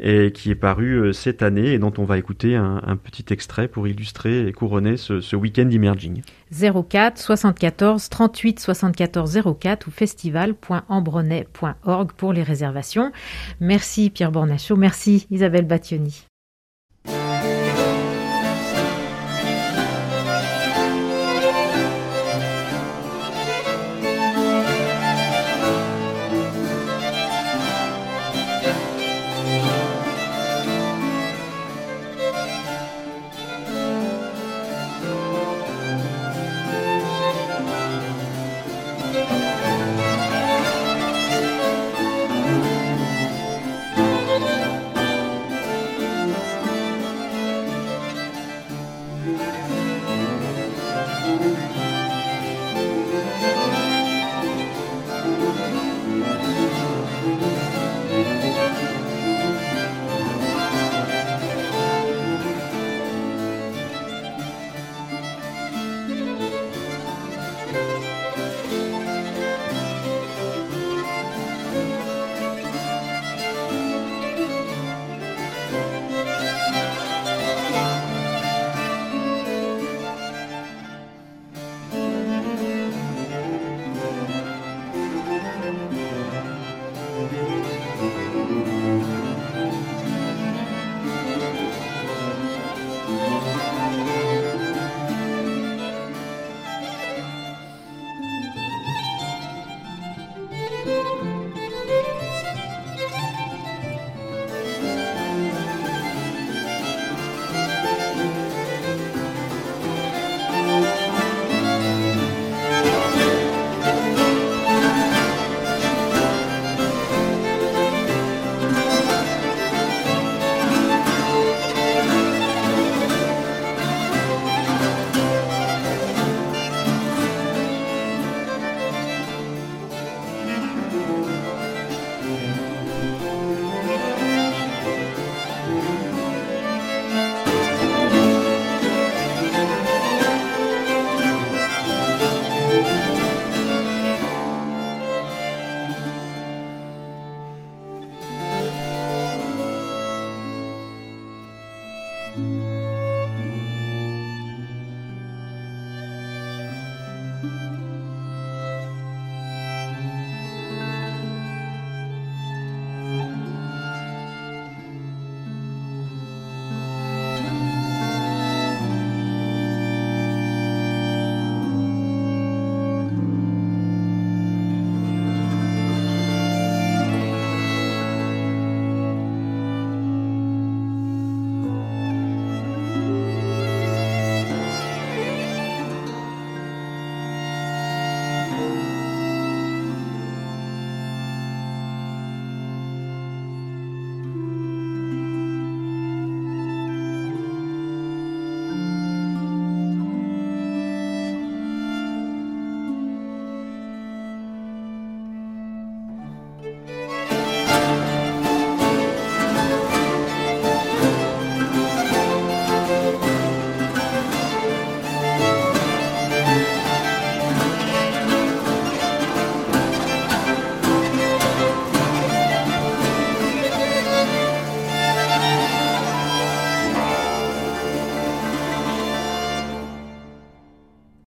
et 0.00 0.32
qui 0.32 0.50
est 0.50 0.56
paru 0.56 1.14
cette 1.14 1.42
année 1.42 1.72
et 1.72 1.78
dont 1.78 1.92
on 1.96 2.04
va 2.04 2.18
écouter 2.18 2.56
un 2.56 2.96
petit 2.96 3.32
extrait 3.32 3.68
pour 3.68 3.86
illustrer 3.86 4.17
et 4.26 4.52
couronner 4.52 4.96
ce, 4.96 5.20
ce 5.20 5.36
week-end 5.36 5.68
emerging. 5.70 6.22
04 6.52 7.18
74 7.18 8.08
38 8.08 8.60
74 8.60 9.40
04 9.60 9.86
ou 9.86 9.90
festival.embronnet.org 9.90 12.12
pour 12.12 12.32
les 12.32 12.42
réservations. 12.42 13.12
Merci 13.60 14.08
Pierre 14.10 14.32
Bornachot, 14.32 14.76
merci 14.76 15.26
Isabelle 15.30 15.66
Battioni. 15.66 16.27